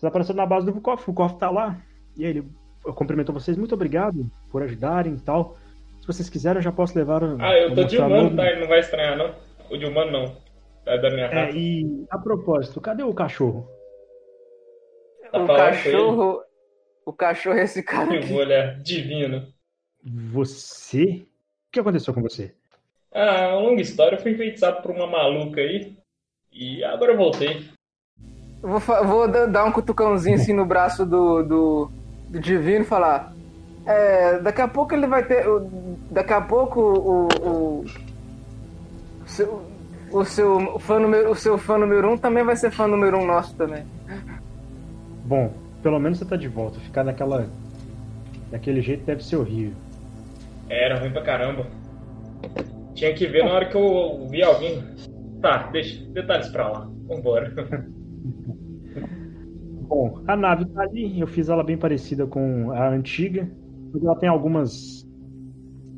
Vocês 0.00 0.08
apareceram 0.08 0.38
na 0.38 0.46
base 0.46 0.64
do 0.64 0.72
Vukov, 0.72 0.98
o 1.02 1.04
Vukov 1.04 1.38
tá 1.38 1.50
lá. 1.50 1.78
E 2.16 2.24
aí 2.24 2.30
ele 2.30 2.48
cumprimentou 2.94 3.34
vocês, 3.34 3.54
muito 3.58 3.74
obrigado 3.74 4.30
por 4.50 4.62
ajudarem 4.62 5.12
e 5.12 5.20
tal. 5.20 5.58
Se 6.00 6.06
vocês 6.06 6.30
quiserem, 6.30 6.56
eu 6.56 6.62
já 6.62 6.72
posso 6.72 6.96
levar. 6.98 7.22
Ah, 7.38 7.58
eu 7.58 7.74
tô 7.74 7.84
de 7.84 7.98
humano, 7.98 8.34
tá? 8.34 8.50
Ele 8.50 8.60
não 8.60 8.68
vai 8.68 8.80
estranhar, 8.80 9.18
não. 9.18 9.34
O 9.70 9.76
de 9.76 9.84
humano 9.84 10.10
não. 10.10 10.36
É 10.86 10.96
da 10.96 11.10
minha 11.10 11.26
raça. 11.26 11.50
É, 11.50 11.52
e 11.54 12.06
a 12.08 12.16
propósito, 12.16 12.80
cadê 12.80 13.02
o 13.02 13.12
cachorro? 13.12 13.68
Tá 15.30 15.42
o 15.44 15.46
cachorro. 15.46 16.42
O 17.04 17.12
cachorro 17.12 17.58
é 17.58 17.64
esse 17.64 17.82
cara 17.82 18.14
Eu 18.14 18.20
aqui. 18.20 18.28
vou 18.28 18.38
olhar. 18.38 18.78
Divino. 18.78 19.46
Você? 20.32 21.26
O 21.68 21.72
que 21.72 21.80
aconteceu 21.80 22.14
com 22.14 22.22
você? 22.22 22.54
Ah, 23.12 23.54
longa 23.56 23.82
história. 23.82 24.16
Eu 24.16 24.22
fui 24.22 24.32
enfeitiçado 24.32 24.80
por 24.80 24.92
uma 24.92 25.06
maluca 25.06 25.60
aí. 25.60 25.94
E 26.50 26.82
agora 26.84 27.12
eu 27.12 27.18
voltei. 27.18 27.68
Vou, 28.62 28.78
vou 28.78 29.28
da- 29.28 29.46
dar 29.46 29.64
um 29.64 29.72
cutucãozinho 29.72 30.36
assim 30.36 30.52
no 30.52 30.66
braço 30.66 31.06
do, 31.06 31.42
do, 31.42 31.90
do 32.28 32.38
Divino 32.40 32.82
e 32.82 32.86
falar. 32.86 33.32
É, 33.86 34.38
daqui 34.40 34.60
a 34.60 34.68
pouco 34.68 34.94
ele 34.94 35.06
vai 35.06 35.24
ter. 35.24 35.48
o- 35.48 35.98
Daqui 36.10 36.32
a 36.32 36.40
pouco 36.40 36.80
o. 36.80 37.28
o 37.80 37.84
seu, 39.26 39.62
o 40.12 40.24
seu 40.24 40.78
fã 40.78 40.98
número, 40.98 41.30
o 41.30 41.34
seu 41.34 41.56
fã 41.56 41.78
número 41.78 42.10
um 42.12 42.18
também 42.18 42.44
vai 42.44 42.56
ser 42.56 42.70
fã 42.70 42.86
número 42.86 43.16
um 43.18 43.26
nosso 43.26 43.54
também. 43.56 43.84
Bom, 45.24 45.52
pelo 45.82 45.98
menos 45.98 46.18
você 46.18 46.24
tá 46.24 46.36
de 46.36 46.48
volta. 46.48 46.78
Ficar 46.80 47.02
daquela. 47.04 47.48
daquele 48.50 48.82
jeito 48.82 49.04
deve 49.06 49.24
ser 49.24 49.36
horrível. 49.36 49.74
Era 50.68 50.98
ruim 51.00 51.10
pra 51.12 51.22
caramba. 51.22 51.66
Tinha 52.94 53.14
que 53.14 53.26
ver 53.26 53.44
na 53.44 53.52
hora 53.52 53.66
que 53.66 53.76
eu 53.76 54.26
vi 54.28 54.42
alguém. 54.42 54.84
Tá, 55.40 55.68
deixa. 55.72 56.04
Detalhes 56.12 56.48
pra 56.48 56.68
lá. 56.68 56.88
Vambora. 57.08 57.50
Bom, 59.90 60.22
a 60.28 60.36
nave 60.36 60.66
tá 60.66 60.82
ali, 60.82 61.18
eu 61.18 61.26
fiz 61.26 61.48
ela 61.48 61.64
bem 61.64 61.76
parecida 61.76 62.24
com 62.24 62.70
a 62.70 62.88
antiga, 62.90 63.50
mas 63.92 64.04
ela 64.04 64.16
tem 64.16 64.28
algumas 64.28 65.04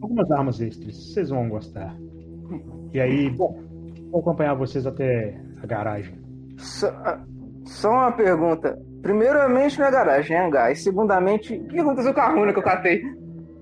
algumas 0.00 0.30
armas 0.30 0.62
extras, 0.62 1.12
vocês 1.12 1.28
vão 1.28 1.46
gostar. 1.50 1.94
E 2.94 2.98
aí, 2.98 3.28
bom, 3.28 3.62
vou 4.10 4.20
acompanhar 4.20 4.54
vocês 4.54 4.86
até 4.86 5.38
a 5.62 5.66
garagem. 5.66 6.14
Só, 6.56 6.88
ah, 6.88 7.22
só 7.66 7.90
uma 7.90 8.12
pergunta. 8.12 8.78
Primeiramente 9.02 9.78
na 9.78 9.90
garagem, 9.90 10.38
é 10.38 10.42
hangar. 10.46 10.72
E 10.72 10.76
segundamente, 10.76 11.54
o 11.54 11.66
que 11.66 11.78
aconteceu 11.78 12.14
com 12.14 12.20
a 12.20 12.32
runa 12.32 12.52
que 12.54 12.60
eu 12.60 12.62
catei? 12.64 13.02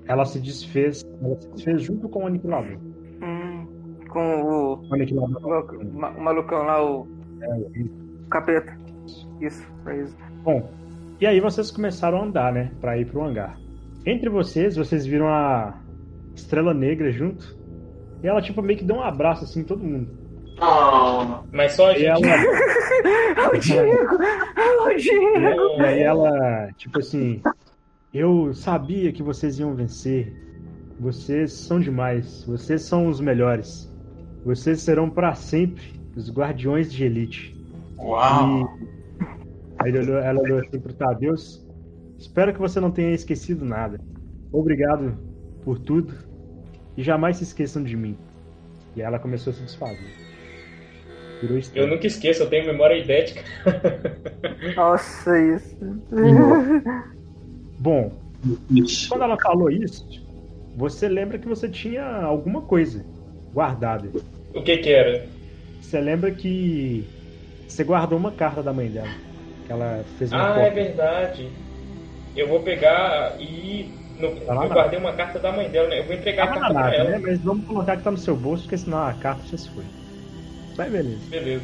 Ela 0.07 0.25
se 0.25 0.39
desfez, 0.39 1.05
ela 1.23 1.35
se 1.41 1.49
desfez 1.51 1.83
junto 1.83 2.09
com 2.09 2.23
o 2.23 2.27
aniquilador. 2.29 2.79
Hum, 3.21 3.67
com 4.09 4.43
o, 4.43 4.89
O 4.89 4.95
aniquilador. 4.95 5.75
o, 5.75 5.89
o 5.89 6.21
malucão 6.23 6.63
lá, 6.63 6.85
o 6.85 7.07
é, 7.43 7.49
o 8.25 8.29
capeta. 8.31 8.79
Isso, 9.41 9.67
foi 9.83 10.03
isso. 10.03 10.30
Bom, 10.43 10.71
e 11.21 11.27
aí 11.27 11.41
vocês 11.41 11.71
começaram 11.71 12.19
a 12.19 12.25
andar, 12.25 12.53
né, 12.53 12.71
Pra 12.81 12.97
ir 12.99 13.07
pro 13.07 13.23
hangar. 13.23 13.59
Entre 14.07 14.29
vocês, 14.31 14.77
vocês 14.77 15.05
viram 15.05 15.29
a 15.29 15.75
Estrela 16.35 16.73
Negra 16.73 17.11
junto. 17.13 17.57
E 18.23 18.27
ela 18.27 18.41
tipo 18.41 18.63
meio 18.63 18.79
que 18.79 18.85
deu 18.85 18.97
um 18.97 19.03
abraço 19.03 19.45
assim 19.45 19.61
em 19.61 19.65
todo 19.65 19.85
mundo. 19.85 20.09
Mas 21.53 21.73
só 21.73 21.89
a 21.89 21.93
E 21.93 22.01
gente. 22.01 22.07
ela 22.07 22.21
É 23.37 23.49
o 23.49 23.59
Diego! 23.59 24.23
É 24.57 24.95
o 24.95 24.97
Diego! 24.97 25.61
E 25.79 25.83
aí 25.83 26.03
ela, 26.03 26.69
tipo 26.77 26.99
assim, 26.99 27.41
eu 28.13 28.53
sabia 28.53 29.13
que 29.13 29.23
vocês 29.23 29.59
iam 29.59 29.75
vencer. 29.75 30.35
Vocês 30.99 31.53
são 31.53 31.81
demais. 31.81 32.45
Vocês 32.45 32.83
são 32.83 33.07
os 33.09 33.21
melhores. 33.21 33.91
Vocês 34.45 34.81
serão 34.83 35.09
para 35.09 35.35
sempre 35.35 35.99
os 36.17 36.31
guardiões 36.31 36.93
de 36.93 37.05
elite. 37.05 37.57
Uau! 37.99 38.69
E 38.81 39.00
aí 39.81 39.89
ele 39.91 39.99
olhou- 39.99 40.19
ela 40.19 40.41
olhou 40.41 40.59
assim 40.61 40.79
pro 40.81 40.93
Tadeus. 40.93 41.67
Espero 42.19 42.53
que 42.53 42.59
você 42.61 42.79
não 42.81 42.91
tenha 42.91 43.13
esquecido 43.13 43.65
nada. 43.65 43.99
Obrigado 44.53 45.17
por 45.65 45.79
tudo. 45.79 46.15
E 46.97 47.03
jamais 47.03 47.39
se 47.39 47.45
esqueçam 47.45 47.83
de 47.83 47.97
mim. 47.97 48.17
E 48.95 49.01
aí 49.01 49.07
ela 49.07 49.19
começou 49.19 49.53
a 49.53 49.55
se 49.55 49.63
desfazer. 49.63 50.21
Virou 51.41 51.59
Eu 51.75 51.87
nunca 51.87 52.07
esqueço, 52.07 52.43
eu 52.43 52.51
tenho 52.51 52.67
memória 52.67 52.97
idética. 52.97 53.43
Nossa, 54.77 55.39
isso. 55.39 55.77
Bom, 57.79 58.13
Isso. 58.71 59.09
Quando 59.09 59.23
ela 59.25 59.39
falou 59.41 59.71
isso, 59.71 60.07
você 60.77 61.09
lembra 61.09 61.39
que 61.39 61.49
você 61.49 61.69
tinha 61.69 62.05
alguma 62.05 62.63
coisa 62.63 63.05
guardada. 63.53 64.11
O 64.55 64.63
que 64.63 64.79
que 64.79 64.91
era? 64.91 65.27
Você 65.81 66.01
lembra 66.01 66.31
que 66.31 67.05
você 67.67 67.85
guardou 67.85 68.19
uma 68.19 68.33
carta 68.33 68.63
da 68.63 68.73
mãe 68.73 68.91
dela. 68.91 69.09
Que 69.71 69.75
ela 69.75 70.05
fez 70.19 70.33
uma 70.33 70.43
Ah, 70.49 70.51
é 70.63 70.65
cópia. 70.69 70.85
verdade. 70.85 71.49
Eu 72.37 72.49
vou 72.49 72.59
pegar 72.61 73.37
e. 73.41 73.89
No, 74.19 74.35
Tá 74.41 74.53
eu 74.65 74.69
guardei 74.69 74.99
uma 74.99 75.13
carta 75.13 75.39
da 75.39 75.53
mãe 75.53 75.69
dela, 75.71 75.87
né? 75.89 76.01
Eu 76.01 76.07
vou 76.07 76.15
entregar 76.17 76.49
Tava 76.49 76.57
a 76.57 76.61
carta 76.61 76.75
pra 76.75 76.83
nave, 76.83 76.97
ela. 76.97 77.11
né? 77.11 77.19
Mas 77.23 77.39
vamos 77.41 77.65
colocar 77.67 77.97
que 77.97 78.03
tá 78.03 78.11
no 78.11 78.17
seu 78.19 78.35
bolso, 78.37 78.65
porque 78.65 78.77
senão 78.79 78.99
a 78.99 79.15
carta 79.15 79.43
já 79.47 79.57
se 79.57 79.71
foi. 79.71 79.85
Vai, 80.77 80.91
beleza. 80.91 81.21
Beleza. 81.31 81.63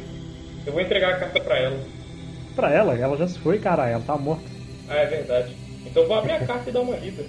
Eu 0.65 0.71
vou 0.71 0.81
entregar 0.81 1.15
a 1.15 1.19
carta 1.19 1.37
pra 1.41 1.57
ela. 1.59 1.77
Pra 2.55 2.71
ela, 2.71 2.97
ela 2.97 3.17
já 3.17 3.27
se 3.27 3.37
foi, 3.39 3.59
cara. 3.59 3.89
Ela 3.89 4.01
tá 4.07 4.17
morta. 4.17 4.45
Ah, 4.87 4.95
é 4.95 5.05
verdade. 5.05 5.53
Então 5.85 6.03
eu 6.03 6.07
vou 6.07 6.17
abrir 6.17 6.31
a 6.31 6.39
carta 6.47 6.69
e 6.69 6.71
dar 6.73 6.79
uma 6.79 6.95
lida. 6.95 7.23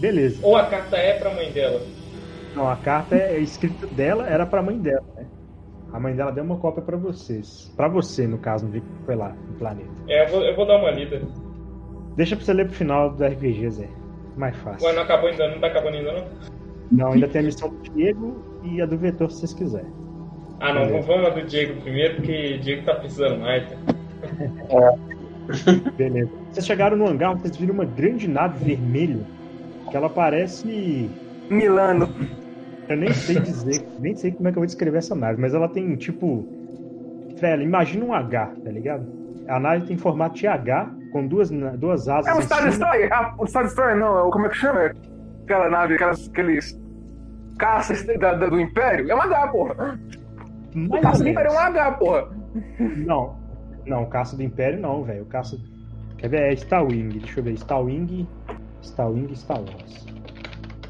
Beleza. 0.00 0.40
Ou 0.42 0.56
a 0.56 0.66
carta 0.66 0.96
é 0.96 1.12
pra 1.16 1.32
mãe 1.32 1.52
dela. 1.52 1.80
Não, 2.56 2.68
a 2.68 2.74
carta 2.76 3.14
é 3.14 3.38
escrita 3.38 3.86
dela, 3.86 4.26
era 4.28 4.44
pra 4.46 4.62
mãe 4.62 4.76
dela, 4.78 5.04
né? 5.16 5.26
A 5.92 6.00
mãe 6.00 6.14
dela 6.14 6.32
deu 6.32 6.44
uma 6.44 6.56
cópia 6.56 6.82
pra 6.82 6.96
vocês. 6.96 7.72
Pra 7.76 7.88
você, 7.88 8.26
no 8.26 8.38
caso, 8.38 8.64
não 8.64 8.72
vi 8.72 8.80
que 8.80 8.86
foi 9.04 9.14
lá 9.14 9.34
no 9.48 9.54
planeta. 9.54 9.88
É, 10.08 10.24
eu 10.24 10.28
vou, 10.28 10.42
eu 10.42 10.54
vou 10.56 10.66
dar 10.66 10.78
uma 10.78 10.90
lida. 10.90 11.22
Deixa 12.16 12.36
pra 12.36 12.44
você 12.44 12.52
ler 12.52 12.66
pro 12.66 12.74
final 12.74 13.10
do 13.10 13.24
RPG, 13.24 13.70
Zé. 13.70 13.88
Mais 14.36 14.56
fácil. 14.56 14.86
Ué, 14.86 14.94
não 14.94 15.02
acabou 15.02 15.28
ainda, 15.30 15.48
não 15.48 15.60
tá 15.60 15.68
acabando 15.68 15.96
ainda 15.96 16.12
não? 16.12 16.24
Não, 16.90 17.12
ainda 17.12 17.28
tem 17.28 17.40
a 17.40 17.44
missão 17.44 17.68
do 17.68 17.90
Diego 17.90 18.36
e 18.62 18.80
a 18.82 18.86
do 18.86 18.96
Vetor, 18.98 19.30
se 19.30 19.40
vocês 19.40 19.54
quiserem. 19.54 19.90
Ah 20.60 20.72
não, 20.72 20.86
Beleza. 20.86 21.06
vamos 21.06 21.26
a 21.26 21.30
do 21.30 21.42
Diego 21.42 21.80
primeiro, 21.80 22.16
porque 22.16 22.54
o 22.54 22.60
Diego 22.60 22.84
tá 22.84 22.94
precisando 22.94 23.40
mais. 23.40 23.64
tá? 23.68 23.76
Beleza. 25.96 26.30
Vocês 26.50 26.66
chegaram 26.66 26.96
no 26.96 27.06
hangar, 27.06 27.34
vocês 27.36 27.56
viram 27.56 27.74
uma 27.74 27.84
grande 27.84 28.28
nave 28.28 28.64
vermelha, 28.64 29.20
que 29.90 29.96
ela 29.96 30.08
parece... 30.08 31.10
Milano. 31.48 32.08
Eu 32.88 32.96
nem 32.96 33.12
sei 33.12 33.40
dizer, 33.40 33.86
nem 34.00 34.14
sei 34.14 34.30
como 34.32 34.48
é 34.48 34.52
que 34.52 34.58
eu 34.58 34.60
vou 34.60 34.66
descrever 34.66 34.98
essa 34.98 35.14
nave, 35.14 35.40
mas 35.40 35.54
ela 35.54 35.68
tem, 35.68 35.94
tipo... 35.96 36.46
Velho, 37.40 37.62
imagina 37.62 38.04
um 38.04 38.12
H, 38.14 38.46
tá 38.64 38.70
ligado? 38.70 39.04
A 39.48 39.58
nave 39.60 39.86
tem 39.86 39.96
formato 39.96 40.36
de 40.36 40.46
H, 40.46 40.90
com 41.12 41.26
duas, 41.26 41.50
duas 41.50 42.08
asas 42.08 42.26
É 42.26 42.34
o 42.34 42.38
em 42.38 42.42
Star. 42.42 42.64
Destroyer! 42.64 43.12
Ah, 43.12 43.34
o 43.38 43.46
Star 43.46 43.64
Destroyer 43.64 43.96
não, 43.96 44.18
é 44.18 44.22
o- 44.22 44.30
como 44.30 44.46
é 44.46 44.48
que 44.48 44.56
chama? 44.56 44.92
Aquela 45.44 45.68
nave, 45.68 45.94
aquelas, 45.94 46.28
aqueles 46.28 46.80
caças 47.58 48.04
da- 48.04 48.34
da- 48.34 48.48
do 48.48 48.60
Império? 48.60 49.10
É 49.10 49.14
um 49.14 49.20
H, 49.22 49.48
porra! 49.48 49.98
O 50.74 50.78
Mais 50.88 51.02
caça 51.02 51.18
ou 51.18 51.24
do 51.24 51.28
Império 51.30 51.50
é 51.50 51.54
um. 51.54 51.58
H, 51.58 51.92
porra! 51.92 52.28
Não, 52.78 53.36
não, 53.86 54.02
o 54.02 54.06
caça 54.06 54.36
do 54.36 54.42
Império 54.42 54.80
não, 54.80 55.02
velho. 55.04 55.22
O 55.22 55.26
caça... 55.26 55.58
Quer 56.18 56.28
ver? 56.28 56.40
É 56.50 56.52
Starwing. 56.54 57.08
Deixa 57.10 57.40
eu 57.40 57.44
ver. 57.44 57.52
Starwing, 57.52 58.26
Starwing, 58.82 59.34
Star 59.34 59.58
Wars. 59.58 60.05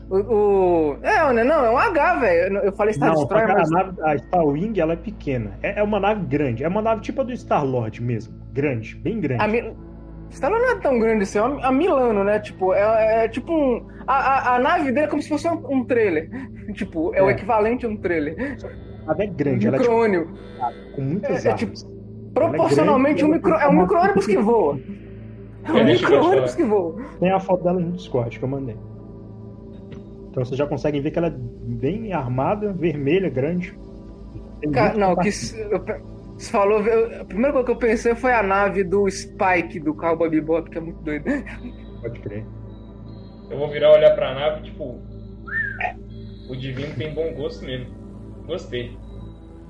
O, 0.09 0.17
o- 0.19 0.97
É, 1.03 1.33
né, 1.33 1.43
não, 1.43 1.65
é 1.65 1.71
um 1.71 1.77
H, 1.79 2.15
velho. 2.21 2.59
Eu 2.59 2.73
falei 2.73 2.95
Star 2.95 3.09
Não, 3.09 3.17
Destroyer, 3.17 3.47
cara, 3.49 3.59
mas. 3.61 3.73
a, 3.73 3.75
nave, 3.75 4.03
a 4.03 4.15
Starwing 4.15 4.79
ela 4.79 4.93
é 4.93 4.97
pequena. 4.97 5.59
É, 5.63 5.81
é 5.81 5.83
uma 5.83 5.99
nave 5.99 6.25
grande. 6.27 6.63
É 6.63 6.69
uma 6.69 6.81
nave 6.81 7.01
tipo 7.01 7.21
a 7.21 7.25
do 7.25 7.33
Star-Lord 7.33 8.01
mesmo. 8.03 8.35
Grande, 8.53 8.95
bem 8.97 9.19
grande. 9.21 9.43
A 9.43 9.49
Mi... 9.49 9.75
Star 10.31 10.51
não 10.51 10.71
é 10.71 10.77
tão 10.81 10.99
grande 10.99 11.23
assim, 11.25 11.39
é 11.39 11.43
uma- 11.43 11.65
a 11.67 11.73
Milano, 11.73 12.23
né? 12.25 12.39
Tipo, 12.41 12.73
é, 12.73 13.25
é 13.25 13.29
tipo 13.29 13.53
um. 13.53 13.87
A, 14.07 14.15
a, 14.15 14.57
a 14.57 14.59
nave 14.61 14.93
dele 14.93 15.07
é 15.07 15.09
como 15.09 15.23
se 15.23 15.29
fosse 15.29 15.49
um, 15.49 15.63
um 15.71 15.85
trailer. 15.85 16.31
Tipo, 16.75 17.15
é, 17.15 17.23
o 17.23 17.29
É. 17.29 17.33
equivalente 17.33 17.87
a 17.87 17.89
um 17.89 17.97
trailer. 17.97 18.57
A 19.07 19.09
nave 19.09 19.25
é 19.25 19.27
Um 19.29 19.35
grande, 19.35 19.67
ela 19.69 19.77
é 19.77 19.81
tipo, 19.81 19.93
micro-ônibus. 19.93 20.41
com 20.97 21.01
muitas 21.03 21.45
é, 21.47 21.49
é 21.49 21.53
armas. 21.53 21.87
Proporcionalmente, 22.35 23.25
um 23.25 23.29
micro... 23.29 23.55
é 23.55 23.69
um 23.69 23.73
micro-ônibus 23.83 24.27
que 24.27 24.37
voa. 24.37 24.79
É 25.65 25.73
um 25.73 25.79
É, 25.79 25.85
micro-ônibus 25.85 26.55
que 26.55 26.63
voa. 26.65 26.97
Tem 27.21 27.31
a 27.31 27.39
foto 27.41 27.65
dela 27.65 27.81
no 27.81 27.93
Discord 27.93 28.37
que 28.39 28.45
eu 28.45 28.49
mandei. 28.49 28.77
Então 30.37 30.45
vocês 30.45 30.59
já 30.59 30.67
conseguem 30.67 31.01
ver 31.01 31.13
que 31.13 31.19
ela 31.19 31.29
é 31.29 31.35
bem 31.35 32.13
armada, 32.13 32.71
vermelha, 32.75 33.31
grande. 33.31 33.75
Cara, 34.71 34.95
não, 34.95 35.17
que 35.17 35.33
você 35.33 35.67
falou. 36.51 36.81
eu- 36.87 37.23
a 37.23 37.25
primeira 37.25 37.53
coisa 37.55 37.65
que 37.65 37.73
eu 37.73 37.77
pensei 37.79 38.15
foi 38.15 38.35
a 38.35 38.43
nave 38.43 38.85
do 38.85 39.09
Spike 39.11 39.81
do 39.81 39.95
Cowboy 39.95 40.29
Bebop, 40.29 40.69
que 40.69 40.77
é 40.77 40.81
muito 40.83 41.01
doido. 41.03 41.25
Pode 42.03 42.21
crer. 42.21 42.45
Eu 43.49 43.57
vou 43.57 43.71
virar 43.71 43.93
olhar 43.95 44.15
pra 44.15 44.35
nave, 44.35 44.65
tipo. 44.65 45.01
O 46.51 46.55
Divino 46.55 46.95
tem 46.97 47.15
bom 47.15 47.33
gosto 47.33 47.65
mesmo. 47.65 47.87
Gostei. 48.47 48.95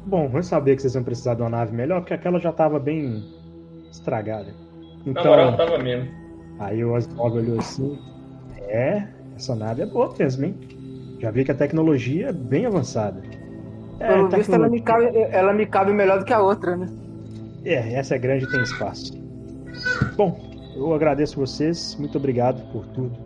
Bom, 0.05 0.29
vamos 0.29 0.47
saber 0.47 0.75
que 0.75 0.83
vocês 0.83 0.95
vão 0.95 1.05
precisar 1.05 1.35
de 1.35 1.43
uma 1.43 1.51
nave 1.51 1.73
melhor, 1.77 2.01
porque 2.01 2.15
aquela 2.15 2.41
já 2.41 2.51
tava 2.51 2.81
bem 2.81 3.23
estragada. 3.93 4.53
Na 5.05 5.13
Então, 5.13 5.25
moral, 5.27 5.57
tava 5.57 5.79
mesmo. 5.79 6.11
aí 6.59 6.85
o 6.85 6.93
Oswald 6.93 7.39
olhou 7.39 7.59
assim. 7.61 7.97
É, 8.69 9.07
essa 9.37 9.55
nave 9.55 9.83
é 9.83 9.87
boa 9.87 10.13
mesmo, 10.19 10.45
hein? 10.47 10.55
Já 11.21 11.31
vi 11.31 11.45
que 11.45 11.53
a 11.53 11.55
tecnologia 11.55 12.29
é 12.29 12.33
bem 12.33 12.67
avançada. 12.67 13.23
É, 14.01 14.09
Pelo 14.15 14.29
visto, 14.29 14.53
ela 14.55 14.69
me, 14.69 14.81
tecnologia- 14.81 15.13
cabe, 15.23 15.37
ela 15.37 15.53
me 15.55 15.67
cabe 15.67 15.93
melhor 15.93 16.19
do 16.19 16.25
que 16.25 16.33
a 16.33 16.41
outra, 16.41 16.77
né? 16.77 16.89
é, 17.65 17.95
essa 17.95 18.15
é 18.15 18.19
grande 18.19 18.45
e 18.45 18.51
tem 18.51 18.63
espaço. 18.63 19.13
Bom, 20.17 20.39
eu 20.77 20.93
agradeço 20.95 21.37
vocês, 21.39 21.97
muito 21.99 22.17
obrigado 22.19 22.61
por 22.73 22.87
tudo. 22.89 23.17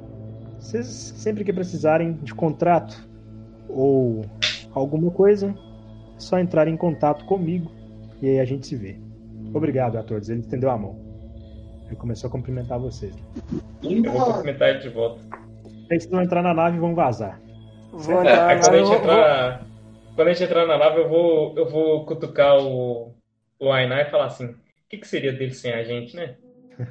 Vocês 0.59 0.87
sempre 0.87 1.45
que 1.45 1.53
precisarem 1.53 2.13
de 2.23 2.35
contrato 2.35 3.09
ou 3.69 4.25
alguma 4.73 5.11
coisa, 5.11 5.49
é 5.51 5.55
só 6.21 6.39
entrar 6.39 6.69
em 6.69 6.77
contato 6.77 7.25
comigo 7.25 7.71
e 8.23 8.29
aí 8.29 8.41
a 8.41 8.45
gente 8.45 8.67
se 8.67 8.77
vê. 8.77 8.97
Obrigado 9.53 9.97
a 9.97 10.03
todos. 10.03 10.29
Ele 10.29 10.41
estendeu 10.41 10.71
a 10.71 10.79
mão. 10.79 10.97
Ele 11.87 11.97
começou 11.97 12.29
a 12.29 12.31
cumprimentar 12.31 12.79
vocês. 12.79 13.13
Eu 13.83 14.13
vou 14.13 14.27
cumprimentar 14.27 14.69
ele 14.69 14.79
de 14.79 14.89
volta. 14.91 15.21
Vocês 15.91 16.07
vão 16.07 16.23
entrar 16.23 16.41
na 16.43 16.55
nave 16.55 16.77
e 16.77 16.81
vão 16.81 16.95
vazar. 16.95 17.41
Vou 17.91 18.23
É, 18.23 18.33
entrar 18.33 18.61
quando 18.61 18.75
a 18.75 18.79
gente 18.79 18.87
vou- 18.87 18.97
entrar. 18.97 19.67
Quando 20.15 20.29
a 20.29 20.33
gente 20.33 20.45
entrar 20.45 20.67
na 20.67 20.79
nave, 20.79 21.01
eu 21.01 21.09
vou, 21.09 21.55
eu 21.57 21.69
vou 21.69 22.05
cutucar 22.07 22.57
o, 22.59 23.13
o 23.59 23.73
Ainá 23.73 24.03
e 24.03 24.11
falar 24.11 24.27
assim: 24.27 24.47
o 24.47 24.55
que, 24.89 24.99
que 24.99 25.09
seria 25.09 25.33
dele 25.33 25.53
sem 25.53 25.73
a 25.73 25.83
gente, 25.83 26.15
né? 26.15 26.37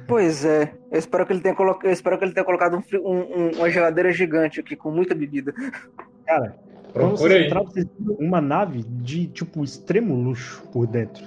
Pois 0.06 0.44
é, 0.44 0.72
eu 0.92 0.98
espero 0.98 1.26
que 1.26 1.32
ele 1.32 1.40
tenha, 1.40 1.54
colo... 1.54 1.78
eu 1.82 1.90
espero 1.90 2.16
que 2.18 2.24
ele 2.24 2.32
tenha 2.34 2.44
colocado 2.44 2.76
um 2.76 2.98
um- 2.98 3.18
um- 3.18 3.50
uma 3.56 3.70
geladeira 3.70 4.12
gigante 4.12 4.60
aqui 4.60 4.76
com 4.76 4.90
muita 4.90 5.14
bebida. 5.14 5.52
Cara, 6.26 6.54
Procura 6.92 7.16
vocês 7.16 7.32
aí. 7.34 7.88
viram 7.98 8.16
uma 8.20 8.40
nave 8.40 8.84
de, 8.84 9.26
tipo, 9.28 9.64
extremo 9.64 10.14
luxo 10.14 10.62
por 10.72 10.86
dentro. 10.86 11.24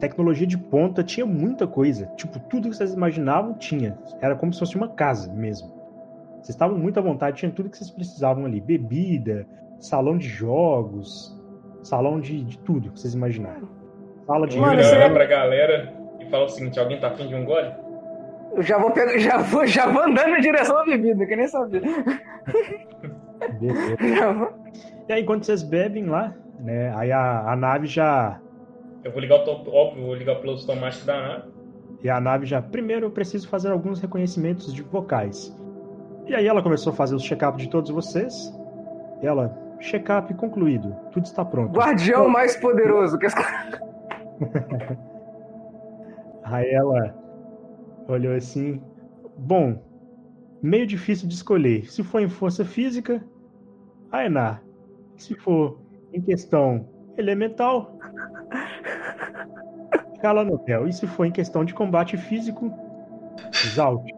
Tecnologia 0.00 0.46
de 0.46 0.56
ponta, 0.58 1.02
tinha 1.02 1.26
muita 1.26 1.66
coisa. 1.66 2.06
Tipo, 2.16 2.38
tudo 2.38 2.70
que 2.70 2.76
vocês 2.76 2.92
imaginavam 2.94 3.54
tinha. 3.54 3.98
Era 4.20 4.34
como 4.36 4.52
se 4.52 4.58
fosse 4.60 4.76
uma 4.76 4.88
casa 4.88 5.30
mesmo. 5.32 5.74
Vocês 6.46 6.54
estavam 6.54 6.78
muito 6.78 6.96
à 6.96 7.02
vontade, 7.02 7.38
tinha 7.38 7.50
tudo 7.50 7.68
que 7.68 7.76
vocês 7.76 7.90
precisavam 7.90 8.44
ali. 8.44 8.60
Bebida, 8.60 9.44
salão 9.80 10.16
de 10.16 10.28
jogos, 10.28 11.36
salão 11.82 12.20
de, 12.20 12.44
de 12.44 12.56
tudo 12.60 12.92
que 12.92 13.00
vocês 13.00 13.14
imaginaram. 13.14 13.68
Sala 14.24 14.46
de 14.46 14.56
Mano, 14.56 14.74
vou 14.74 14.80
isso 14.80 14.94
olhar 14.94 15.10
é- 15.10 15.12
pra 15.12 15.24
galera 15.26 15.92
e 16.20 16.30
falar 16.30 16.44
o 16.44 16.48
seguinte: 16.48 16.78
alguém 16.78 17.00
tá 17.00 17.08
afim 17.08 17.26
de 17.26 17.34
um 17.34 17.44
gole? 17.44 17.72
Eu 18.54 18.62
já 18.62 18.78
vou 18.78 18.92
pegar, 18.92 19.18
já 19.18 19.38
vou, 19.38 19.66
já 19.66 19.90
vou 19.90 20.04
andando 20.04 20.36
em 20.36 20.40
direção 20.40 20.78
à 20.78 20.84
bebida, 20.84 21.26
que 21.26 21.34
nem 21.34 21.48
sabia. 21.48 21.82
E 25.08 25.12
aí, 25.12 25.24
quando 25.24 25.44
vocês 25.44 25.62
bebem 25.62 26.06
lá, 26.06 26.34
né? 26.60 26.92
Aí 26.96 27.12
a, 27.12 27.52
a 27.52 27.56
nave 27.56 27.86
já. 27.86 28.40
Eu 29.04 29.10
vou 29.12 29.20
ligar 29.20 29.40
o 29.40 29.44
top, 29.44 29.68
óbvio, 29.68 30.06
vou 30.06 30.14
ligar 30.14 30.36
o 30.36 30.40
piloto 30.40 30.60
automático 30.60 31.06
da 31.06 31.20
nave. 31.20 31.48
E 32.02 32.08
a 32.08 32.20
nave 32.20 32.46
já. 32.46 32.62
Primeiro 32.62 33.06
eu 33.06 33.10
preciso 33.10 33.48
fazer 33.48 33.70
alguns 33.70 34.00
reconhecimentos 34.00 34.72
de 34.72 34.82
vocais. 34.82 35.54
E 36.26 36.34
aí 36.34 36.46
ela 36.46 36.62
começou 36.62 36.92
a 36.92 36.96
fazer 36.96 37.14
os 37.14 37.22
check-up 37.22 37.56
de 37.56 37.68
todos 37.68 37.90
vocês. 37.90 38.52
Ela, 39.22 39.56
check-up 39.80 40.34
concluído. 40.34 40.94
Tudo 41.12 41.24
está 41.24 41.44
pronto. 41.44 41.72
Guardião 41.72 42.28
mais 42.28 42.56
poderoso 42.56 43.16
que 43.18 43.26
as 43.26 43.34
Aí 46.42 46.70
ela 46.70 47.14
olhou 48.08 48.34
assim. 48.34 48.82
Bom, 49.38 49.80
meio 50.62 50.86
difícil 50.86 51.28
de 51.28 51.34
escolher. 51.34 51.90
Se 51.90 52.02
for 52.02 52.20
em 52.20 52.28
força 52.28 52.64
física, 52.64 53.24
Aenar. 54.10 54.62
Se 55.16 55.34
for 55.34 55.78
em 56.12 56.20
questão 56.20 56.88
elemental, 57.16 57.98
Calanopel. 60.20 60.88
E 60.88 60.92
se 60.92 61.06
for 61.06 61.24
em 61.24 61.32
questão 61.32 61.64
de 61.64 61.72
combate 61.74 62.16
físico, 62.16 62.72
Zalt. 63.74 64.15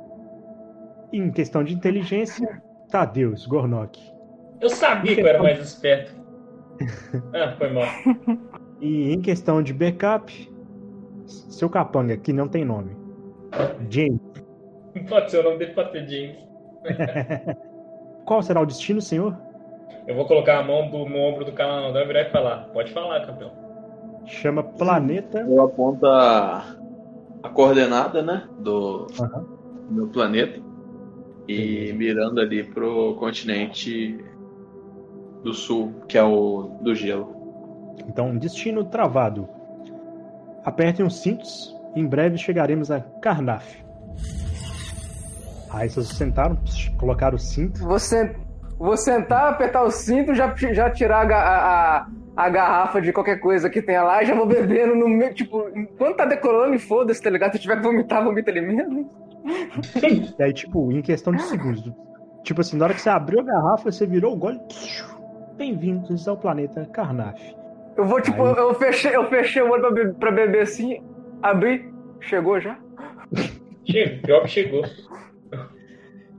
Em 1.12 1.30
questão 1.30 1.64
de 1.64 1.74
inteligência, 1.74 2.62
Tadeus, 2.90 3.46
Gornok. 3.46 3.98
Eu 4.60 4.68
sabia 4.68 5.14
que 5.14 5.20
eu 5.22 5.26
era 5.26 5.42
mais 5.42 5.58
esperto. 5.60 6.16
Ah, 7.34 7.54
foi 7.58 7.70
mal. 7.70 7.84
E 8.80 9.12
em 9.12 9.20
questão 9.20 9.62
de 9.62 9.72
backup, 9.72 10.50
seu 11.26 11.68
capanga, 11.68 12.16
que 12.16 12.32
não 12.32 12.48
tem 12.48 12.64
nome. 12.64 12.96
James. 13.90 14.20
Pode 15.08 15.30
ser 15.30 15.40
o 15.40 15.42
nome 15.42 15.58
dele 15.58 15.72
pode 15.72 15.90
ser 15.92 16.06
James. 16.08 16.48
Qual 18.24 18.42
será 18.42 18.60
o 18.60 18.66
destino, 18.66 19.00
senhor? 19.00 19.36
Eu 20.06 20.14
vou 20.14 20.26
colocar 20.26 20.58
a 20.58 20.62
mão 20.62 20.88
do, 20.90 21.08
no 21.08 21.18
ombro 21.18 21.44
do 21.44 21.52
Calanodão 21.52 22.02
e 22.02 22.06
virar 22.06 22.22
e 22.22 22.30
falar: 22.30 22.68
pode 22.72 22.92
falar, 22.92 23.26
campeão. 23.26 23.52
Chama 24.24 24.62
Planeta. 24.62 25.40
Eu 25.40 25.62
aponto 25.62 26.06
a, 26.06 26.76
a 27.42 27.48
coordenada, 27.48 28.22
né? 28.22 28.48
Do, 28.58 29.06
Aham. 29.20 29.42
do 29.88 29.94
meu 29.94 30.06
planeta. 30.08 30.67
E 31.48 31.92
mirando 31.94 32.40
ali 32.40 32.62
pro 32.62 33.14
continente 33.16 34.22
do 35.42 35.54
sul, 35.54 35.94
que 36.06 36.18
é 36.18 36.22
o 36.22 36.78
do 36.82 36.94
gelo. 36.94 37.96
Então, 38.06 38.36
destino 38.36 38.84
travado. 38.84 39.48
Apertem 40.64 41.06
os 41.06 41.22
cintos. 41.22 41.74
Em 41.96 42.06
breve 42.06 42.36
chegaremos 42.36 42.90
a 42.90 43.00
Carnaf. 43.00 43.64
Aí 45.70 45.88
vocês 45.88 46.08
sentaram, 46.08 46.58
colocaram 46.98 47.36
o 47.36 47.38
cinto. 47.38 47.80
Você, 47.80 48.34
vou 48.78 48.96
sentar, 48.96 49.52
apertar 49.52 49.82
o 49.82 49.90
cinto, 49.90 50.34
já, 50.34 50.54
já 50.54 50.90
tirar 50.90 51.30
a, 51.30 51.36
a, 51.36 51.96
a, 51.98 52.06
a 52.36 52.48
garrafa 52.48 53.00
de 53.00 53.12
qualquer 53.12 53.40
coisa 53.40 53.68
que 53.68 53.82
tenha 53.82 54.02
lá 54.02 54.22
e 54.22 54.26
já 54.26 54.34
vou 54.34 54.46
bebendo 54.46 54.94
no 54.94 55.08
meio. 55.08 55.34
Tipo, 55.34 55.68
enquanto 55.74 56.16
tá 56.16 56.24
decolando, 56.24 56.74
e 56.74 56.78
foda-se, 56.78 57.22
tá 57.22 57.30
ligado? 57.30 57.52
Se 57.52 57.58
tiver 57.58 57.76
que 57.76 57.82
vomitar, 57.82 58.24
vomita 58.24 58.50
ali 58.50 58.60
mesmo. 58.60 59.27
E 60.38 60.42
aí, 60.42 60.52
tipo, 60.52 60.92
em 60.92 61.00
questão 61.02 61.32
de 61.32 61.42
segundos. 61.42 61.90
Tipo 62.44 62.60
assim, 62.60 62.76
na 62.76 62.84
hora 62.84 62.94
que 62.94 63.00
você 63.00 63.08
abriu 63.10 63.40
a 63.40 63.42
garrafa, 63.42 63.90
você 63.90 64.06
virou 64.06 64.34
o 64.34 64.36
gole. 64.36 64.60
Bem-vindos 65.56 66.28
ao 66.28 66.36
planeta 66.36 66.86
Carnaf. 66.92 67.38
Eu 67.96 68.04
vou, 68.04 68.20
tipo, 68.20 68.42
Aí. 68.44 68.56
eu 68.56 68.74
fechei, 68.74 69.14
eu 69.16 69.24
fechei 69.28 69.60
o 69.62 69.70
olho 69.70 69.80
pra, 69.82 69.90
be- 69.90 70.12
pra 70.14 70.30
beber 70.30 70.62
assim, 70.62 71.02
abri, 71.42 71.92
chegou 72.20 72.60
já. 72.60 72.78
Chega, 73.84 74.22
pior 74.22 74.42
que 74.42 74.48
chegou. 74.48 74.84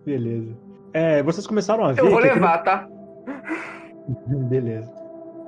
Beleza. 0.06 0.56
É, 0.94 1.22
vocês 1.22 1.46
começaram 1.46 1.84
a 1.86 1.92
ver. 1.92 2.02
Eu 2.02 2.10
vou 2.10 2.22
que 2.22 2.28
levar, 2.28 2.60
tá? 2.60 2.88
Beleza. 4.50 4.92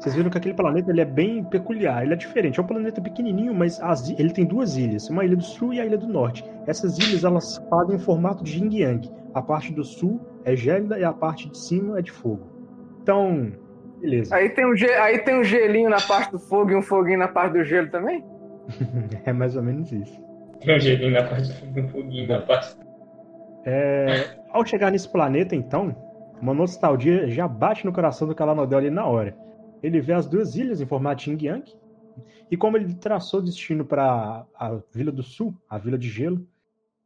Vocês 0.02 0.16
viram 0.16 0.32
que 0.32 0.38
aquele 0.40 0.56
planeta 0.56 0.90
ele 0.90 1.00
é 1.02 1.06
bem 1.06 1.44
peculiar, 1.44 2.02
ele 2.04 2.14
é 2.14 2.16
diferente. 2.16 2.60
É 2.60 2.64
um 2.64 2.66
planeta 2.66 3.00
pequenininho, 3.00 3.54
mas 3.54 3.80
as 3.80 4.10
ele 4.10 4.32
tem 4.32 4.46
duas 4.46 4.76
ilhas, 4.76 5.08
uma 5.10 5.24
ilha 5.24 5.36
do 5.38 5.44
sul 5.44 5.76
e 5.76 5.80
a 5.80 5.86
ilha 5.86 5.98
do 5.98 6.08
norte. 6.08 6.44
Essas 6.66 6.98
ilhas 6.98 7.24
elas 7.24 7.58
fazem 7.70 7.98
o 7.98 8.00
formato 8.00 8.44
de 8.44 8.58
yin 8.58 8.74
yang. 8.80 9.12
A 9.36 9.44
parte 9.44 9.72
do 9.72 9.84
sul 9.84 10.20
é 10.44 10.56
gélida 10.56 10.98
e 10.98 11.04
a 11.04 11.14
parte 11.14 11.48
de 11.50 11.56
cima 11.58 12.00
é 12.00 12.02
de 12.02 12.12
fogo. 12.12 12.48
Então, 13.04 13.52
beleza. 14.02 14.36
Aí 14.36 14.50
tem, 14.50 14.66
um, 14.66 14.76
ge- 14.76 14.92
aí 14.96 15.20
tem 15.20 15.40
um 15.40 15.44
gelinho 15.44 15.90
na 15.92 16.02
parte 16.02 16.32
do 16.32 16.40
fogo 16.40 16.72
e 16.72 16.76
um 16.76 16.82
foguinho 16.82 17.20
na 17.20 17.28
parte 17.28 17.54
do 17.54 17.64
gelo 17.64 17.90
também? 17.92 18.26
É 19.24 19.32
mais 19.32 19.56
ou 19.56 19.62
menos 19.62 19.92
isso. 19.92 20.20
Tem 20.66 20.78
um 20.78 20.80
gelinho 20.80 21.12
na 21.12 21.24
parte 21.24 21.54
do 21.66 21.88
foguinho 21.90 22.28
na 22.28 22.42
parte. 22.42 22.76
É, 23.66 24.30
ao 24.52 24.66
chegar 24.66 24.92
nesse 24.92 25.08
planeta, 25.08 25.56
então, 25.56 25.96
uma 26.42 26.54
nostalgia 26.56 27.30
já 27.30 27.48
bate 27.48 27.86
no 27.86 27.94
coração 27.94 28.28
do 28.28 28.34
Calanodel 28.34 28.80
ali 28.80 28.90
na 28.90 29.06
hora. 29.06 29.36
Ele 29.82 30.00
vê 30.00 30.14
as 30.14 30.28
duas 30.28 30.56
ilhas 30.56 30.82
em 30.82 30.86
formato 30.86 31.30
Yin 31.30 31.38
Yang, 31.42 31.76
e 32.50 32.58
como 32.58 32.78
ele 32.78 32.94
traçou 32.96 33.40
o 33.40 33.44
destino 33.44 33.86
para 33.86 34.46
a 34.56 34.80
Vila 34.94 35.12
do 35.12 35.24
Sul, 35.24 35.56
a 35.70 35.78
Vila 35.78 35.98
de 35.98 36.10
Gelo, 36.10 36.46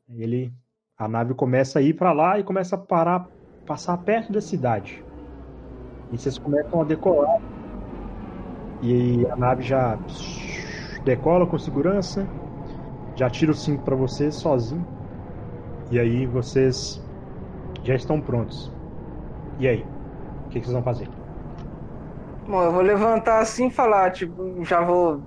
ele 0.09 0.51
a 0.97 1.07
nave 1.07 1.33
começa 1.33 1.79
a 1.79 1.81
ir 1.81 1.93
para 1.93 2.13
lá 2.13 2.39
e 2.39 2.43
começa 2.43 2.75
a 2.75 2.79
parar, 2.79 3.27
passar 3.65 3.97
perto 3.97 4.31
da 4.31 4.39
cidade. 4.39 5.03
E 6.11 6.17
vocês 6.17 6.37
começam 6.37 6.81
a 6.81 6.85
decolar. 6.85 7.41
E 8.81 9.25
a 9.27 9.35
nave 9.35 9.63
já 9.63 9.99
decola 11.03 11.45
com 11.45 11.57
segurança, 11.57 12.25
já 13.15 13.29
tira 13.29 13.51
o 13.51 13.55
cinto 13.55 13.83
para 13.83 13.95
vocês 13.95 14.35
sozinho. 14.35 14.85
E 15.91 15.99
aí 15.99 16.25
vocês 16.25 17.03
já 17.83 17.95
estão 17.95 18.21
prontos. 18.21 18.71
E 19.59 19.67
aí? 19.67 19.85
O 20.45 20.49
que 20.49 20.59
vocês 20.59 20.71
vão 20.71 20.81
fazer? 20.81 21.24
Bom, 22.47 22.63
eu 22.63 22.71
vou 22.71 22.81
levantar 22.81 23.39
assim 23.41 23.67
e 23.67 23.71
falar, 23.73 24.11
tipo, 24.11 24.63
já 24.65 24.81
vou 24.81 25.25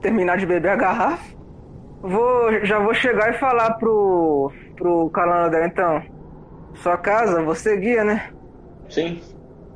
terminar 0.00 0.36
de 0.38 0.46
beber 0.46 0.70
a 0.70 0.76
garrafa. 0.76 1.34
Vou, 2.02 2.64
já 2.64 2.78
vou 2.78 2.94
chegar 2.94 3.30
e 3.34 3.38
falar 3.38 3.74
pro, 3.74 4.52
pro 4.76 5.10
Calanadel, 5.10 5.66
então. 5.66 6.02
Sua 6.76 6.98
casa, 6.98 7.42
você 7.42 7.76
guia, 7.78 8.04
né? 8.04 8.30
Sim. 8.88 9.20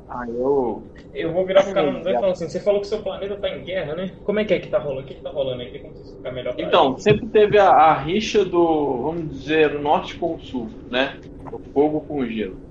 Aí 0.08 0.30
eu. 0.34 0.82
Eu 1.12 1.32
vou 1.32 1.46
virar 1.46 1.64
pro 1.64 1.74
Calanodão 1.74 2.12
e 2.12 2.14
falar 2.14 2.32
assim: 2.32 2.48
você 2.48 2.60
falou 2.60 2.80
que 2.80 2.86
seu 2.86 3.02
planeta 3.02 3.36
tá 3.36 3.48
em 3.50 3.64
guerra, 3.64 3.94
né? 3.94 4.18
Como 4.24 4.38
é 4.40 4.44
que 4.44 4.54
é 4.54 4.60
que 4.60 4.68
tá 4.68 4.78
rolando? 4.78 5.02
O 5.02 5.06
que, 5.06 5.14
que 5.14 5.22
tá 5.22 5.30
rolando 5.30 5.62
aí? 5.62 5.78
Como 5.80 5.94
você 5.94 6.16
ficar 6.16 6.32
melhor 6.32 6.54
pra 6.54 6.64
Então, 6.64 6.98
sempre 6.98 7.28
teve 7.28 7.58
a, 7.58 7.70
a 7.70 7.98
rixa 7.98 8.44
do, 8.44 9.02
vamos 9.02 9.30
dizer, 9.30 9.80
norte 9.80 10.18
com 10.18 10.34
o 10.34 10.40
sul, 10.40 10.70
né? 10.90 11.18
O 11.52 11.58
fogo 11.72 12.00
com 12.02 12.20
o 12.20 12.26
gelo. 12.26 12.62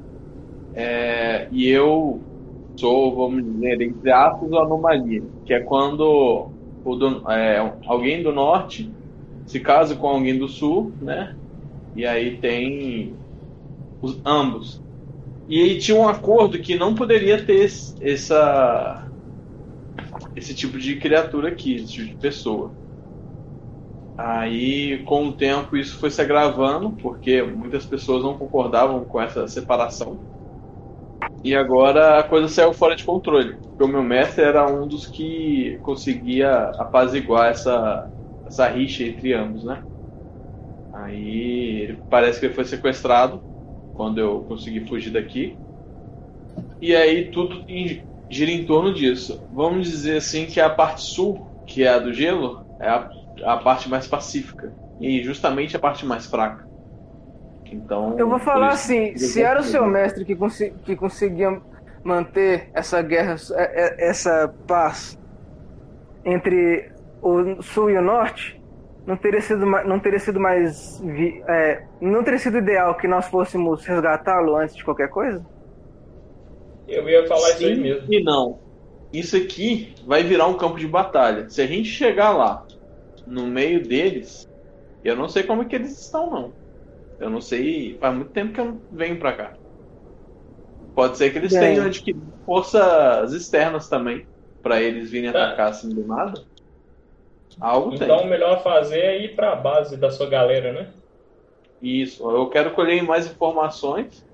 É, 0.73 1.47
e 1.51 1.67
eu 1.67 2.26
sou, 2.77 3.15
vamos 3.15 3.43
dizer, 3.43 3.81
entre 3.81 4.11
aspas, 4.11 4.51
a 4.53 4.61
anomalia, 4.63 5.23
que 5.45 5.53
é 5.53 5.59
quando 5.61 6.53
do- 6.85 7.29
é, 7.31 7.57
alguém 7.87 8.23
do 8.23 8.31
norte 8.31 8.95
se 9.45 9.59
casa 9.59 9.95
com 9.95 10.07
alguém 10.07 10.37
do 10.37 10.47
sul, 10.47 10.97
né? 11.01 11.35
E 11.95 12.05
aí 12.05 12.39
tem 12.39 13.21
os, 14.01 14.21
ambos. 14.25 14.83
E 15.47 15.61
aí 15.61 15.79
tinha 15.79 15.97
um 15.97 16.07
acordo 16.09 16.61
que 16.61 16.75
não 16.77 16.95
poderia 16.95 17.45
ter 17.45 17.55
esse- 17.65 17.95
essa 18.01 19.11
esse 20.35 20.55
tipo 20.55 20.77
de 20.79 20.97
criatura 20.99 21.49
aqui, 21.49 21.75
esse 21.75 21.87
tipo 21.93 22.07
de 22.07 22.15
pessoa. 22.15 22.77
Aí, 24.15 25.03
com 25.05 25.27
o 25.27 25.35
tempo, 25.37 25.75
isso 25.77 25.97
foi 25.99 26.09
se 26.11 26.21
agravando, 26.21 26.95
porque 26.97 27.41
muitas 27.43 27.85
pessoas 27.85 28.23
não 28.23 28.37
concordavam 28.37 29.03
com 29.05 29.21
essa 29.21 29.47
separação. 29.47 30.27
E 31.47 31.55
agora 31.55 32.19
a 32.19 32.23
coisa 32.23 32.47
saiu 32.47 32.73
fora 32.73 32.95
de 32.95 33.03
controle. 33.05 33.57
Porque 33.69 33.83
o 33.83 33.87
meu 33.87 34.03
mestre 34.03 34.43
era 34.43 34.67
um 34.67 34.87
dos 34.87 35.07
que 35.07 35.79
conseguia 35.81 36.51
apaziguar 36.79 37.51
essa, 37.51 38.11
essa 38.45 38.67
rixa 38.67 39.03
entre 39.03 39.33
ambos, 39.33 39.63
né? 39.63 39.83
Aí 40.91 42.01
parece 42.09 42.39
que 42.39 42.45
ele 42.47 42.53
foi 42.55 42.65
sequestrado 42.65 43.45
quando 43.93 44.19
eu 44.19 44.43
consegui 44.45 44.85
fugir 44.87 45.11
daqui. 45.11 45.61
E 46.81 46.95
aí 46.95 47.31
tudo 47.31 47.63
gira 48.29 48.51
em 48.51 48.65
torno 48.65 48.93
disso. 48.93 49.45
Vamos 49.49 49.89
dizer 49.89 50.17
assim 50.17 50.45
que 50.45 50.59
a 50.59 50.69
parte 50.69 51.01
sul, 51.01 51.51
que 51.65 51.83
é 51.83 51.89
a 51.89 51.99
do 51.99 52.13
gelo, 52.13 52.65
é 52.79 52.87
a, 52.89 53.09
a 53.45 53.57
parte 53.57 53.89
mais 53.89 54.07
pacífica. 54.07 54.75
E 54.99 55.23
justamente 55.23 55.75
a 55.75 55.79
parte 55.79 56.05
mais 56.05 56.25
fraca. 56.27 56.66
Então. 57.71 58.17
Eu 58.17 58.27
vou 58.29 58.39
falar 58.39 58.73
isso- 58.73 58.83
assim, 58.91 59.17
se 59.17 59.41
era 59.41 59.59
o 59.59 59.63
seu 59.63 59.85
mestre 59.85 60.25
que, 60.25 60.35
consi- 60.35 60.73
que 60.85 60.95
conseguia 60.95 61.61
manter 62.03 62.69
essa 62.73 63.01
guerra, 63.01 63.35
é- 63.55 63.83
é- 64.05 64.09
essa 64.09 64.53
paz 64.65 65.17
entre 66.25 66.89
o 67.21 67.61
sul 67.61 67.89
e 67.89 67.97
o 67.97 68.01
norte, 68.01 68.61
não 69.05 69.15
teria 69.17 69.41
sido, 69.41 69.65
não 69.65 69.99
teria 69.99 70.19
sido 70.19 70.39
mais, 70.39 70.99
vi- 71.01 71.41
é, 71.47 71.83
não 72.01 72.23
teria 72.23 72.39
sido 72.39 72.57
ideal 72.57 72.95
que 72.95 73.07
nós 73.07 73.27
fôssemos 73.27 73.85
resgatá-lo 73.85 74.55
antes 74.55 74.75
de 74.75 74.83
qualquer 74.83 75.09
coisa? 75.09 75.45
Eu 76.87 77.07
ia 77.09 77.27
falar 77.27 77.49
isso 77.51 77.65
aí 77.65 77.75
Sim 77.75 77.81
mesmo. 77.81 78.13
E 78.13 78.23
não. 78.23 78.59
Isso 79.11 79.35
aqui 79.37 79.93
vai 80.05 80.23
virar 80.23 80.47
um 80.47 80.57
campo 80.57 80.77
de 80.77 80.87
batalha. 80.87 81.49
Se 81.49 81.61
a 81.61 81.65
gente 81.67 81.89
chegar 81.89 82.31
lá, 82.31 82.65
no 83.25 83.47
meio 83.47 83.81
deles, 83.81 84.47
eu 85.03 85.15
não 85.15 85.27
sei 85.29 85.43
como 85.43 85.61
é 85.61 85.65
que 85.65 85.75
eles 85.75 85.99
estão, 85.99 86.29
não. 86.29 86.53
Eu 87.19 87.29
não 87.29 87.41
sei. 87.41 87.97
Faz 87.99 88.15
muito 88.15 88.31
tempo 88.31 88.53
que 88.53 88.59
eu 88.59 88.65
não 88.65 88.81
venho 88.91 89.17
pra 89.17 89.33
cá. 89.33 89.53
Pode 90.95 91.17
ser 91.17 91.31
que 91.31 91.37
eles 91.37 91.51
Bem. 91.53 91.61
tenham 91.61 91.85
adquirido 91.85 92.25
forças 92.45 93.33
externas 93.33 93.87
também. 93.89 94.25
Pra 94.63 94.81
eles 94.81 95.09
virem 95.11 95.31
Tá. 95.31 95.45
atacar 95.47 95.69
assim 95.69 95.89
do 95.93 96.05
nada. 96.05 96.43
Algo 97.59 97.93
Então 97.95 98.17
o 98.17 98.19
tem. 98.21 98.29
melhor 98.29 98.55
a 98.57 98.59
fazer 98.59 98.99
é 98.99 99.23
ir 99.23 99.35
pra 99.35 99.55
base 99.55 99.97
da 99.97 100.09
sua 100.11 100.29
galera, 100.29 100.73
né? 100.73 100.87
Isso. 101.81 102.29
Eu 102.29 102.47
quero 102.49 102.71
colher 102.71 103.01
mais 103.03 103.25
informações. 103.27 104.25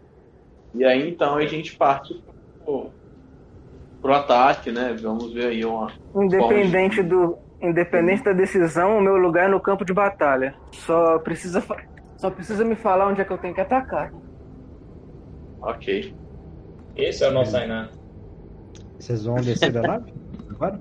E 0.74 0.84
aí 0.84 1.10
então 1.10 1.36
a 1.36 1.46
gente 1.46 1.75
parte 1.78 2.22
pro, 2.66 2.90
pro 4.02 4.13
ataque, 4.13 4.72
né? 4.72 4.96
Vamos 5.00 5.32
ver 5.34 5.48
aí 5.48 5.63
uma. 5.66 5.92
Independente 6.16 7.04
do, 7.04 7.38
independente 7.62 8.24
da 8.24 8.34
decisão, 8.34 8.98
o 8.98 9.02
meu 9.02 9.18
lugar 9.18 9.46
é 9.48 9.52
no 9.52 9.60
campo 9.60 9.86
de 9.86 9.94
batalha. 9.94 10.56
Só 10.72 11.20
precisa, 11.20 11.62
fa- 11.62 11.84
só 12.24 12.32
precisa 12.32 12.63
me 12.63 12.74
falar 12.74 13.10
onde 13.10 13.20
é 13.20 13.25
que 13.25 13.34
eu 13.34 13.38
tenho 13.38 13.53
que 13.53 13.60
atacar. 13.60 14.10
Ok. 15.62 16.15
Esse 16.96 17.22
é 17.25 17.27
o 17.27 17.34
nosso 17.34 17.58
Ainá. 17.58 17.89
Vocês 18.98 19.25
vão 19.25 19.36
descer 19.36 19.74
da 19.74 19.82
nave? 19.82 20.13
Agora? 20.50 20.80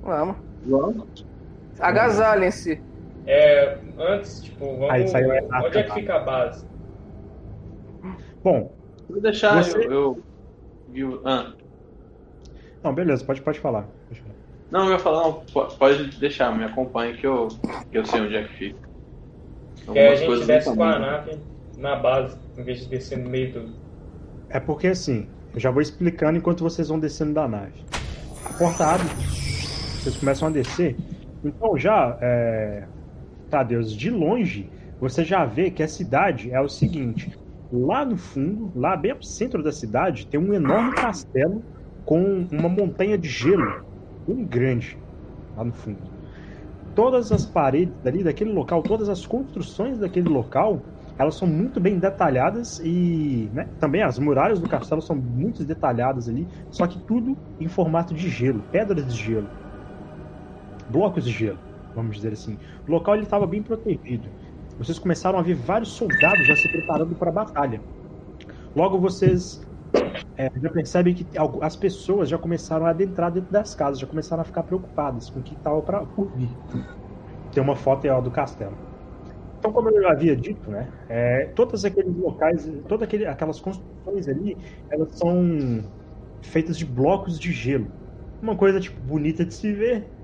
Vamos. 0.00 0.36
Vamos. 0.64 1.26
Agasalhem-se. 1.78 2.82
É, 3.26 3.78
antes, 3.98 4.40
tipo, 4.42 4.72
vamos. 4.78 4.90
Aí 4.90 5.06
saiu 5.06 5.30
a 5.52 5.62
onde 5.66 5.76
é 5.76 5.82
que 5.82 5.92
fica 5.92 6.14
a 6.14 6.20
base? 6.20 6.64
Bom, 8.42 8.74
Vou 9.06 9.20
deixar 9.20 9.62
Você- 9.62 9.76
eu. 9.84 9.92
eu 9.92 10.24
viu- 10.88 11.20
ah. 11.26 11.52
não, 12.82 12.94
beleza, 12.94 13.22
pode, 13.22 13.42
pode 13.42 13.60
falar. 13.60 13.86
Não, 14.70 14.86
eu 14.86 14.92
ia 14.92 14.98
falar, 14.98 15.24
não, 15.24 15.44
po- 15.52 15.66
pode 15.76 16.18
deixar, 16.18 16.56
me 16.56 16.64
acompanhe 16.64 17.18
que 17.18 17.26
eu, 17.26 17.48
que 17.90 17.98
eu 17.98 18.06
sei 18.06 18.20
onde 18.22 18.36
é 18.36 18.44
que 18.44 18.54
fica. 18.54 18.89
Que 19.92 19.98
a 19.98 20.14
gente 20.14 20.46
desce 20.46 20.74
com 20.74 20.82
a 20.82 20.92
também. 20.92 21.10
nave 21.10 21.38
na 21.78 21.96
base, 21.96 22.36
em 22.56 22.62
vez 22.62 22.80
de 22.80 22.88
descer 22.88 23.18
no 23.18 23.28
meio 23.28 23.52
do. 23.52 23.74
É 24.48 24.60
porque 24.60 24.88
assim, 24.88 25.28
eu 25.54 25.60
já 25.60 25.70
vou 25.70 25.80
explicando 25.80 26.38
enquanto 26.38 26.62
vocês 26.62 26.88
vão 26.88 26.98
descendo 26.98 27.34
da 27.34 27.48
nave. 27.48 27.84
A 28.44 28.52
porta 28.52 28.84
abre, 28.84 29.06
vocês 29.06 30.16
começam 30.16 30.48
a 30.48 30.50
descer. 30.50 30.96
Então 31.44 31.76
já, 31.76 32.18
é... 32.20 32.84
Tadeus, 33.48 33.92
de 33.92 34.10
longe, 34.10 34.70
você 35.00 35.24
já 35.24 35.44
vê 35.44 35.70
que 35.70 35.82
a 35.82 35.88
cidade 35.88 36.52
é 36.52 36.60
o 36.60 36.68
seguinte. 36.68 37.36
Lá 37.72 38.04
no 38.04 38.16
fundo, 38.16 38.70
lá 38.74 38.96
bem 38.96 39.12
ao 39.12 39.22
centro 39.22 39.62
da 39.62 39.72
cidade, 39.72 40.26
tem 40.26 40.38
um 40.38 40.52
enorme 40.52 40.92
castelo 40.92 41.62
com 42.04 42.46
uma 42.50 42.68
montanha 42.68 43.16
de 43.16 43.28
gelo 43.28 43.84
bem 44.26 44.44
grande 44.44 44.98
lá 45.56 45.64
no 45.64 45.72
fundo. 45.72 45.98
Todas 46.94 47.30
as 47.32 47.46
paredes 47.46 47.94
dali 48.02 48.24
daquele 48.24 48.52
local, 48.52 48.82
todas 48.82 49.08
as 49.08 49.24
construções 49.26 49.98
daquele 49.98 50.28
local, 50.28 50.82
elas 51.18 51.34
são 51.34 51.46
muito 51.46 51.78
bem 51.78 51.98
detalhadas 51.98 52.80
e 52.82 53.50
né, 53.52 53.68
também 53.78 54.02
as 54.02 54.18
muralhas 54.18 54.58
do 54.58 54.68
castelo 54.68 55.02
são 55.02 55.14
muito 55.14 55.62
detalhadas 55.64 56.28
ali, 56.28 56.48
só 56.70 56.86
que 56.86 56.98
tudo 57.00 57.36
em 57.60 57.68
formato 57.68 58.14
de 58.14 58.28
gelo, 58.28 58.62
pedras 58.72 59.14
de 59.14 59.22
gelo, 59.22 59.46
blocos 60.88 61.24
de 61.24 61.30
gelo, 61.30 61.58
vamos 61.94 62.16
dizer 62.16 62.32
assim. 62.32 62.58
O 62.88 62.90
local 62.90 63.14
ele 63.14 63.24
estava 63.24 63.46
bem 63.46 63.62
protegido. 63.62 64.28
Vocês 64.78 64.98
começaram 64.98 65.38
a 65.38 65.42
ver 65.42 65.54
vários 65.54 65.90
soldados 65.90 66.46
já 66.46 66.56
se 66.56 66.66
preparando 66.68 67.14
para 67.14 67.28
a 67.28 67.32
batalha. 67.32 67.82
Logo 68.74 68.98
vocês 68.98 69.60
é, 70.36 70.48
já 70.60 70.70
percebem 70.70 71.14
que 71.14 71.28
as 71.62 71.76
pessoas 71.76 72.28
já 72.28 72.38
começaram 72.38 72.86
a 72.86 72.90
adentrar 72.90 73.32
dentro 73.32 73.50
das 73.50 73.74
casas, 73.74 73.98
já 74.00 74.06
começaram 74.06 74.42
a 74.42 74.44
ficar 74.44 74.64
preocupadas 74.64 75.30
com 75.30 75.40
o 75.40 75.42
que 75.42 75.54
estava 75.54 75.82
para 75.82 76.06
por 76.06 76.32
vir. 76.34 76.60
Tem 77.52 77.62
uma 77.62 77.76
foto 77.76 78.04
aí, 78.06 78.10
ó, 78.10 78.20
do 78.20 78.30
castelo. 78.32 78.80
Então, 79.58 79.72
como 79.72 79.90
eu 79.90 80.08
havia 80.10 80.36
dito, 80.36 80.70
né, 80.70 80.94
é, 81.08 81.46
todos 81.54 81.84
aqueles 81.84 82.16
locais, 82.16 82.64
todas 82.88 83.06
aquele, 83.08 83.26
aquelas 83.26 83.60
construções 83.60 84.28
ali, 84.28 84.58
elas 84.90 85.18
são 85.18 85.92
feitas 86.42 86.78
de 86.78 86.86
blocos 86.86 87.38
de 87.38 87.52
gelo. 87.52 87.96
Uma 88.40 88.56
coisa 88.56 88.80
tipo 88.80 89.00
bonita 89.02 89.44
de 89.46 89.54
se 89.54 89.72
ver. 89.74 90.14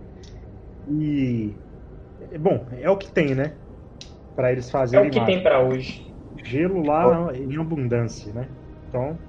E 0.86 1.62
é, 2.20 2.38
bom, 2.38 2.68
é 2.72 2.90
o 2.90 2.98
que 2.98 3.12
tem, 3.12 3.34
né? 3.34 3.60
Para 4.34 4.52
eles 4.52 4.70
É 4.92 5.00
fazerem 5.00 5.00
o 5.00 5.10
que 5.10 5.20
lá. 5.20 5.24
tem 5.24 5.42
pra 5.42 5.60
hoje. 5.62 6.16
gelo 6.44 6.82
lá 6.82 7.34
em 7.36 7.56
abundância, 7.58 8.32
né? 8.32 8.56
Então, 8.88 9.25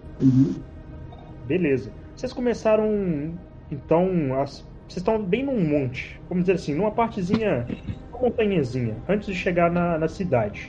beleza. 1.48 1.92
Vocês 2.16 2.34
começaram, 2.34 3.34
então, 3.72 4.40
as- 4.42 4.66
vocês 4.88 4.98
estão 4.98 5.22
bem 5.22 5.44
num 5.44 5.60
monte, 5.60 6.20
vamos 6.30 6.44
dizer 6.46 6.54
assim, 6.54 6.74
numa 6.74 6.92
partezinha, 6.92 7.68
uma 8.12 8.22
montanhazinha, 8.24 8.96
antes 9.08 9.28
de 9.28 9.36
chegar 9.36 9.70
na, 9.72 9.98
na 9.98 10.08
cidade. 10.08 10.68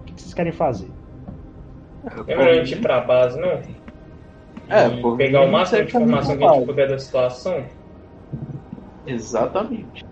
O 0.00 0.04
que 0.04 0.12
que 0.14 0.20
vocês 0.22 0.34
querem 0.34 0.52
fazer? 0.52 0.88
É 2.26 2.36
melhor 2.36 2.48
a 2.52 2.54
gente 2.64 2.74
ir 2.74 2.80
pra 2.82 3.00
base, 3.00 3.40
não? 3.40 3.48
É, 4.68 4.86
E 4.88 5.00
por 5.02 5.16
pegar 5.16 5.40
o 5.42 5.50
máximo 5.50 5.82
de 5.82 5.88
informação 5.88 6.36
que 6.36 6.44
a 6.44 6.46
gente 6.54 6.66
puder 6.66 6.88
da 6.88 6.98
situação. 6.98 7.64
Exatamente. 9.06 10.04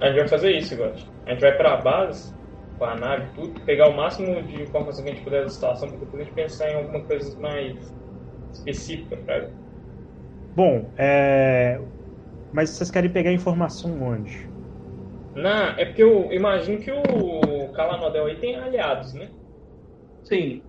A 0.00 0.06
gente 0.08 0.18
vai 0.18 0.28
fazer 0.28 0.50
isso, 0.52 0.74
agora. 0.74 0.94
A 1.26 1.30
gente 1.30 1.40
vai 1.40 1.56
pra 1.56 1.76
base, 1.78 2.32
com 2.78 2.84
a 2.84 2.94
nave 2.94 3.26
tudo, 3.34 3.60
pegar 3.62 3.88
o 3.88 3.96
máximo 3.96 4.42
de 4.42 4.62
informação 4.62 5.04
que 5.04 5.10
a 5.10 5.14
gente 5.14 5.24
puder 5.24 5.42
da 5.42 5.48
situação, 5.48 5.88
pra 5.88 5.98
depois 5.98 6.22
a 6.22 6.24
gente 6.24 6.34
pensar 6.34 6.70
em 6.70 6.74
alguma 6.76 7.00
coisa 7.04 7.38
mais 7.40 7.94
específica, 8.52 9.16
pra... 9.16 9.48
Bom, 10.54 10.90
é... 10.96 11.80
Mas 12.52 12.70
vocês 12.70 12.90
querem 12.90 13.10
pegar 13.10 13.32
informação 13.32 14.02
onde? 14.02 14.48
Não, 15.34 15.50
é 15.76 15.84
porque 15.84 16.02
eu 16.02 16.32
imagino 16.32 16.78
que 16.80 16.90
o 16.90 17.68
Calanodel 17.74 18.26
aí 18.26 18.36
tem 18.36 18.56
aliados, 18.56 19.12
né? 19.12 19.28
Sim. 20.24 20.62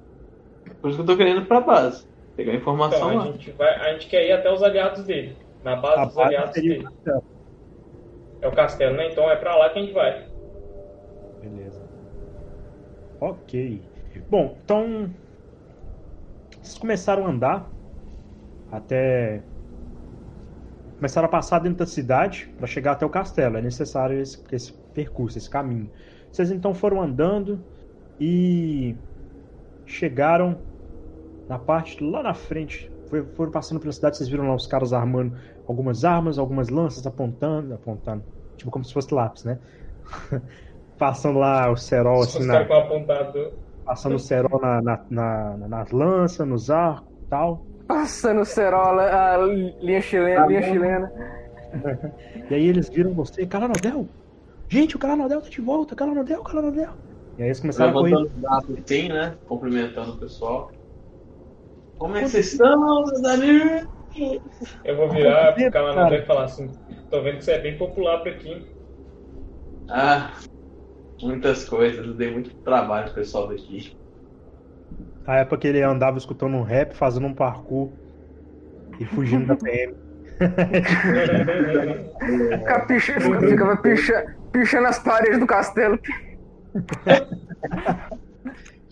Por 0.82 0.90
isso 0.90 0.98
que 0.98 1.04
eu 1.04 1.06
tô 1.08 1.16
querendo 1.18 1.42
ir 1.42 1.46
pra 1.46 1.62
base. 1.62 2.06
Pegar 2.36 2.54
informação 2.54 2.98
Então, 2.98 3.10
a 3.10 3.26
lá. 3.26 3.32
gente, 3.32 3.52
vai, 3.52 3.74
a 3.76 3.94
gente 3.94 4.08
quer 4.08 4.26
ir 4.28 4.32
até 4.34 4.52
os 4.52 4.62
aliados 4.62 5.04
dele. 5.06 5.38
Na 5.64 5.76
base 5.78 6.02
A 6.02 6.06
dos 6.06 6.16
base 6.16 6.28
aliados 6.36 6.58
o 6.58 6.62
dele. 6.62 6.84
castelo. 6.84 7.24
É 8.42 8.48
o 8.48 8.52
castelo, 8.52 8.96
né? 8.98 9.08
Então 9.10 9.32
é 9.32 9.36
pra 9.38 9.56
lá 9.56 9.70
que 9.70 9.80
a 9.80 9.82
gente 9.82 9.94
vai. 9.94 10.27
Ok. 13.20 13.82
Bom, 14.30 14.58
então. 14.64 15.10
Vocês 16.62 16.78
começaram 16.78 17.26
a 17.26 17.30
andar 17.30 17.72
até. 18.72 19.42
Começaram 20.96 21.28
a 21.28 21.32
passar 21.32 21.60
dentro 21.60 21.80
da 21.80 21.86
cidade 21.86 22.50
para 22.58 22.68
chegar 22.68 22.94
até 22.94 23.06
o 23.06 23.10
castelo. 23.10 23.58
É 23.58 23.62
necessário 23.62 24.20
esse, 24.20 24.44
esse 24.52 24.74
percurso, 24.94 25.38
esse 25.38 25.50
caminho. 25.50 25.90
Vocês 26.32 26.52
então 26.52 26.74
foram 26.74 27.02
andando 27.02 27.64
e 28.20 28.96
chegaram 29.86 30.60
na 31.48 31.58
parte 31.58 32.04
lá 32.04 32.22
na 32.22 32.34
frente. 32.34 32.92
Foram 33.36 33.52
passando 33.52 33.80
pela 33.80 33.94
cidade, 33.94 34.18
vocês 34.18 34.28
viram 34.28 34.48
lá 34.48 34.56
os 34.56 34.68
caras 34.68 34.92
armando 34.92 35.38
algumas 35.66 36.04
armas, 36.04 36.38
algumas 36.38 36.68
lanças, 36.70 37.08
apontando, 37.08 37.74
apontando, 37.74 38.24
tipo 38.58 38.70
como 38.70 38.84
se 38.84 38.94
fosse 38.94 39.14
lápis, 39.14 39.46
né? 39.46 39.60
Passando 40.98 41.40
lá 41.40 41.72
o 41.72 41.78
cerol 41.78 42.22
assim 42.24 42.46
na, 42.46 42.66
passando 43.86 44.16
o 44.16 44.20
cerol 44.20 44.60
na, 44.62 44.82
na, 44.82 45.06
na- 45.10 45.68
nas 45.68 45.92
lanças, 45.92 46.48
nos 46.48 46.70
arcos 46.70 47.14
e 47.22 47.30
tal. 47.30 47.66
Passando 47.88 48.44
cerola, 48.44 49.04
a 49.04 49.38
linha 49.38 50.02
chilena, 50.02 50.46
linha 50.48 50.62
chilena. 50.62 51.12
E 52.50 52.56
aí 52.56 52.66
eles 52.66 52.90
viram 52.90 53.14
você, 53.14 53.46
Calanodel, 53.46 54.10
Gente, 54.70 54.96
o 54.98 55.00
Calanodel 55.00 55.42
tá 55.42 55.50
de 55.50 55.62
volta, 55.62 55.96
Calanodel, 55.96 56.44
Calanodel. 56.44 56.92
E 57.38 57.42
aí 57.42 57.48
eles 57.48 57.60
começaram 57.60 57.92
a 57.92 57.94
correr. 57.94 58.12
Levantando 58.12 58.36
os 58.36 58.42
braços 58.42 58.78
assim, 58.80 59.08
né? 59.10 59.38
Cumprimentando 59.46 60.12
o 60.14 60.20
pessoal. 60.20 60.70
Como 61.98 62.16
é 62.16 62.24
que 62.24 62.30
vocês 62.30 62.52
estão, 62.52 63.06
meus 63.06 63.24
amigos? 63.24 63.88
Eu 64.84 64.98
vou 64.98 65.10
virar 65.10 65.54
pro. 65.54 65.72
Calanodel 65.72 66.20
e 66.20 66.26
falar 66.26 66.44
assim: 66.46 66.72
tô 67.10 67.22
vendo 67.22 67.38
que 67.38 67.46
você 67.46 67.52
é 67.54 67.62
bem 67.62 67.78
popular 67.78 68.20
por 68.20 68.30
aqui. 68.30 68.50
hein?" 68.50 68.66
Ah, 69.90 70.34
muitas 71.22 71.66
coisas. 71.66 72.06
Eu 72.06 72.14
dei 72.14 72.32
muito 72.32 72.54
trabalho 72.58 73.06
pro 73.06 73.16
pessoal 73.16 73.48
daqui. 73.48 73.96
A 75.26 75.38
época 75.38 75.58
que 75.58 75.68
ele 75.68 75.82
andava 75.82 76.18
escutando 76.18 76.56
um 76.56 76.64
rap, 76.64 76.94
fazendo 76.94 77.28
um 77.28 77.34
parkour 77.34 77.92
e 79.00 79.06
fugindo 79.06 79.46
da 79.46 79.56
PM. 79.56 79.96
Fica 82.60 82.86
picha, 82.86 83.20
fica, 83.20 83.40
ficava 83.40 83.78
picha, 83.78 84.38
pichando 84.52 84.88
as 84.88 85.00
paredes 85.00 85.40
do 85.40 85.48
castelo. 85.48 86.00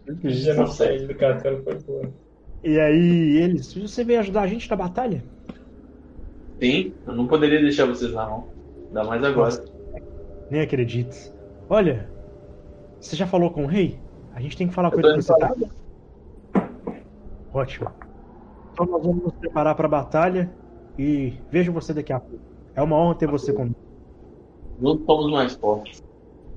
O 0.08 0.30
genocídio 0.30 1.08
do 1.08 1.16
castelo 1.16 1.64
foi 1.64 1.76
boa. 1.76 2.14
E 2.64 2.80
aí 2.80 3.38
eles, 3.38 3.74
você 3.74 4.04
veio 4.04 4.20
ajudar 4.20 4.42
a 4.42 4.48
gente 4.48 4.70
na 4.70 4.76
batalha? 4.76 5.24
Sim, 6.60 6.94
eu 7.06 7.14
não 7.14 7.28
poderia 7.28 7.62
deixar 7.62 7.86
vocês 7.86 8.12
na 8.12 8.28
mão. 8.28 8.48
Ainda 8.88 9.04
mais 9.04 9.24
agora. 9.24 9.64
Nem 10.50 10.62
acredito. 10.62 11.16
Olha, 11.70 12.10
você 13.00 13.16
já 13.16 13.28
falou 13.28 13.52
com 13.52 13.64
o 13.64 13.68
rei? 13.68 14.00
A 14.34 14.42
gente 14.42 14.58
tem 14.58 14.68
que 14.68 14.74
falar 14.74 14.92
com 14.92 14.98
Eu 14.98 15.02
tô 15.02 15.10
ele 15.12 15.22
falar. 15.22 15.54
tá. 15.54 16.60
Ótimo. 17.54 17.90
Então 18.74 18.86
nós 18.86 19.02
vamos 19.02 19.24
nos 19.24 19.34
preparar 19.34 19.76
para 19.76 19.88
a 19.88 19.90
batalha 19.90 20.52
e 21.00 21.34
vejo 21.50 21.72
você 21.72 21.94
daqui 21.94 22.12
a 22.12 22.20
pouco. 22.20 22.44
É 22.76 22.82
uma 22.82 22.98
honra 22.98 23.16
ter 23.16 23.28
você 23.28 23.54
comigo. 23.54 23.76
Juntos 24.82 25.06
somos 25.06 25.32
mais 25.32 25.56
fortes. 25.56 26.04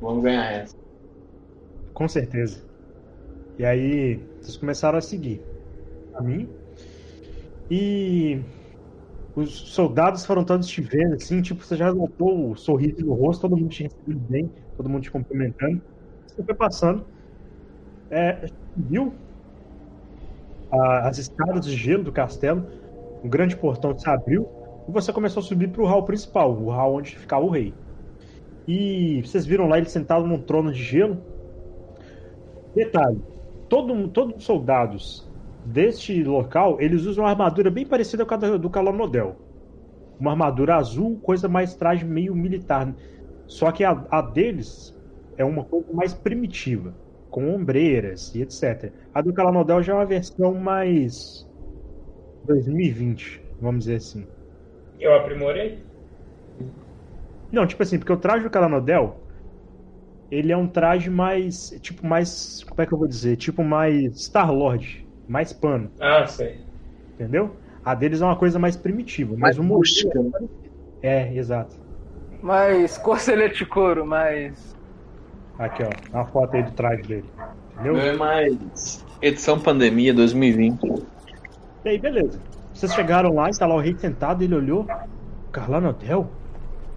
Vamos 0.01 0.25
ganhar 0.25 0.51
essa. 0.51 0.77
Com 1.95 2.09
certeza. 2.09 2.65
E 3.59 3.65
aí, 3.65 4.17
vocês 4.41 4.57
começaram 4.57 4.99
a 4.99 5.01
seguir 5.01 5.41
a 6.15 6.23
mim. 6.23 6.49
E 7.71 8.41
os 9.37 9.51
soldados 9.51 10.25
foram 10.25 10.45
todos 10.45 10.67
te 10.67 10.81
vendo, 10.81 11.15
assim, 11.15 11.43
tipo, 11.43 11.63
você 11.63 11.77
já 11.77 11.93
notou 11.93 12.51
o 12.51 12.57
sorriso 12.57 13.05
no 13.05 13.15
rosto, 13.15 13.43
todo 13.43 13.57
mundo 13.57 13.69
te 13.69 13.85
recebendo 13.85 14.21
bem, 14.29 14.51
todo 14.77 14.89
mundo 14.89 15.03
te 15.03 15.11
cumprimentando. 15.11 15.81
Você 16.39 16.45
foi 16.45 16.55
passando. 16.55 17.05
É, 18.11 18.49
as 21.03 21.19
escadas 21.19 21.67
de 21.67 21.77
gelo 21.77 22.05
do 22.05 22.13
castelo, 22.13 22.65
um 23.25 23.29
grande 23.29 23.57
portão 23.57 23.99
se 23.99 24.09
abriu, 24.09 24.49
e 24.89 24.93
você 24.93 25.13
começou 25.13 25.41
a 25.41 25.45
subir 25.45 25.69
para 25.69 25.83
o 25.83 25.87
hall 25.87 26.05
principal, 26.05 26.53
o 26.53 26.71
hall 26.71 26.95
onde 26.95 27.19
ficava 27.19 27.45
o 27.45 27.51
rei. 27.51 27.75
E 28.69 29.21
vocês 29.23 29.45
viram 29.45 29.67
lá 29.67 29.79
ele 29.79 29.89
sentado 29.89 30.27
num 30.27 30.41
trono 30.41 30.73
de 30.73 30.81
gelo, 30.81 31.19
Detalhe: 32.75 33.21
todo, 33.69 34.07
todos 34.09 34.37
os 34.37 34.45
soldados 34.45 35.29
deste 35.65 36.23
local 36.23 36.81
eles 36.81 37.05
usam 37.05 37.25
uma 37.25 37.31
armadura 37.31 37.71
bem 37.71 37.85
parecida 37.85 38.25
com 38.25 38.35
a 38.35 38.37
do 38.37 38.71
Calanodel. 38.71 39.35
Uma 40.21 40.33
armadura 40.33 40.77
azul, 40.77 41.19
coisa 41.21 41.49
mais 41.49 41.75
traje 41.75 42.05
meio 42.05 42.37
militar. 42.37 42.95
Só 43.47 43.73
que 43.73 43.83
a, 43.83 44.07
a 44.11 44.21
deles 44.21 44.97
é 45.39 45.45
uma 45.45 45.65
coisa 45.65 45.87
mais 45.93 46.13
primitiva, 46.13 46.95
com 47.31 47.55
ombreiras 47.55 48.35
e 48.35 48.43
etc. 48.43 48.93
A 49.15 49.23
do 49.23 49.33
Calanodel 49.33 49.83
já 49.83 49.93
é 49.93 49.97
uma 49.97 50.07
versão 50.07 50.55
mais 50.55 51.47
2020, 52.45 53.41
vamos 53.61 53.85
dizer 53.85 53.97
assim. 53.97 54.27
Eu 55.01 55.15
aprimorei. 55.15 55.79
Não, 57.53 57.67
tipo 57.67 57.83
assim, 57.83 57.99
porque 57.99 58.13
o 58.13 58.17
traje 58.17 58.45
do 58.45 58.51
Calanodel, 58.51 59.17
ele 60.31 60.53
é 60.53 60.57
um 60.57 60.67
traje 60.69 61.09
mais, 61.09 61.71
tipo, 61.81 62.07
mais, 62.07 62.63
como 62.65 62.83
é 62.83 62.87
que 62.87 62.93
eu 62.93 62.99
vou 62.99 63.09
dizer? 63.09 63.37
Tipo 63.37 63.63
mais 63.65 64.21
Star-Lord, 64.25 65.07
mais 65.27 65.53
pano, 65.53 65.91
Ah, 66.01 66.27
sei. 66.27 66.61
entendeu? 67.15 67.57
A 67.85 67.95
deles 67.95 68.21
é 68.21 68.25
uma 68.25 68.37
coisa 68.37 68.59
mais 68.59 68.77
primitiva, 68.77 69.37
mas 69.39 69.41
Mais 69.41 69.59
o 69.59 69.63
modelo 69.63 69.79
rústica. 69.79 70.21
é 71.03 71.35
exato. 71.35 71.75
Mas 72.43 72.99
corcelete 72.99 73.59
de 73.59 73.67
couro, 73.67 74.07
mas. 74.07 74.77
Aqui, 75.59 75.83
ó, 75.83 75.91
uma 76.17 76.25
foto 76.27 76.57
aí 76.57 76.63
do 76.63 76.71
traje 76.71 77.03
dele, 77.03 77.25
entendeu? 77.73 77.99
É 77.99 78.17
mais. 78.17 79.05
Edição 79.21 79.59
Pandemia 79.59 80.15
2020. 80.15 80.85
E 81.85 81.89
aí, 81.89 81.99
beleza. 81.99 82.41
Vocês 82.73 82.95
chegaram 82.95 83.35
lá 83.35 83.51
e 83.51 83.59
tá 83.59 83.67
lá 83.67 83.75
o 83.75 83.81
rei 83.81 83.97
sentado, 83.99 84.45
ele 84.45 84.55
olhou. 84.55 84.87
Carlano 85.51 85.89
Hotel? 85.89 86.31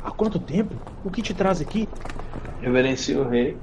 Há 0.04 0.12
quanto 0.12 0.38
tempo? 0.38 0.76
O 1.04 1.10
que 1.10 1.24
te 1.24 1.34
traz 1.34 1.60
aqui? 1.60 1.90
Reverencio 2.62 3.22
o 3.22 3.28
rei. 3.28 3.58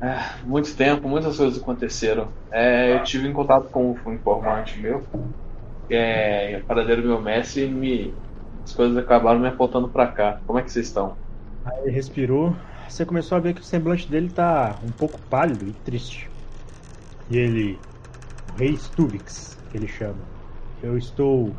É, 0.00 0.46
muito 0.46 0.74
tempo, 0.76 1.08
muitas 1.08 1.36
coisas 1.36 1.60
aconteceram. 1.60 2.28
É, 2.52 2.94
eu 2.94 3.02
tive 3.02 3.26
em 3.26 3.32
contato 3.32 3.68
com 3.70 3.96
um 4.06 4.12
informante 4.12 4.78
meu, 4.78 5.02
que 5.88 5.94
é 5.94 6.62
paradeiro 6.66 7.02
meu 7.02 7.20
mestre, 7.20 7.64
e 7.64 7.68
me, 7.68 8.14
as 8.64 8.72
coisas 8.72 8.96
acabaram 8.96 9.40
me 9.40 9.48
apontando 9.48 9.88
pra 9.88 10.06
cá. 10.06 10.40
Como 10.46 10.60
é 10.60 10.62
que 10.62 10.70
vocês 10.70 10.86
estão? 10.86 11.16
Aí 11.64 11.80
ele 11.82 11.90
respirou. 11.90 12.54
Você 12.90 13.06
começou 13.06 13.38
a 13.38 13.40
ver 13.40 13.54
que 13.54 13.60
o 13.60 13.64
semblante 13.64 14.10
dele 14.10 14.28
tá 14.28 14.76
um 14.84 14.90
pouco 14.90 15.16
pálido 15.30 15.64
e 15.64 15.72
triste. 15.72 16.28
E 17.30 17.38
ele. 17.38 17.78
O 18.52 18.58
rei 18.58 18.76
Stuvix, 18.76 19.56
que 19.70 19.78
ele 19.78 19.86
chama. 19.86 20.18
Eu 20.82 20.98
estou 20.98 21.54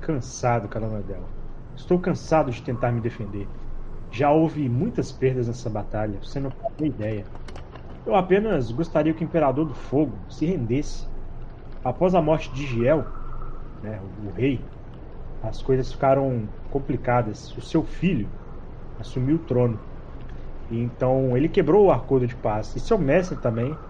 cansado, 0.00 0.68
Calanadel. 0.68 1.24
Estou 1.76 1.98
cansado 1.98 2.52
de 2.52 2.62
tentar 2.62 2.92
me 2.92 3.00
defender. 3.00 3.48
Já 4.12 4.30
houve 4.30 4.68
muitas 4.68 5.10
perdas 5.10 5.48
nessa 5.48 5.68
batalha, 5.68 6.20
você 6.22 6.38
não 6.38 6.50
tem 6.78 6.86
ideia. 6.86 7.24
Eu 8.06 8.14
apenas 8.14 8.70
gostaria 8.70 9.12
que 9.12 9.24
o 9.24 9.26
Imperador 9.26 9.66
do 9.66 9.74
Fogo 9.74 10.12
se 10.28 10.46
rendesse. 10.46 11.04
Após 11.84 12.14
a 12.14 12.22
morte 12.22 12.48
de 12.54 12.64
Giel, 12.64 13.04
né, 13.82 14.00
o 14.24 14.30
rei, 14.30 14.60
as 15.42 15.60
coisas 15.60 15.92
ficaram 15.92 16.48
complicadas. 16.70 17.56
O 17.56 17.60
seu 17.60 17.82
filho 17.82 18.28
assumiu 19.00 19.34
o 19.34 19.40
trono. 19.40 19.89
E 20.70 20.78
então 20.78 21.36
ele 21.36 21.48
quebrou 21.50 21.86
o 21.88 21.92
acordo 21.92 22.26
de 22.26 22.36
paz. 22.36 22.74
E 22.76 22.80
seu 22.80 22.98
mestre 22.98 23.38
também 23.38 23.84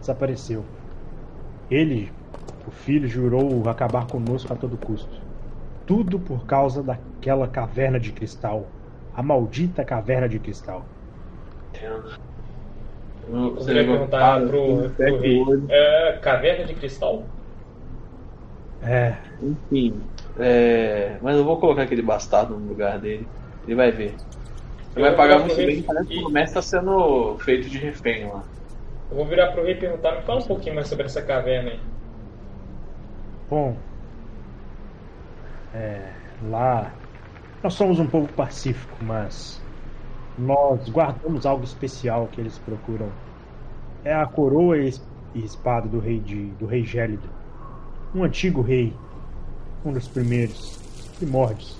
desapareceu. 0.00 0.74
Ele, 1.68 2.16
o 2.64 2.70
filho, 2.70 3.08
jurou 3.08 3.68
acabar 3.68 4.08
conosco 4.08 4.52
a 4.52 4.56
todo 4.56 4.78
custo. 4.78 5.16
Tudo 5.86 6.20
por 6.20 6.46
causa 6.46 6.82
daquela 6.84 7.48
caverna 7.48 8.00
de 8.00 8.12
cristal. 8.12 8.76
A 9.12 9.22
maldita 9.22 9.84
caverna 9.84 10.28
de 10.28 10.40
cristal. 10.40 10.94
Eu 13.22 13.54
Você 13.54 13.72
vai 13.74 13.84
perguntar 13.84 14.44
pro, 14.46 14.94
pro 15.02 15.18
rei. 15.20 15.38
É, 15.68 16.18
caverna 16.22 16.64
de 16.66 16.74
cristal? 16.74 17.34
É, 18.80 19.22
Enfim, 19.40 20.12
é, 20.38 21.18
mas 21.20 21.36
eu 21.36 21.44
vou 21.44 21.58
colocar 21.60 21.82
aquele 21.82 22.02
bastardo 22.02 22.58
no 22.58 22.66
lugar 22.68 23.00
dele. 23.00 23.32
Ele 23.62 23.74
vai 23.74 23.90
ver. 23.90 24.24
Você 24.92 25.00
Eu 25.00 25.02
vai 25.02 25.14
pagar 25.16 25.38
muito 25.40 25.62
bem, 25.64 25.76
rei 25.76 25.82
parece 25.86 26.08
que 26.08 26.18
o 26.18 26.28
mestre 26.30 26.54
tá 26.54 26.62
sendo 26.62 27.38
feito 27.38 27.68
de 27.68 27.78
refém 27.78 28.28
lá. 28.28 28.42
Eu 29.10 29.16
vou 29.16 29.26
virar 29.26 29.52
pro 29.52 29.62
rei 29.62 29.74
e 29.74 29.78
perguntar, 29.78 30.16
me 30.16 30.22
fala 30.22 30.40
um 30.40 30.46
pouquinho 30.46 30.74
mais 30.74 30.88
sobre 30.88 31.06
essa 31.06 31.22
caverna 31.22 31.70
aí. 31.70 31.80
bom. 33.48 33.76
É, 35.74 36.12
lá. 36.50 36.92
Nós 37.62 37.74
somos 37.74 37.98
um 37.98 38.06
povo 38.06 38.28
pacífico, 38.28 38.96
mas 39.04 39.60
nós 40.38 40.88
guardamos 40.90 41.46
algo 41.46 41.64
especial 41.64 42.28
que 42.28 42.40
eles 42.40 42.58
procuram. 42.58 43.08
É 44.04 44.12
a 44.14 44.26
coroa 44.26 44.78
e 44.78 44.88
es- 44.88 45.02
e 45.34 45.44
espada 45.44 45.88
do 45.88 46.00
rei 46.00 46.20
de, 46.20 46.50
do 46.52 46.66
rei 46.66 46.84
Gélido. 46.84 47.28
Um 48.14 48.24
antigo 48.24 48.62
rei. 48.62 48.92
Um 49.84 49.92
dos 49.92 50.08
primeiros. 50.08 50.80
Primórdios. 51.18 51.78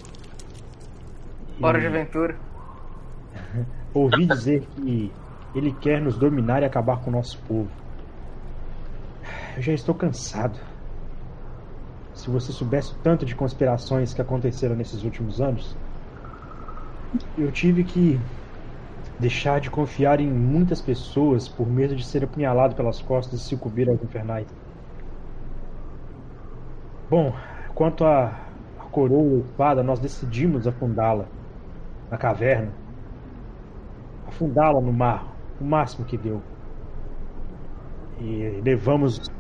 Hora 1.63 1.79
E 1.79 1.81
de 1.81 1.87
aventura. 1.87 2.37
Ouvi 3.95 4.27
dizer 4.27 4.67
que 4.69 5.13
ele 5.55 5.73
quer 5.75 6.01
nos 6.01 6.17
dominar 6.17 6.63
e 6.63 6.65
acabar 6.65 7.03
com 7.03 7.11
o 7.11 7.13
nosso 7.13 7.39
povo. 7.43 7.69
Eu 9.57 9.63
já 9.63 9.73
estou 9.73 9.95
cansado. 9.95 10.59
Se 12.15 12.31
você 12.31 12.53
soubesse 12.53 12.93
o 12.93 12.99
tanto 13.03 13.27
de 13.27 13.35
conspirações 13.35 14.15
que 14.15 14.23
aconteceram 14.23 14.75
nesses 14.75 15.03
últimos 15.03 15.41
anos, 15.41 15.77
eu 17.37 17.51
tive 17.53 17.85
que 17.85 18.19
deixar 19.19 19.61
de 19.61 19.71
confiar 19.71 20.21
em 20.21 20.31
muitas 20.33 20.81
pessoas 20.81 21.49
por 21.49 21.69
medo 21.69 21.95
de 21.95 22.05
ser 22.05 22.25
apunhalado 22.25 22.75
pelas 22.75 23.01
costas 23.03 23.41
e 23.41 23.45
sucumbir 23.45 23.89
aos 23.89 24.03
infernais. 24.03 24.47
Bom, 27.11 27.33
quanto 27.75 28.05
à 28.05 28.31
coroa 28.91 29.45
espada, 29.47 29.83
nós 29.83 30.01
decidimos 30.01 30.67
afundá-la 30.67 31.29
na 32.11 32.17
caverna. 32.17 32.82
Afundá-la 34.27 34.81
no 34.81 34.93
mar, 34.93 35.27
o 35.61 35.65
máximo 35.65 36.05
que 36.05 36.17
deu. 36.17 36.43
E 38.21 38.61
levamos 38.65 39.31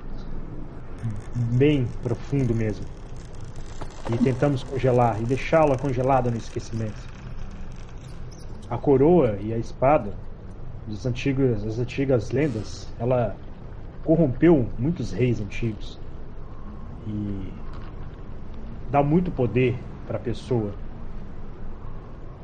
bem 1.52 1.86
profundo 2.02 2.54
mesmo. 2.54 2.86
E 4.12 4.18
tentamos 4.18 4.62
congelar 4.64 5.20
e 5.20 5.24
deixá-la 5.24 5.78
congelada 5.78 6.30
no 6.30 6.36
esquecimento. 6.36 7.08
a 8.72 8.78
coroa 8.78 9.36
e 9.42 9.52
a 9.52 9.58
espada 9.58 10.14
das 10.86 11.04
antigas 11.04 12.30
lendas, 12.30 12.88
ela 12.98 13.36
corrompeu 14.02 14.66
muitos 14.78 15.12
reis 15.12 15.40
antigos 15.40 16.00
e 17.06 17.52
dá 18.90 19.02
muito 19.02 19.30
poder 19.30 19.78
para 20.06 20.16
a 20.16 20.20
pessoa. 20.20 20.72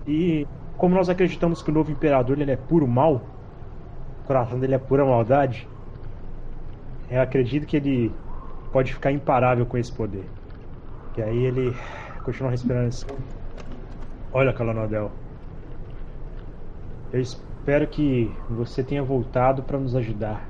E 0.07 0.47
como 0.79 0.95
nós 0.95 1.09
acreditamos 1.09 1.61
que 1.61 1.71
o 1.71 1.75
novo 1.75 1.91
imperador 1.91 2.41
ele 2.41 2.53
é 2.53 2.57
puro 2.57 2.87
mal, 2.87 3.21
o 4.23 4.27
coração 4.27 4.59
dele 4.59 4.75
é 4.75 4.79
pura 4.79 5.05
maldade, 5.05 5.69
eu 7.11 7.21
acredito 7.21 7.67
que 7.67 7.77
ele 7.77 8.13
pode 8.73 8.95
ficar 8.95 9.11
imparável 9.11 9.67
com 9.67 9.77
esse 9.77 9.93
poder. 9.93 10.25
E 11.17 11.23
aí 11.23 11.45
ele 11.45 11.77
continua 12.23 12.51
respirando 12.51 12.89
assim. 12.89 13.07
Olha, 14.33 14.53
Calanodel. 14.53 15.11
Eu 17.13 17.21
espero 17.21 17.87
que 17.89 18.31
você 18.49 18.85
tenha 18.85 19.03
voltado 19.03 19.63
para 19.63 19.79
nos 19.79 19.97
ajudar. 19.97 20.49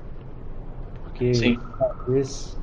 Porque 1.05 1.33
Sim. 1.33 1.59
talvez 1.79 2.59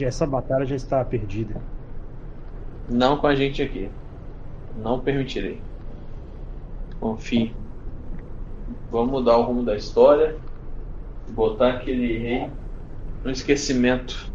essa 0.00 0.26
batalha 0.26 0.66
já 0.66 0.76
está 0.76 1.04
perdida. 1.04 1.60
Não 2.88 3.16
com 3.16 3.26
a 3.26 3.34
gente 3.34 3.60
aqui. 3.60 3.90
Não 4.76 5.00
permitirei. 5.00 5.60
Confie. 7.00 7.54
Vamos 8.90 9.10
mudar 9.10 9.36
o 9.36 9.42
rumo 9.42 9.62
da 9.62 9.76
história. 9.76 10.36
Botar 11.30 11.74
aquele 11.74 12.18
rei 12.18 12.50
no 13.24 13.30
esquecimento. 13.30 14.30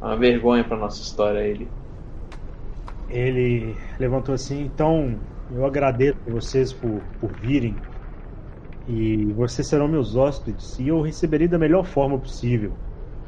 É 0.00 0.04
uma 0.04 0.16
vergonha 0.16 0.64
para 0.64 0.76
nossa 0.76 1.02
história 1.02 1.40
ele. 1.40 1.68
Ele 3.08 3.74
levantou 3.98 4.34
assim, 4.34 4.62
então 4.62 5.18
eu 5.50 5.64
agradeço 5.64 6.18
a 6.26 6.30
vocês 6.30 6.72
por, 6.72 7.00
por 7.20 7.32
virem. 7.32 7.74
E 8.86 9.26
vocês 9.32 9.66
serão 9.66 9.86
meus 9.86 10.16
hóspedes 10.16 10.78
e 10.78 10.88
eu 10.88 11.02
receberei 11.02 11.46
da 11.46 11.58
melhor 11.58 11.84
forma 11.84 12.18
possível. 12.18 12.72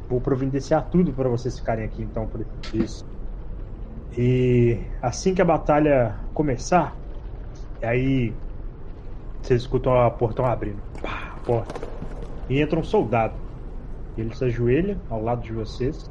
Vou 0.08 0.20
providenciar 0.20 0.88
tudo 0.90 1.12
para 1.12 1.28
vocês 1.28 1.58
ficarem 1.58 1.84
aqui 1.84 2.02
então 2.02 2.26
por 2.26 2.44
dias. 2.72 3.04
E 4.16 4.78
assim 5.02 5.34
que 5.34 5.42
a 5.42 5.44
batalha 5.44 6.16
começar, 6.34 6.96
aí 7.82 8.34
vocês 9.42 9.62
escutam 9.62 9.94
a 10.00 10.10
portão 10.10 10.44
abrindo. 10.44 10.80
Pá, 11.02 11.34
a 11.36 11.40
porta. 11.44 11.88
E 12.48 12.60
entra 12.60 12.78
um 12.78 12.84
soldado. 12.84 13.34
Ele 14.16 14.34
se 14.34 14.44
ajoelha 14.44 14.98
ao 15.08 15.22
lado 15.22 15.42
de 15.42 15.52
vocês. 15.52 16.10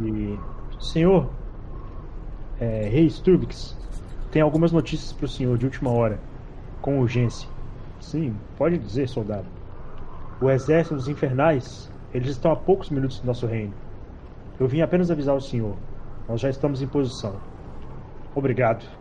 E. 0.00 0.38
Senhor, 0.80 1.28
é, 2.60 2.88
Rei 2.88 3.08
Sturbix, 3.10 3.76
tem 4.30 4.42
algumas 4.42 4.70
notícias 4.70 5.12
para 5.12 5.24
o 5.26 5.28
senhor 5.28 5.58
de 5.58 5.66
última 5.66 5.90
hora, 5.90 6.20
com 6.80 7.00
urgência. 7.00 7.48
Sim, 8.00 8.36
pode 8.56 8.78
dizer, 8.78 9.08
soldado. 9.08 9.46
O 10.40 10.48
exército 10.48 10.94
dos 10.94 11.08
infernais, 11.08 11.90
eles 12.14 12.30
estão 12.30 12.52
a 12.52 12.56
poucos 12.56 12.90
minutos 12.90 13.18
do 13.18 13.26
nosso 13.26 13.46
reino. 13.46 13.74
Eu 14.58 14.68
vim 14.68 14.80
apenas 14.80 15.10
avisar 15.10 15.34
o 15.34 15.40
senhor. 15.40 15.74
Nós 16.28 16.40
já 16.40 16.48
estamos 16.48 16.80
em 16.80 16.86
posição. 16.86 17.36
Obrigado. 18.34 18.97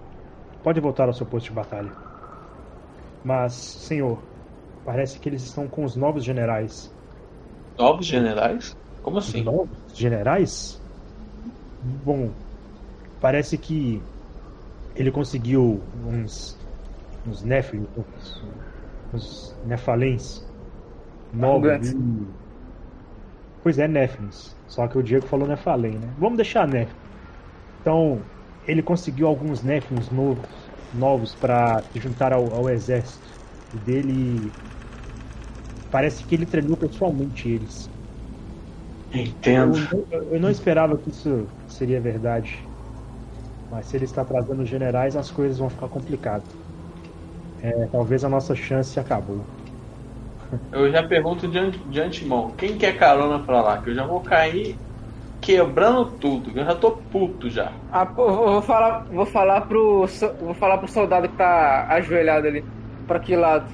Pode 0.68 0.82
voltar 0.82 1.08
ao 1.08 1.14
seu 1.14 1.26
posto 1.26 1.48
de 1.48 1.54
batalha. 1.54 1.98
Mas, 3.24 3.54
senhor, 3.86 4.28
parece 4.84 5.20
que 5.20 5.30
eles 5.30 5.44
estão 5.44 5.70
com 5.70 5.84
os 5.86 5.96
novos 5.96 6.24
generais. 6.24 6.96
Novos 7.80 8.06
generais? 8.06 8.76
Como 9.02 9.18
assim? 9.18 9.44
Novos 9.44 9.80
generais? 9.94 10.82
Bom, 11.80 12.42
parece 13.20 13.58
que 13.58 14.10
ele 14.96 15.12
conseguiu 15.12 15.90
uns 15.96 16.58
uns 17.26 17.44
Nephilim, 17.44 17.88
uns, 17.96 18.42
uns 19.14 19.60
Nefalens 19.64 20.52
novos. 21.32 21.78
E- 21.80 22.38
Pois 23.62 23.78
é, 23.80 23.88
Nephilims. 23.88 24.58
Só 24.66 24.88
que 24.88 24.98
o 24.98 25.04
Diego 25.04 25.28
falou 25.28 25.48
Nefalem, 25.48 26.00
né? 26.00 26.14
Vamos 26.18 26.38
deixar 26.38 26.68
Nephilim. 26.68 27.00
Então, 27.82 28.32
ele 28.68 28.84
conseguiu 28.84 29.28
alguns 29.28 29.64
Nephilims 29.64 30.10
novos, 30.12 30.72
novos 30.92 31.36
para 31.36 31.84
se 31.92 32.00
juntar 32.00 32.34
ao, 32.34 32.54
ao 32.54 32.70
exército 32.70 33.30
E 33.74 33.80
dele. 33.80 34.58
Parece 35.90 36.26
que 36.26 36.34
ele 36.36 36.46
treinou 36.46 36.78
pessoalmente 36.78 37.50
eles. 37.50 37.92
Entendo. 39.22 39.78
eu- 40.12 40.34
eu 40.34 40.40
não 40.40 40.50
esperava 40.50 40.98
que 41.00 41.10
isso 41.10 41.54
seria 41.66 42.02
verdade. 42.02 42.70
Mas 43.70 43.88
se 43.88 43.96
ele 43.98 44.04
está 44.06 44.26
trazendo 44.26 44.66
generais, 44.66 45.16
as 45.16 45.32
coisas 45.32 45.58
vão 45.58 45.70
ficar 45.70 45.88
complicadas. 45.90 46.58
É, 47.62 47.88
talvez 47.92 48.24
a 48.24 48.30
nossa 48.30 48.56
chance 48.56 49.00
acabou. 49.00 49.50
Eu 50.72 50.92
já 50.92 51.08
pergunto 51.08 51.48
de, 51.48 51.58
an- 51.58 51.72
de 51.72 52.00
antemão, 52.02 52.56
quem 52.56 52.78
quer 52.78 52.98
carona 52.98 53.46
pra 53.46 53.62
lá? 53.62 53.82
Que 53.82 53.90
eu 53.90 53.96
já 53.96 54.06
vou 54.06 54.24
cair 54.24 54.82
quebrando 55.48 56.12
tudo. 56.20 56.52
Eu 56.54 56.66
já 56.66 56.76
tô 56.76 56.92
puto 56.92 57.50
já. 57.50 57.72
Ah, 57.90 58.06
pô, 58.06 58.30
vou 58.30 58.52
vou 58.52 58.62
falar, 58.62 59.06
vou 59.10 59.26
falar 59.26 59.62
pro, 59.62 60.06
vou 60.42 60.54
falar 60.54 60.78
pro 60.78 60.90
soldado 60.90 61.30
que 61.30 61.38
tá 61.38 61.88
ajoelhado 61.90 62.48
ali. 62.48 62.66
Pra 63.08 63.18
que 63.18 63.34
lado? 63.34 63.66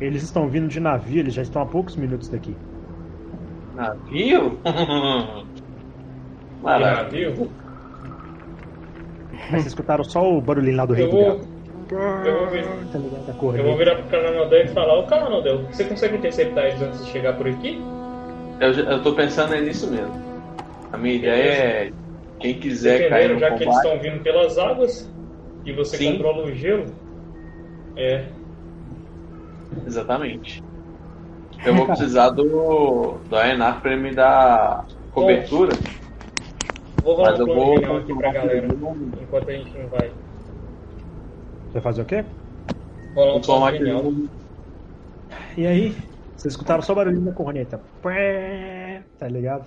Eles 0.00 0.22
estão 0.22 0.48
vindo 0.48 0.68
de 0.68 0.80
navio, 0.80 1.20
eles 1.20 1.34
já 1.34 1.42
estão 1.42 1.60
a 1.60 1.66
poucos 1.66 1.96
minutos 1.96 2.30
daqui. 2.30 2.56
Navio? 3.74 4.58
Maravilha. 6.62 7.28
navio? 7.28 7.50
Mas 9.32 9.50
vocês 9.50 9.66
escutaram 9.66 10.04
só 10.04 10.26
o 10.26 10.40
barulhinho 10.40 10.78
lá 10.78 10.86
do 10.86 10.94
rei 10.94 11.04
Eu 11.04 11.10
do 11.10 11.16
vou, 11.16 11.40
eu 12.24 12.38
vou 12.38 12.46
ver. 12.48 12.64
Tá 12.90 12.98
ligado? 12.98 13.28
A 13.28 13.58
Eu 13.58 13.64
vou 13.64 13.76
virar 13.76 13.96
pro 13.96 14.04
Cananodel 14.04 14.64
e 14.64 14.68
falar, 14.68 14.98
ô 14.98 15.02
Cananodel, 15.02 15.62
você 15.64 15.84
consegue 15.84 16.16
interceptar 16.16 16.64
eles 16.64 16.80
antes 16.80 17.04
de 17.04 17.10
chegar 17.10 17.36
por 17.36 17.46
aqui? 17.46 17.78
Eu, 18.60 18.72
eu 18.72 19.02
tô 19.02 19.12
pensando 19.12 19.54
é 19.54 19.60
nisso 19.60 19.90
mesmo. 19.90 20.27
A 20.92 20.96
minha 20.96 21.14
ideia 21.14 21.52
é 21.52 21.92
quem 22.40 22.58
quiser 22.58 23.08
cair 23.08 23.32
no 23.32 23.38
Já 23.38 23.54
que 23.54 23.64
eles 23.64 23.76
estão 23.76 23.98
vindo 23.98 24.22
pelas 24.22 24.58
águas 24.58 25.10
e 25.64 25.72
você 25.72 25.96
Sim. 25.96 26.12
controla 26.12 26.46
o 26.46 26.54
gelo. 26.54 26.86
É, 27.96 28.24
Exatamente. 29.86 30.62
Eu 31.64 31.74
vou 31.74 31.86
precisar 31.86 32.30
do, 32.30 33.18
do 33.28 33.36
Aenar 33.36 33.80
pra 33.80 33.92
ele 33.92 34.02
me 34.02 34.14
dar 34.14 34.86
cobertura. 35.12 35.72
vou 37.02 37.16
rolar 37.16 37.30
Mas 37.32 37.40
um 37.40 37.48
eu 37.48 37.54
vou 37.54 37.96
aqui 37.96 38.14
pra 38.14 38.32
galera, 38.32 38.66
enquanto 38.66 39.48
a 39.48 39.52
gente 39.52 39.78
não 39.78 39.88
vai. 39.88 40.08
Você 40.08 41.72
vai 41.74 41.82
fazer 41.82 42.02
o 42.02 42.04
quê? 42.04 42.24
Rolar 43.14 43.34
um 43.34 43.40
plano. 43.40 44.28
E 45.56 45.66
aí? 45.66 45.96
Vocês 46.36 46.54
escutaram 46.54 46.82
só 46.82 46.92
o 46.92 46.96
barulhinho 46.96 47.24
da 47.24 47.32
corneta. 47.32 47.80
Pé, 48.00 49.02
Tá 49.18 49.26
ligado? 49.26 49.66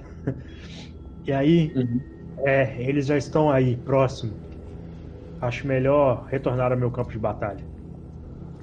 E 1.26 1.32
aí, 1.32 1.76
Uhum. 1.76 2.06
é, 2.46 2.82
eles 2.84 3.08
já 3.08 3.18
estão 3.18 3.52
aí, 3.52 3.78
próximo. 3.78 4.42
Acho 5.40 5.68
melhor 5.68 6.26
retornar 6.28 6.72
ao 6.72 6.78
meu 6.78 6.92
campo 6.92 7.12
de 7.12 7.20
batalha. 7.20 7.70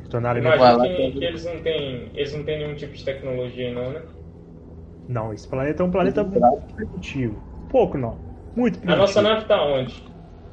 Retornar 0.02 0.36
ao 0.36 0.42
meu... 0.42 0.52
Que, 0.80 0.88
que- 0.90 1.12
que 1.18 1.24
eles 1.24 1.44
não 1.44 1.62
têm. 1.62 2.10
Eles 2.14 2.32
não 2.32 2.44
têm 2.44 2.58
nenhum 2.58 2.76
tipo 2.76 2.94
de 2.94 3.04
tecnologia 3.04 3.72
não, 3.72 3.92
né? 3.92 4.02
Não, 5.06 5.32
esse 5.32 5.48
planeta 5.48 5.82
é 5.82 5.86
um 5.86 5.90
planeta 5.90 6.22
muito 6.24 6.72
primitivo. 6.74 7.44
Pouco 7.68 7.96
não. 7.98 8.24
Muito 8.54 8.78
A 8.86 8.86
primitivo. 8.86 8.96
nossa 8.96 9.22
nave 9.22 9.46
tá 9.46 9.62
onde? 9.62 10.02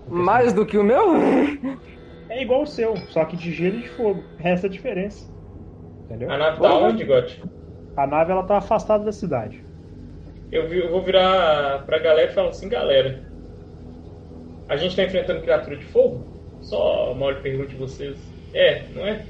Mais 0.07 0.53
do 0.53 0.65
que 0.65 0.77
o 0.77 0.83
meu? 0.83 1.05
É 2.29 2.41
igual 2.43 2.61
o 2.63 2.67
seu, 2.67 3.05
só 3.07 3.25
que 3.25 3.35
de 3.37 3.51
gelo 3.51 3.77
e 3.77 3.81
de 3.81 3.89
fogo. 3.89 4.31
Resta 4.37 4.67
a 4.67 4.69
diferença. 4.69 5.27
Entendeu? 6.05 6.33
A 6.33 6.37
nave 6.37 6.61
tá 6.61 6.71
Porra. 6.77 6.87
onde, 6.87 7.03
Gotti? 7.03 7.41
A 7.95 8.07
nave 8.07 8.31
ela 8.31 8.45
tá 8.47 8.57
afastada 8.57 9.03
da 9.03 9.11
cidade. 9.11 9.65
Eu, 10.51 10.71
eu 10.73 10.89
vou 10.89 11.01
virar 11.01 11.85
pra 11.85 11.99
galera 11.99 12.31
e 12.31 12.33
falar 12.33 12.49
assim, 12.49 12.69
galera. 12.69 13.23
A 14.67 14.75
gente 14.77 14.95
tá 14.95 15.03
enfrentando 15.03 15.41
criatura 15.41 15.77
de 15.77 15.85
fogo? 15.85 16.25
Só 16.61 17.13
mal 17.13 17.31
lhe 17.31 17.41
pergunte 17.41 17.75
vocês. 17.75 18.17
É, 18.53 18.83
não 18.93 19.05
é? 19.05 19.25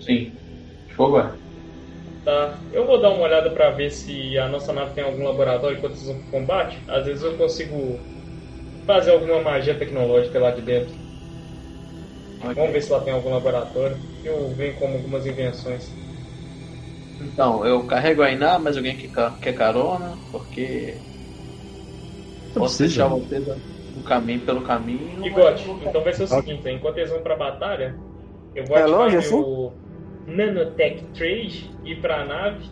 Sim. 0.00 0.32
Fogo 0.96 1.18
é. 1.18 1.32
Tá. 2.24 2.58
Eu 2.72 2.86
vou 2.86 3.00
dar 3.00 3.10
uma 3.10 3.24
olhada 3.24 3.50
pra 3.50 3.70
ver 3.70 3.90
se 3.90 4.38
a 4.38 4.48
nossa 4.48 4.72
nave 4.72 4.94
tem 4.94 5.04
algum 5.04 5.24
laboratório 5.24 5.76
enquanto 5.76 5.94
vocês 5.94 6.06
vão 6.06 6.22
pro 6.22 6.40
combate. 6.40 6.78
Às 6.88 7.06
vezes 7.06 7.22
eu 7.22 7.36
consigo 7.36 8.00
fazer 8.86 9.12
alguma 9.12 9.40
magia 9.40 9.74
tecnológica 9.74 10.38
lá 10.38 10.50
de 10.50 10.62
dentro. 10.62 10.94
Vamos 12.54 12.72
ver 12.72 12.82
se 12.82 12.92
lá 12.92 13.00
tem 13.00 13.12
algum 13.12 13.30
laboratório. 13.30 13.96
Eu 14.22 14.48
venho 14.50 14.74
com 14.74 14.86
algumas 14.86 15.26
invenções. 15.26 16.03
Então, 17.20 17.64
eu 17.64 17.86
carrego 17.86 18.22
a 18.22 18.30
Iná, 18.30 18.58
mas 18.58 18.76
alguém 18.76 18.96
que 18.96 19.08
quer 19.40 19.54
carona, 19.54 20.18
porque 20.30 21.00
Não 22.54 22.62
posso 22.62 22.78
precisa. 22.78 23.04
deixar 23.04 23.08
vocês 23.08 23.44
no 23.94 24.02
caminho 24.02 24.44
pelo 24.44 24.62
caminho. 24.64 25.24
E 25.24 25.30
vou- 25.30 25.50
então 25.82 26.02
vai 26.02 26.12
ser 26.12 26.24
o 26.24 26.26
seguinte, 26.26 26.68
enquanto 26.68 26.98
eles 26.98 27.10
vão 27.10 27.22
pra 27.22 27.36
batalha, 27.36 27.96
eu 28.54 28.64
vou 28.66 28.76
É 28.76 28.82
ativar 28.82 29.00
longe, 29.00 29.16
meu 29.16 29.78
Nanotech 30.26 31.04
3, 31.12 31.70
ir 31.84 32.00
pra 32.00 32.24
nave 32.24 32.64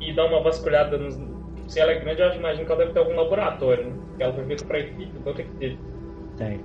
e 0.00 0.14
dar 0.14 0.26
uma 0.26 0.42
vasculhada 0.42 0.96
nos. 0.98 1.16
Se 1.66 1.80
ela 1.80 1.92
é 1.92 2.00
grande, 2.00 2.22
eu 2.22 2.32
imagino 2.34 2.66
que 2.66 2.72
ela 2.72 2.80
deve 2.80 2.92
ter 2.92 2.98
algum 3.00 3.14
laboratório, 3.14 3.90
né? 3.90 4.00
Porque 4.08 4.22
ela 4.22 4.34
foi 4.34 4.44
feita 4.46 4.64
pra 4.66 4.80
equipe, 4.80 5.18
então 5.18 5.34
tem 5.34 5.46
que 5.46 5.56
ter. 5.56 5.78
Tem. 6.36 6.60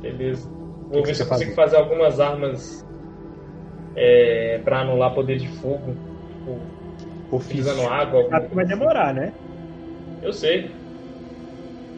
Beleza. 0.00 0.48
Vou 0.90 1.02
que 1.02 1.08
ver 1.08 1.14
se 1.14 1.22
eu 1.22 1.28
consigo 1.28 1.54
fazer 1.54 1.76
algumas 1.76 2.20
armas 2.20 2.84
é, 3.96 4.60
pra 4.64 4.80
anular 4.80 5.14
poder 5.14 5.38
de 5.38 5.48
fogo. 5.48 5.94
Tipo, 6.28 7.36
utilizando 7.36 7.88
água. 7.88 8.28
Sabe 8.28 8.48
que 8.48 8.54
vai 8.54 8.64
coisa 8.64 8.78
demorar, 8.78 9.14
né? 9.14 9.26
assim. 9.26 10.26
Eu 10.26 10.32
sei. 10.32 10.70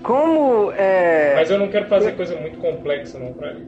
Como 0.02 0.70
é. 0.72 1.34
Mas 1.34 1.50
eu 1.50 1.58
não 1.58 1.68
quero 1.68 1.86
fazer 1.86 2.12
coisa 2.12 2.38
muito 2.38 2.58
complexa, 2.58 3.18
não, 3.18 3.32
pra 3.32 3.54
mim. 3.54 3.66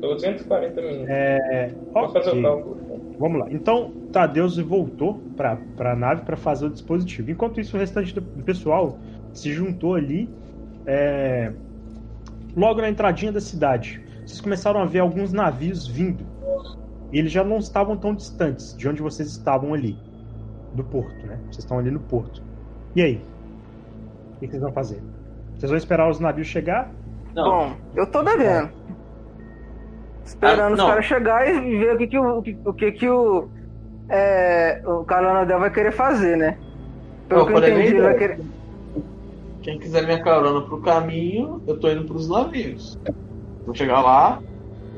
Tô 0.00 0.14
240 0.14 0.80
minutos. 0.80 1.08
É, 1.08 1.70
Vou 1.92 2.08
fazer 2.08 2.30
ok. 2.30 2.40
o 2.40 2.42
cálculo. 2.42 2.76
Vamos 3.18 3.40
lá. 3.40 3.46
Então, 3.50 3.92
Tadeus 4.12 4.58
voltou 4.58 5.20
para 5.36 5.58
a 5.78 5.96
nave 5.96 6.22
para 6.22 6.36
fazer 6.36 6.66
o 6.66 6.70
dispositivo. 6.70 7.30
Enquanto 7.30 7.60
isso, 7.60 7.76
o 7.76 7.80
restante 7.80 8.14
do 8.14 8.20
do 8.20 8.42
pessoal 8.44 8.98
se 9.32 9.52
juntou 9.52 9.94
ali 9.94 10.28
é, 10.86 11.52
logo 12.56 12.80
na 12.80 12.88
entradinha 12.88 13.32
da 13.32 13.40
cidade. 13.40 14.02
Vocês 14.26 14.40
começaram 14.40 14.80
a 14.80 14.84
ver 14.84 15.00
alguns 15.00 15.32
navios 15.32 15.86
vindo. 15.86 16.24
E 17.12 17.18
eles 17.18 17.30
já 17.30 17.44
não 17.44 17.58
estavam 17.58 17.96
tão 17.96 18.14
distantes 18.14 18.76
de 18.76 18.88
onde 18.88 19.02
vocês 19.02 19.28
estavam 19.28 19.74
ali. 19.74 19.96
Do 20.74 20.82
porto, 20.82 21.26
né? 21.26 21.38
Vocês 21.44 21.58
estão 21.58 21.78
ali 21.78 21.90
no 21.90 22.00
porto. 22.00 22.42
E 22.96 23.02
aí? 23.02 23.22
O 24.36 24.40
que 24.40 24.46
vocês 24.48 24.62
vão 24.62 24.72
fazer? 24.72 25.02
Vocês 25.56 25.70
vão 25.70 25.76
esperar 25.76 26.08
os 26.10 26.18
navios 26.18 26.46
chegar? 26.48 26.90
Não, 27.34 27.44
Bom, 27.44 27.76
eu 27.94 28.06
tô 28.06 28.22
bebendo. 28.22 28.70
Esperando 30.24 30.72
Ah, 30.72 30.74
os 30.74 30.80
caras 30.82 31.04
chegarem 31.04 31.72
e 31.72 31.78
ver 31.78 31.94
o 31.94 31.98
que 31.98 32.06
que 32.06 32.18
o, 32.18 32.38
o 32.38 32.42
que, 32.42 32.58
o, 32.64 32.74
que 32.92 33.08
o, 33.08 33.48
é, 34.08 34.80
o 34.86 35.04
Calanadel 35.04 35.58
vai 35.60 35.70
querer 35.70 35.92
fazer, 35.92 36.36
né? 36.36 36.56
Pelo 37.28 37.40
Não, 37.40 37.46
que 37.46 37.52
eu 37.52 37.58
entendi, 37.58 37.88
ele 37.88 38.00
vai 38.02 38.14
querer. 38.16 38.40
quem 39.62 39.78
quiser 39.78 40.04
minha 40.04 40.22
carona 40.22 40.62
pro 40.62 40.80
caminho, 40.80 41.62
eu 41.66 41.78
tô 41.78 41.90
indo 41.90 42.04
pros 42.04 42.28
navios. 42.28 42.98
Vou 43.66 43.74
chegar 43.74 44.00
lá, 44.00 44.40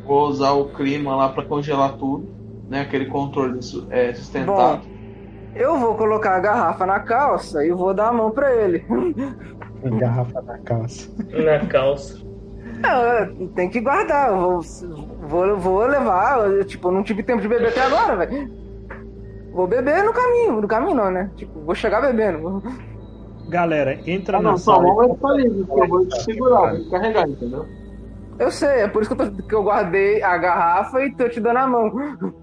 vou 0.05 0.27
usar 0.29 0.53
o 0.53 0.67
clima 0.71 1.15
lá 1.17 1.29
pra 1.29 1.45
congelar 1.45 1.93
tudo, 1.97 2.29
né? 2.69 2.83
Aquele 2.83 3.07
controle 3.07 3.59
é, 3.91 4.13
sustentado. 4.15 4.83
Eu 5.55 5.79
vou 5.79 5.95
colocar 5.95 6.37
a 6.37 6.41
garrafa 6.41 6.85
na 6.85 7.01
calça 7.01 7.65
e 7.65 7.71
vou 7.71 7.95
dar 7.95 8.09
a 8.09 8.13
mão 8.13 8.31
pra 8.31 8.53
ele. 8.55 8.85
Garrafa 9.99 10.43
na 10.43 10.59
calça. 10.59 11.11
Na 11.31 11.67
calça. 11.67 12.25
Não, 12.81 13.47
tem 13.49 13.71
que 13.71 13.81
guardar. 13.81 14.31
Eu 14.31 14.39
vou, 14.41 14.61
vou, 15.29 15.57
vou 15.59 15.87
levar. 15.87 16.51
eu, 16.51 16.65
tipo, 16.65 16.89
eu 16.89 16.93
não 16.93 17.03
tive 17.03 17.23
tempo 17.23 17.41
de 17.41 17.49
beber 17.49 17.69
até 17.69 17.83
agora, 17.83 18.17
velho. 18.17 18.51
Vou 19.53 19.67
beber 19.69 20.03
no 20.03 20.13
caminho. 20.13 20.61
No 20.61 20.67
caminho 20.67 20.97
não, 20.97 21.11
né? 21.11 21.31
Tipo, 21.37 21.61
vou 21.61 21.75
chegar 21.75 22.01
bebendo. 22.01 22.63
Galera, 23.49 24.01
entra 24.07 24.39
Ah, 24.39 24.43
na 24.43 24.51
não, 24.53 24.59
sua 24.59 24.77
sala. 24.77 25.15
ficar 25.15 25.33
livre, 25.35 25.65
porque 25.65 25.81
eu 25.83 25.89
vou 25.89 26.07
te 26.09 26.23
segurar, 26.23 26.73
vou 26.75 26.83
te 26.85 26.91
carregar, 26.91 27.29
entendeu? 27.29 27.67
Eu 28.39 28.51
sei, 28.51 28.69
é 28.83 28.89
por 28.89 29.03
isso 29.03 29.15
que 29.15 29.23
eu, 29.23 29.31
tô- 29.33 29.43
que 29.43 29.55
eu 29.55 29.63
guardei 29.63 30.23
a 30.23 30.37
garrafa 30.37 31.05
e 31.05 31.15
tô 31.15 31.29
te 31.29 31.41
dando 31.41 31.57
a 31.59 31.67
mão. 31.67 32.35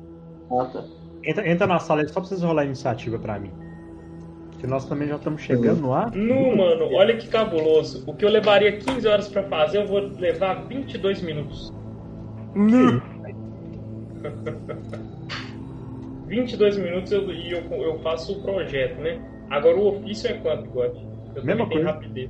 Ah, 0.51 0.65
tá. 0.65 0.83
Entra, 1.23 1.47
entra 1.49 1.67
na 1.67 1.79
sala 1.79 2.01
aí 2.01 2.07
só 2.07 2.19
pra 2.19 2.29
vocês 2.29 2.41
rolar 2.41 2.61
a 2.63 2.65
iniciativa 2.65 3.19
pra 3.19 3.37
mim. 3.39 3.51
Que 4.57 4.65
nós 4.67 4.85
também 4.85 5.07
já 5.07 5.15
estamos 5.15 5.41
chegando 5.41 5.81
no 5.81 5.93
ar. 5.93 6.11
Nu, 6.11 6.55
mano, 6.55 6.85
olha 6.93 7.17
que 7.17 7.27
cabuloso. 7.27 8.03
O 8.07 8.13
que 8.13 8.23
eu 8.23 8.29
levaria 8.29 8.77
15 8.77 9.07
horas 9.07 9.27
pra 9.27 9.43
fazer, 9.43 9.79
eu 9.79 9.87
vou 9.87 9.99
levar 10.17 10.65
22 10.67 11.21
minutos. 11.21 11.73
22 16.27 16.77
minutos 16.83 17.11
eu, 17.11 17.31
e 17.31 17.51
eu, 17.51 17.61
eu 17.81 17.99
faço 17.99 18.33
o 18.33 18.41
projeto, 18.41 18.99
né? 19.01 19.19
Agora 19.49 19.77
o 19.77 19.87
ofício 19.97 20.29
é 20.29 20.33
quanto, 20.33 20.69
God? 20.69 20.91
Eu 21.35 21.43
Mesma 21.43 21.67
coisa. 21.67 21.91
rapidez. 21.91 22.29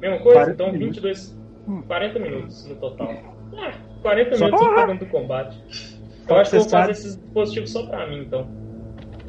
Mesma 0.00 0.18
coisa? 0.18 0.38
40 0.40 0.52
Então 0.52 0.72
minutos. 0.72 0.96
22. 1.02 1.38
40 1.86 2.18
minutos 2.18 2.66
no 2.66 2.76
total. 2.76 3.12
Ah, 3.56 3.72
40 4.02 4.36
Só- 4.36 4.44
minutos 4.46 4.68
cada 4.74 4.92
um 4.92 4.96
do 4.96 5.06
combate. 5.06 5.56
Eu 6.28 6.36
acho 6.36 6.50
que 6.50 6.56
eu 6.56 6.60
vou 6.60 6.68
você 6.68 6.76
fazer 6.76 6.92
esses 6.92 7.16
dispositivos 7.16 7.70
só 7.72 7.86
pra 7.86 8.06
mim, 8.06 8.22
então. 8.22 8.46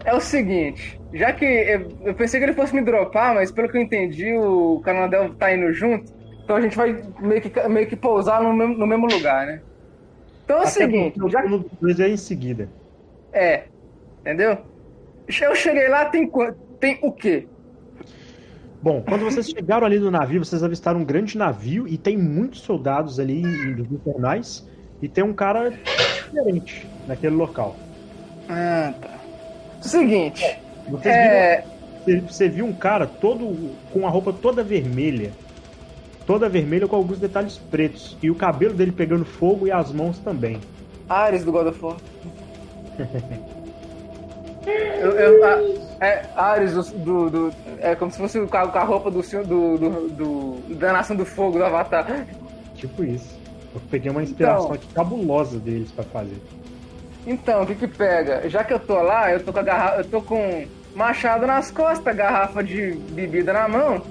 É 0.05 0.13
o 0.13 0.19
seguinte, 0.19 0.99
já 1.13 1.33
que 1.33 1.45
eu, 1.45 1.87
eu 2.05 2.13
pensei 2.15 2.39
que 2.39 2.45
ele 2.45 2.53
fosse 2.53 2.73
me 2.73 2.81
dropar, 2.81 3.35
mas 3.35 3.51
pelo 3.51 3.69
que 3.69 3.77
eu 3.77 3.81
entendi, 3.81 4.33
o 4.37 4.79
Canadel 4.83 5.33
tá 5.35 5.53
indo 5.53 5.71
junto, 5.73 6.11
então 6.43 6.55
a 6.55 6.61
gente 6.61 6.75
vai 6.75 7.01
meio 7.19 7.41
que, 7.41 7.67
meio 7.67 7.87
que 7.87 7.95
pousar 7.95 8.41
no 8.41 8.53
mesmo, 8.53 8.77
no 8.77 8.87
mesmo 8.87 9.07
lugar, 9.07 9.45
né? 9.45 9.61
Então 10.43 10.57
é 10.57 10.59
o 10.59 10.61
Até 10.63 10.71
seguinte, 10.71 11.21
o 11.21 11.29
já 11.29 11.41
dos 11.41 11.63
dois 11.79 11.99
é 11.99 12.07
em 12.09 12.17
seguida. 12.17 12.69
é, 13.33 13.65
entendeu? 14.21 14.57
Eu 15.41 15.53
cheguei 15.55 15.87
lá, 15.89 16.05
tem, 16.05 16.29
tem 16.79 16.97
o 17.03 17.11
quê? 17.11 17.47
Bom, 18.81 19.01
quando 19.01 19.25
vocês 19.25 19.47
chegaram 19.49 19.85
ali 19.85 19.99
no 19.99 20.09
navio, 20.09 20.43
vocês 20.43 20.63
avistaram 20.63 21.01
um 21.01 21.05
grande 21.05 21.37
navio 21.37 21.87
e 21.87 21.97
tem 21.97 22.17
muitos 22.17 22.61
soldados 22.61 23.19
ali 23.19 23.41
dos 23.75 23.91
infernais 23.91 24.65
e 25.01 25.09
tem 25.09 25.23
um 25.23 25.33
cara 25.33 25.69
diferente 25.69 26.87
naquele 27.07 27.35
local. 27.35 27.75
Ah, 28.47 28.93
tá. 29.01 29.09
Seguinte, 29.81 30.43
Vocês 30.89 31.13
é, 31.15 31.63
viram, 32.05 32.21
você- 32.27 32.33
você 32.33 32.49
viu 32.49 32.65
um 32.65 32.73
cara 32.73 33.05
todo 33.05 33.75
com 33.91 34.07
a 34.07 34.09
roupa 34.09 34.31
toda 34.33 34.63
vermelha, 34.63 35.31
toda 36.25 36.47
vermelha 36.49 36.87
com 36.87 36.95
alguns 36.95 37.19
detalhes 37.19 37.57
pretos 37.57 38.17
e 38.21 38.29
o 38.31 38.35
cabelo 38.35 38.73
dele 38.73 38.91
pegando 38.91 39.25
fogo 39.25 39.67
e 39.67 39.71
as 39.71 39.91
mãos 39.91 40.19
também. 40.19 40.59
Ares 41.07 41.43
do 41.43 41.51
God 41.51 41.67
of 41.67 41.83
War. 41.83 41.97
Eu, 45.01 45.11
eu, 45.11 45.45
a, 45.45 46.05
é, 46.05 46.21
Ares 46.35 46.73
do, 46.91 47.29
do, 47.29 47.53
É 47.79 47.95
como 47.95 48.11
se 48.11 48.17
fosse 48.17 48.39
com 48.45 48.57
a, 48.57 48.61
a 48.61 48.83
roupa 48.83 49.09
do, 49.11 49.21
senhor- 49.23 49.45
do, 49.45 49.77
do, 49.77 50.09
do- 50.09 50.75
da 50.75 50.93
Nação 50.93 51.15
do 51.15 51.25
Fogo 51.25 51.57
do 51.57 51.65
Avatar. 51.65 52.25
Tipo 52.75 53.03
isso. 53.03 53.37
Eu 53.73 53.81
peguei 53.91 54.09
uma 54.11 54.23
inspiração 54.23 54.61
Então. 54.65 54.75
aqui 54.75 54.87
cabulosa 54.93 55.59
deles 55.59 55.91
pra 55.91 56.03
fazer. 56.05 56.41
Então, 57.27 57.63
o 57.63 57.65
que 57.65 57.75
que 57.75 57.87
pega? 57.87 58.49
Já 58.49 58.63
que 58.63 58.73
eu 58.73 58.79
tô 58.79 58.95
lá, 59.01 59.31
eu 59.31 59.43
tô 59.43 59.51
com 59.53 59.59
a 59.59 59.63
garrafa, 59.63 59.97
eu 59.99 60.05
tô 60.05 60.21
com 60.21 60.65
machado 60.95 61.45
nas 61.45 61.69
costas, 61.69 62.15
garrafa 62.15 62.63
de 62.63 62.93
bebida 63.11 63.53
na 63.53 63.67
mão. 63.67 64.01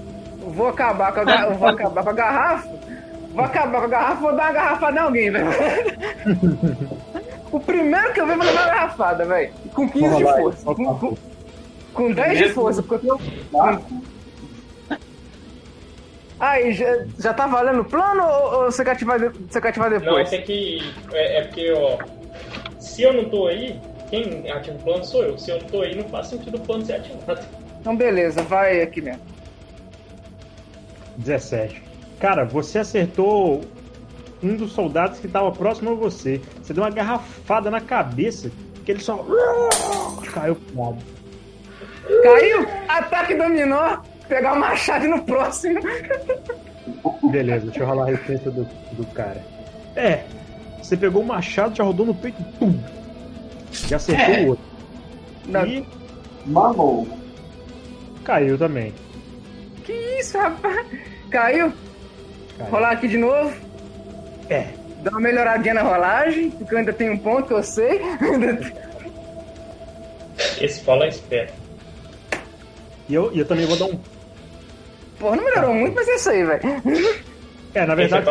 Vou 0.49 0.69
acabar 0.69 1.13
com 1.13 1.21
a, 1.21 1.47
vou 1.51 1.69
acabar 1.69 2.03
com 2.05 2.11
a 2.11 2.13
garrafa. 2.13 2.69
Vou 3.35 3.45
acabar 3.45 3.79
com 3.81 3.85
a 3.87 3.89
garrafa, 3.89 4.21
vou 4.21 4.37
dar 4.37 4.45
uma 4.45 4.53
garrafada 4.53 4.97
em 4.97 5.03
alguém, 5.03 5.31
velho. 5.31 5.47
o 7.51 7.61
primeiro 7.61 8.13
que 8.13 8.21
eu 8.21 8.27
vai 8.27 8.37
levar 8.37 8.53
uma 8.53 8.67
garrafada, 8.67 9.25
velho. 9.25 9.53
Com 9.75 9.89
15 9.89 10.17
de 10.17 10.23
força. 10.25 10.65
Com, 10.65 10.95
com, 10.99 11.17
com 11.95 12.13
10 12.13 12.39
de 12.39 12.49
força, 12.51 12.83
porque 12.83 13.11
eu 13.11 13.19
tenho. 13.19 14.03
Aí, 16.41 16.73
já, 16.73 17.05
já 17.19 17.35
tá 17.35 17.47
valendo 17.49 17.81
o 17.81 17.85
plano 17.85 18.23
ou, 18.23 18.55
ou 18.61 18.65
você 18.71 18.85
quer 18.85 18.93
ativar, 18.93 19.19
de- 19.19 19.37
você 19.51 19.61
quer 19.61 19.69
ativar 19.71 19.91
Não, 19.91 19.99
depois? 19.99 20.31
tem 20.31 20.43
que. 20.43 20.79
É, 21.13 21.39
é 21.39 21.43
porque, 21.43 21.73
ó. 21.73 21.99
Se 22.79 23.03
eu 23.03 23.13
não 23.13 23.25
tô 23.29 23.49
aí, 23.49 23.81
quem 24.09 24.49
ativa 24.51 24.77
o 24.77 24.83
plano 24.83 25.05
sou 25.05 25.25
eu. 25.25 25.37
Se 25.37 25.51
eu 25.51 25.59
não 25.61 25.67
tô 25.67 25.83
aí, 25.83 25.97
não 25.97 26.09
faz 26.09 26.29
sentido 26.29 26.57
o 26.57 26.61
plano 26.61 26.85
ser 26.87 26.95
ativado. 26.95 27.41
Então, 27.81 27.97
beleza, 27.97 28.41
vai 28.43 28.81
aqui 28.83 29.01
mesmo. 29.01 29.21
17. 31.17 31.83
Cara, 32.21 32.45
você 32.45 32.79
acertou 32.79 33.61
um 34.43 34.57
dos 34.57 34.73
soldados 34.73 35.19
que 35.19 35.27
estava 35.27 35.51
próximo 35.53 35.91
a 35.91 35.95
você. 35.95 36.41
Você 36.63 36.73
deu 36.73 36.83
uma 36.85 36.91
garrafada 36.91 37.71
na 37.71 37.81
cabeça 37.81 38.51
que 38.85 38.93
ele 38.93 39.01
só 39.01 39.25
caiu 40.33 40.55
pro 40.57 40.81
lado. 40.83 40.99
Caiu, 42.23 42.67
ataque 42.89 43.35
dominó, 43.35 43.99
pegar 44.29 44.55
o 44.55 44.61
machado 44.61 45.07
no 45.09 45.23
próximo. 45.25 45.81
Beleza, 47.31 47.67
deixa 47.67 47.81
eu 47.81 47.87
rolar 47.87 48.05
a 48.05 48.07
resistência 48.07 48.51
do, 48.51 48.65
do 48.93 49.05
cara. 49.13 49.45
É, 49.95 50.25
você 50.83 50.97
pegou 50.97 51.23
o 51.23 51.27
machado, 51.27 51.77
já 51.77 51.85
rodou 51.85 52.07
no 52.07 52.15
peito, 52.15 52.43
pum! 52.59 52.79
E 53.91 53.95
acertou 53.95 54.35
É. 54.35 54.41
o 54.43 54.49
outro. 54.49 54.65
Não, 55.47 55.67
E 55.67 55.87
Mamou. 56.47 57.07
caiu 58.25 58.57
também. 58.57 58.95
Que 59.85 59.93
isso, 60.21 60.39
rapaz? 60.39 60.87
Caiu? 61.31 61.73
Caiu. 62.57 62.71
Rolar 62.71 62.93
aqui 62.93 63.09
de 63.09 63.19
novo. 63.19 63.53
É, 64.51 64.67
Dá 65.03 65.11
uma 65.13 65.21
melhoradinha 65.21 65.75
na 65.75 65.83
rolagem, 65.83 66.51
porque 66.51 66.75
eu 66.75 66.79
ainda 66.79 66.93
tenho 66.93 67.13
um 67.13 67.19
ponto 67.19 67.47
que 67.47 67.55
eu 67.55 67.63
sei. 67.63 68.01
Esse 70.61 70.83
fala 70.83 71.05
é 71.05 71.09
esperto. 71.09 71.53
e 73.09 73.15
eu, 73.15 73.33
eu 73.33 73.45
também 73.45 73.67
vou 73.67 73.77
dar 73.77 73.87
um. 73.87 73.99
Porra, 75.19 75.37
não 75.37 75.45
melhorou 75.45 75.75
muito, 75.75 75.95
mas 75.95 76.09
é 76.09 76.15
isso 76.15 76.31
aí, 76.31 76.45
velho. 76.45 76.63
É, 77.75 77.87
na 77.87 77.95
verdade, 77.95 78.27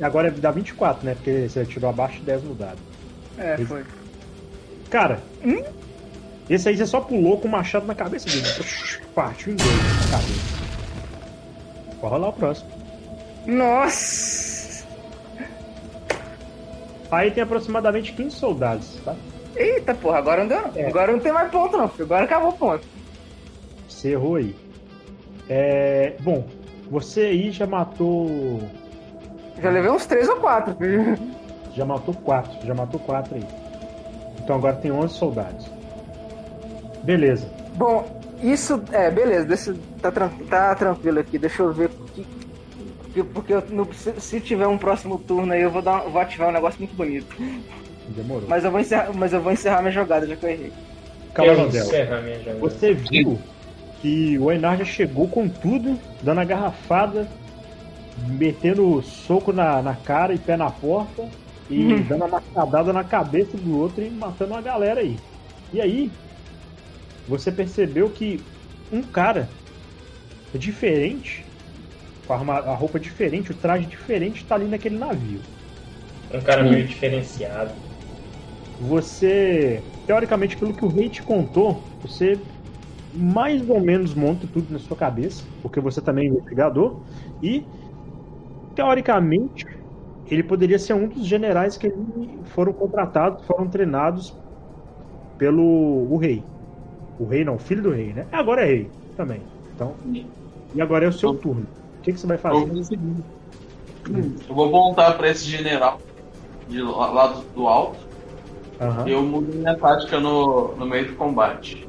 é 0.00 0.04
agora 0.04 0.30
dá 0.30 0.50
24, 0.50 1.04
né? 1.04 1.14
Porque 1.14 1.48
você 1.48 1.64
tirou 1.64 1.90
abaixo 1.90 2.16
de 2.16 2.22
10 2.22 2.42
no 2.44 2.54
dado. 2.54 2.78
É, 3.38 3.56
foi. 3.58 3.84
Cara, 4.90 5.20
esse 6.48 6.68
aí 6.68 6.76
você 6.76 6.86
só 6.86 7.00
pulou 7.00 7.40
com 7.40 7.48
o 7.48 7.50
machado 7.50 7.86
na 7.86 7.94
cabeça 7.94 8.28
dele. 8.28 8.46
Partiu 9.14 9.52
em 9.52 9.56
dois 9.56 9.70
na 9.70 10.18
cabeça. 10.18 10.56
Pode 12.00 12.12
rolar 12.12 12.28
o 12.28 12.32
próximo. 12.32 12.70
Nossa! 13.46 14.45
Aí 17.10 17.30
tem 17.30 17.42
aproximadamente 17.42 18.12
15 18.12 18.36
soldados, 18.36 18.98
tá? 19.04 19.14
Eita, 19.54 19.94
porra, 19.94 20.18
agora 20.18 20.42
não 20.44 20.48
deu. 20.48 20.60
É. 20.74 20.86
Agora 20.88 21.12
não 21.12 21.18
tem 21.20 21.32
mais 21.32 21.50
ponto, 21.50 21.76
não. 21.76 21.90
Agora 22.00 22.24
acabou 22.24 22.50
o 22.50 22.52
ponto. 22.52 22.84
Você 23.88 24.10
errou 24.12 24.36
aí. 24.36 24.54
É, 25.48 26.14
bom, 26.20 26.44
você 26.90 27.20
aí 27.22 27.50
já 27.50 27.66
matou. 27.66 28.60
Já 29.62 29.70
levei 29.70 29.90
uns 29.90 30.04
3 30.06 30.28
ou 30.28 30.36
4, 30.36 30.74
filho. 30.76 31.18
Já 31.74 31.84
matou 31.84 32.14
quatro. 32.14 32.66
Já 32.66 32.74
matou 32.74 33.00
quatro 33.00 33.34
aí. 33.36 33.44
Então 34.42 34.56
agora 34.56 34.76
tem 34.76 34.90
11 34.90 35.14
soldados. 35.14 35.66
Beleza. 37.04 37.46
Bom, 37.74 38.20
isso. 38.42 38.82
É, 38.92 39.10
beleza, 39.10 39.46
deixa, 39.46 39.74
tá, 40.02 40.10
tá 40.10 40.74
tranquilo 40.74 41.20
aqui. 41.20 41.38
Deixa 41.38 41.62
eu 41.62 41.72
ver. 41.72 41.88
Que, 42.14 42.24
que- 42.24 42.45
porque 43.24 43.52
eu 43.52 43.62
não 43.70 43.84
preciso- 43.86 44.20
se 44.20 44.40
tiver 44.40 44.66
um 44.66 44.78
próximo 44.78 45.18
turno 45.18 45.52
aí, 45.52 45.62
eu 45.62 45.70
vou, 45.70 45.82
dar, 45.82 46.00
vou 46.00 46.20
ativar 46.20 46.48
um 46.48 46.52
negócio 46.52 46.80
muito 46.80 46.94
bonito. 46.96 47.26
Demorou. 48.08 48.48
Mas 48.48 48.64
eu 48.64 48.70
vou 48.70 48.80
encerrar, 48.80 49.12
mas 49.14 49.32
eu 49.32 49.40
vou 49.40 49.52
encerrar 49.52 49.80
minha 49.80 49.92
jogada, 49.92 50.26
já 50.26 50.36
que 50.36 50.44
eu 50.44 50.50
errei. 50.50 50.72
Eu 51.38 51.44
Calanandel. 51.44 51.82
encerro 51.82 52.14
a 52.14 52.20
minha 52.20 52.38
jogada. 52.38 52.60
Você 52.60 52.94
viu 52.94 53.38
que 54.00 54.38
o 54.38 54.50
Enar 54.52 54.78
já 54.78 54.84
chegou 54.84 55.28
com 55.28 55.48
tudo, 55.48 55.98
dando 56.22 56.40
a 56.40 56.44
garrafada, 56.44 57.28
metendo 58.28 59.02
soco 59.02 59.52
na, 59.52 59.82
na 59.82 59.94
cara 59.94 60.32
e 60.34 60.38
pé 60.38 60.56
na 60.56 60.70
porta, 60.70 61.28
e 61.68 61.82
Hum. 61.84 62.02
dando 62.08 62.24
a 62.24 62.28
machadada 62.28 62.92
na 62.92 63.02
cabeça 63.04 63.56
do 63.58 63.78
outro 63.78 64.02
e 64.04 64.10
matando 64.10 64.52
uma 64.54 64.62
galera 64.62 65.00
aí. 65.00 65.16
E 65.72 65.80
aí, 65.80 66.10
você 67.26 67.50
percebeu 67.50 68.08
que 68.08 68.40
um 68.92 69.02
cara 69.02 69.48
diferente, 70.54 71.44
com 72.26 72.34
a, 72.34 72.36
arma- 72.38 72.60
a 72.60 72.74
roupa 72.76 73.00
diferente, 73.00 73.52
o 73.52 73.58
traje 73.58 73.86
diferente, 73.86 74.46
tá 74.46 74.56
ali 74.56 74.68
naquele 74.68 74.98
navio. 74.98 75.48
Um 76.30 76.42
cara 76.42 76.62
meio 76.64 76.86
diferenciado. 76.86 77.82
Você, 78.78 79.90
teoricamente, 80.04 80.56
pelo 80.58 80.74
que 80.74 80.84
o 80.84 80.90
rei 80.90 81.08
te 81.10 81.22
contou, 81.22 81.94
você 82.02 82.46
mais 83.12 83.62
ou 83.68 83.80
menos 83.80 84.14
monta 84.14 84.48
tudo 84.48 84.72
na 84.72 84.78
sua 84.78 84.96
cabeça, 84.96 85.50
porque 85.62 85.80
você 85.80 86.02
também 86.02 86.26
é 86.28 86.30
investigador, 86.30 87.02
e 87.42 87.70
teoricamente 88.74 89.64
ele 90.26 90.42
poderia 90.44 90.78
ser 90.78 90.94
um 90.94 91.08
dos 91.08 91.26
generais 91.26 91.76
que 91.78 91.88
foram 92.46 92.72
contratados, 92.74 93.44
foram 93.46 93.68
treinados 93.70 94.42
pelo 95.38 95.62
o 96.12 96.16
rei. 96.18 96.52
O 97.18 97.26
rei 97.26 97.44
não, 97.44 97.56
o 97.56 97.58
filho 97.58 97.82
do 97.82 97.90
rei, 97.92 98.14
né? 98.14 98.28
Agora 98.32 98.62
é 98.62 98.66
rei 98.66 98.98
também. 99.14 99.50
Então, 99.74 100.04
e 100.74 100.82
agora 100.82 101.06
é 101.06 101.08
o 101.08 101.12
seu 101.12 101.34
turno. 101.34 101.68
O 102.06 102.08
que, 102.08 102.12
que 102.12 102.20
você 102.20 102.26
vai 102.28 102.38
fazer? 102.38 102.84
seguinte. 102.84 103.24
Eu 104.48 104.54
vou 104.54 104.70
montar 104.70 105.14
pra 105.14 105.28
esse 105.28 105.44
general 105.44 106.00
de 106.68 106.80
lá 106.80 107.26
do, 107.26 107.42
do 107.52 107.66
alto. 107.66 107.98
Aham. 108.80 109.08
Eu 109.08 109.22
mudo 109.22 109.52
minha 109.52 109.76
tática 109.76 110.20
no, 110.20 110.76
no 110.76 110.86
meio 110.86 111.08
do 111.08 111.16
combate. 111.16 111.88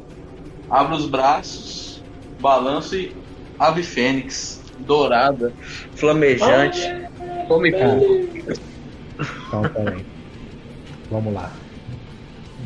Abro 0.68 0.96
os 0.96 1.08
braços, 1.08 2.04
balanço 2.40 2.96
e 2.96 3.16
ave 3.60 3.84
fênix, 3.84 4.64
dourada, 4.80 5.54
flamejante, 5.96 6.82
come 7.48 7.72
fogo. 7.72 8.06
Então, 9.48 9.62
peraí. 9.72 10.04
Vamos 11.12 11.32
lá. 11.32 11.52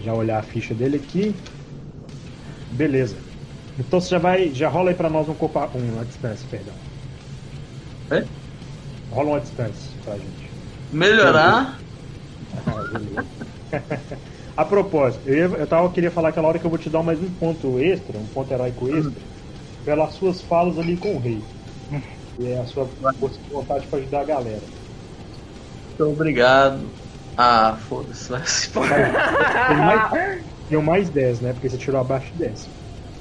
Já 0.01 0.13
olhar 0.13 0.39
a 0.39 0.43
ficha 0.43 0.73
dele 0.73 0.95
aqui. 0.95 1.35
Beleza. 2.71 3.17
Então 3.77 3.99
você 3.99 4.09
já 4.09 4.19
vai. 4.19 4.53
Já 4.53 4.69
rola 4.69 4.91
aí 4.91 4.95
pra 4.95 5.09
nós 5.09 5.27
um 5.27 5.33
copa. 5.33 5.69
Um, 5.75 5.99
perdão. 6.49 6.90
É? 8.11 8.29
Rola 9.11 9.29
uma 9.31 9.39
distância 9.41 9.99
pra 10.03 10.17
gente. 10.17 10.55
Melhorar. 10.91 11.83
A 14.55 14.65
propósito, 14.65 15.27
eu, 15.27 15.35
ia- 15.35 15.57
eu, 15.59 15.67
tava, 15.67 15.85
eu 15.87 15.91
queria 15.91 16.11
falar 16.11 16.29
aquela 16.29 16.47
hora 16.47 16.59
que 16.59 16.65
eu 16.65 16.69
vou 16.69 16.79
te 16.79 16.89
dar 16.89 17.03
mais 17.03 17.21
um 17.21 17.33
ponto 17.33 17.79
extra, 17.79 18.19
um 18.19 18.27
ponto 18.27 18.51
heróico 18.53 18.89
extra, 18.89 19.21
pelas 19.83 20.15
suas 20.15 20.41
falas 20.43 20.77
ali 20.79 20.97
com 20.97 21.15
o 21.17 21.19
rei. 21.19 21.49
E 22.37 22.47
é 22.47 22.59
a 22.59 22.65
sua 22.65 22.85
vontade 23.49 23.89
pra 23.89 23.99
ajudar 23.99 24.21
a 24.21 24.25
galera. 24.25 24.69
Muito 25.99 26.11
obrigado. 26.13 26.97
Ah, 27.37 27.77
foda-se, 27.77 28.31
vai 28.31 28.45
se 28.45 28.69
deu 30.69 30.81
mais 30.81 31.09
10, 31.09 31.41
né? 31.41 31.53
Porque 31.53 31.69
você 31.69 31.77
tirou 31.77 31.99
abaixo 32.01 32.31
de 32.33 32.39
10. 32.39 32.71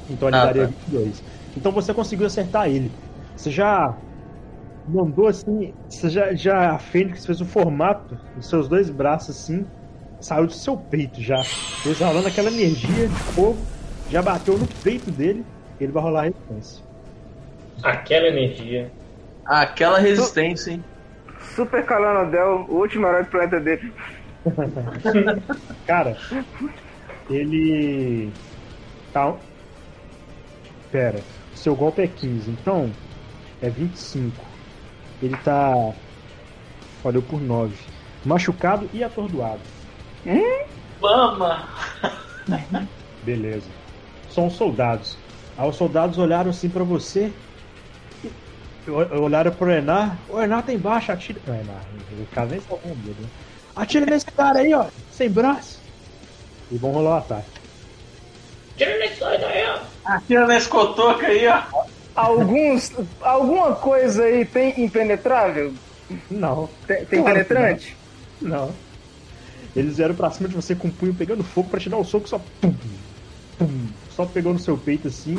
Então 0.09 0.29
ele 0.29 0.39
Ah, 0.39 0.47
daria 0.47 0.67
tá. 0.67 0.69
22. 0.69 1.23
Então 1.57 1.73
você 1.73 1.95
conseguiu 1.95 2.27
acertar 2.27 2.69
ele. 2.69 2.99
Você 3.37 3.51
já 3.51 4.03
mandou 4.91 5.29
assim. 5.29 5.73
Você 5.89 6.09
já, 6.09 6.35
já 6.35 6.73
a 6.73 6.79
Fênix 6.79 7.25
fez 7.25 7.41
o 7.41 7.45
formato 7.45 8.19
dos 8.37 8.49
seus 8.49 8.69
dois 8.69 8.91
braços 8.91 9.37
assim. 9.37 9.67
Saiu 10.21 10.47
do 10.47 10.53
seu 10.53 10.77
peito 10.77 11.21
já. 11.21 11.41
Exalando 11.87 12.29
aquela 12.29 12.49
energia 12.49 13.09
de 13.09 13.15
fogo. 13.15 13.59
Já 14.11 14.21
bateu 14.21 14.59
no 14.59 14.67
peito 14.83 15.11
dele. 15.11 15.45
Ele 15.81 15.93
vai 15.93 16.03
rolar 16.03 16.21
a 16.21 16.25
resistência. 16.25 16.85
Aquela 17.83 18.29
energia. 18.29 18.91
Aquela 19.47 19.99
resistência, 19.99 20.73
hein? 20.73 20.85
Super 21.55 21.85
Calanodel, 21.85 22.67
o 22.69 22.77
último 22.77 23.07
herói 23.07 23.25
do 23.25 23.31
planeta 23.31 23.61
dele. 23.61 23.93
Cara, 25.87 26.17
ele. 27.29 28.31
Tá. 29.13 29.35
Pera, 30.93 31.21
seu 31.55 31.75
golpe 31.75 32.03
é 32.03 32.07
15, 32.07 32.51
então 32.51 32.91
é 33.63 33.71
25. 33.71 34.50
Ele 35.23 35.37
tá. 35.39 35.93
Falhou 37.03 37.23
por 37.23 37.41
9. 37.41 37.75
Machucado 38.25 38.89
e 38.93 39.03
atordoado. 39.03 39.61
Mama! 41.01 41.69
Beleza. 43.23 43.67
São 44.31 44.47
os 44.49 44.55
soldados. 44.55 45.17
Aí 45.57 45.69
os 45.69 45.77
soldados 45.77 46.19
olharam 46.19 46.51
assim 46.51 46.69
pra 46.69 46.85
você. 46.85 47.33
o- 48.87 49.23
Olharam 49.23 49.51
pro 49.53 49.71
Enar. 49.71 50.17
O 50.29 50.41
Enar 50.41 50.63
tá 50.63 50.73
embaixo, 50.73 51.13
atira. 51.13 51.41
Não, 51.47 51.55
Enar, 51.55 51.83
o 52.19 52.27
cara 52.35 52.49
nem 52.49 52.61
salvou 52.61 52.93
o 52.93 52.97
medo, 52.97 53.21
né? 53.23 53.29
Atira 53.77 54.05
nesse 54.07 54.27
cara 54.27 54.59
aí, 54.59 54.75
ó, 54.75 54.87
sem 55.13 55.31
braço. 55.31 55.81
E 56.71 56.77
vão 56.77 56.91
rolar 56.93 57.11
o 57.11 57.19
ataque. 57.19 57.49
Aí, 59.47 59.65
ó. 59.67 59.79
Atira 60.05 60.47
nesse 60.47 60.69
cotoco 60.69 61.25
aí, 61.25 61.47
ó. 61.47 61.63
Alguns. 62.15 62.93
alguma 63.21 63.75
coisa 63.75 64.25
aí 64.25 64.45
tem 64.45 64.83
impenetrável? 64.85 65.73
Não, 66.31 66.69
Tem, 66.87 67.05
tem 67.05 67.21
Claro 67.23 67.45
penetrante? 67.45 67.97
não. 68.41 68.71
Eles 69.77 69.97
vieram 69.99 70.17
pra 70.17 70.31
cima 70.33 70.49
de 70.49 70.55
você 70.57 70.75
com 70.75 70.89
o 70.89 70.91
punho 70.93 71.15
pegando 71.15 71.45
fogo 71.45 71.69
pra 71.71 71.79
te 71.79 71.89
dar 71.89 71.97
o 71.99 72.05
soco 72.05 72.29
só. 72.29 72.41
Pum, 72.61 72.75
pum, 73.57 73.87
só 74.11 74.27
pegou 74.27 74.53
no 74.53 74.59
seu 74.59 74.77
peito 74.77 75.07
assim. 75.07 75.39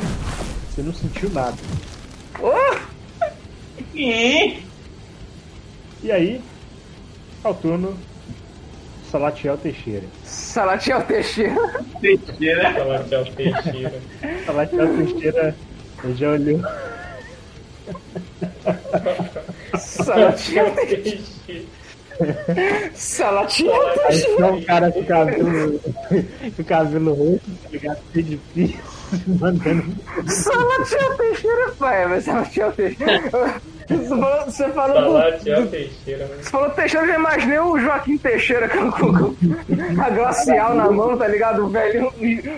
Você 0.70 0.80
não 0.82 0.94
sentiu 0.94 1.28
nada. 1.30 1.56
Oh! 2.40 2.78
Ih, 3.94 4.64
E 6.02 6.10
aí, 6.10 6.40
ao 7.44 7.52
turno, 7.54 7.94
Salatiel 9.10 9.58
Teixeira. 9.58 10.06
Salatiel 10.24 11.02
Teixeira. 11.02 11.84
Teixeira. 12.00 12.70
O 12.70 13.24
Teixeira. 13.34 14.00
Salatiel 14.46 14.96
Teixeira 14.96 15.54
ele 16.04 16.14
já 16.14 16.30
olhou. 16.30 16.60
Salatiel 19.78 20.70
Teixeira. 20.74 21.22
Aí 22.20 22.90
Teixeira. 24.20 24.36
tem 24.36 24.44
um 24.52 24.62
cara 24.64 24.92
com 24.92 25.04
cabelo. 25.04 25.80
com 26.56 26.64
cabelo 26.64 27.14
roxo, 27.14 27.40
tá 27.62 27.68
ligado? 27.70 27.98
Cheio 28.12 28.24
de 28.24 28.36
piso, 28.36 28.78
mandando. 29.40 29.84
Salatiel 30.28 31.16
Teixeira, 31.16 31.72
pai. 31.78 32.06
Mas 32.06 32.24
Salatiel 32.24 32.72
Teixeira. 32.72 33.22
Você 34.46 34.68
falou, 34.70 35.12
Falar 35.12 35.30
do, 35.38 35.50
é 35.50 35.60
o 35.60 35.66
Teixeira, 35.66 36.26
né? 36.26 36.36
Você 36.40 36.50
falou 36.50 36.70
Teixeira, 36.70 37.06
eu 37.06 37.12
já 37.12 37.18
imaginei 37.18 37.58
o 37.58 37.78
Joaquim 37.78 38.18
Teixeira 38.18 38.68
com, 38.68 38.90
com- 38.92 39.34
com 39.34 40.02
a 40.02 40.10
glacial 40.10 40.74
na 40.74 40.90
mão, 40.90 41.16
tá 41.16 41.26
ligado? 41.26 41.64
O 41.64 41.68
velhinho, 41.68 42.12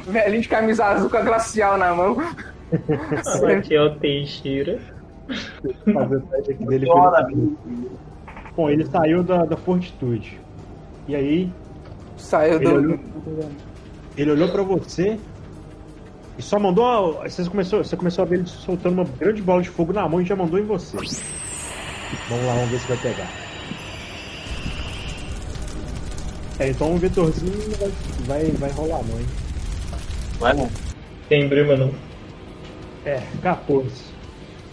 o 0.06 0.10
velhinho 0.12 0.42
de 0.42 0.48
camisa 0.48 0.84
azul 0.84 1.08
com 1.08 1.16
a 1.16 1.22
glacial 1.22 1.78
na 1.78 1.94
mão. 1.94 2.16
Que 3.66 3.74
é 3.74 3.82
o 3.82 3.94
Teixeira. 3.96 4.80
Fazer 5.92 6.16
o 6.16 6.20
teste 6.20 6.50
aqui 6.52 6.66
dele. 6.66 6.86
Bora. 6.86 7.26
Bom, 8.56 8.68
ele 8.70 8.84
saiu 8.86 9.22
da, 9.22 9.44
da 9.44 9.56
fortitude. 9.56 10.38
E 11.08 11.14
aí, 11.16 11.52
Saiu 12.16 12.54
ele 12.56 12.68
olhou, 12.68 12.96
do. 12.96 13.48
ele 14.16 14.30
olhou 14.30 14.48
pra 14.48 14.62
você 14.62 15.18
e 16.38 16.42
só 16.42 16.58
mandou. 16.58 16.84
a- 17.22 17.28
Você 17.28 17.44
começou, 17.48 17.82
você 17.84 17.96
começou 17.96 18.22
a 18.22 18.26
ver 18.26 18.38
ele 18.40 18.46
soltando 18.46 18.94
uma 18.94 19.04
grande 19.04 19.42
bola 19.42 19.60
de 19.62 19.68
fogo 19.68 19.92
na 19.92 20.08
mão 20.08 20.20
e 20.20 20.24
já 20.24 20.36
mandou 20.36 20.58
em 20.58 20.64
você. 20.64 20.96
Vamos 20.96 22.46
lá, 22.46 22.54
vamos 22.54 22.70
ver 22.70 22.78
se 22.80 22.86
vai 22.88 22.96
pegar. 22.98 23.28
É, 26.60 26.68
então 26.70 26.94
o 26.94 26.98
vetorzinho 26.98 27.52
não 27.52 27.76
vai, 27.78 27.90
vai, 28.26 28.50
vai 28.52 28.70
rolar 28.70 29.02
não, 29.04 29.18
hein? 29.18 29.26
Vai 30.38 30.52
não. 30.54 30.70
Tem 31.28 31.48
brima 31.48 31.76
não. 31.76 31.90
É, 33.04 33.22
14. 33.42 33.90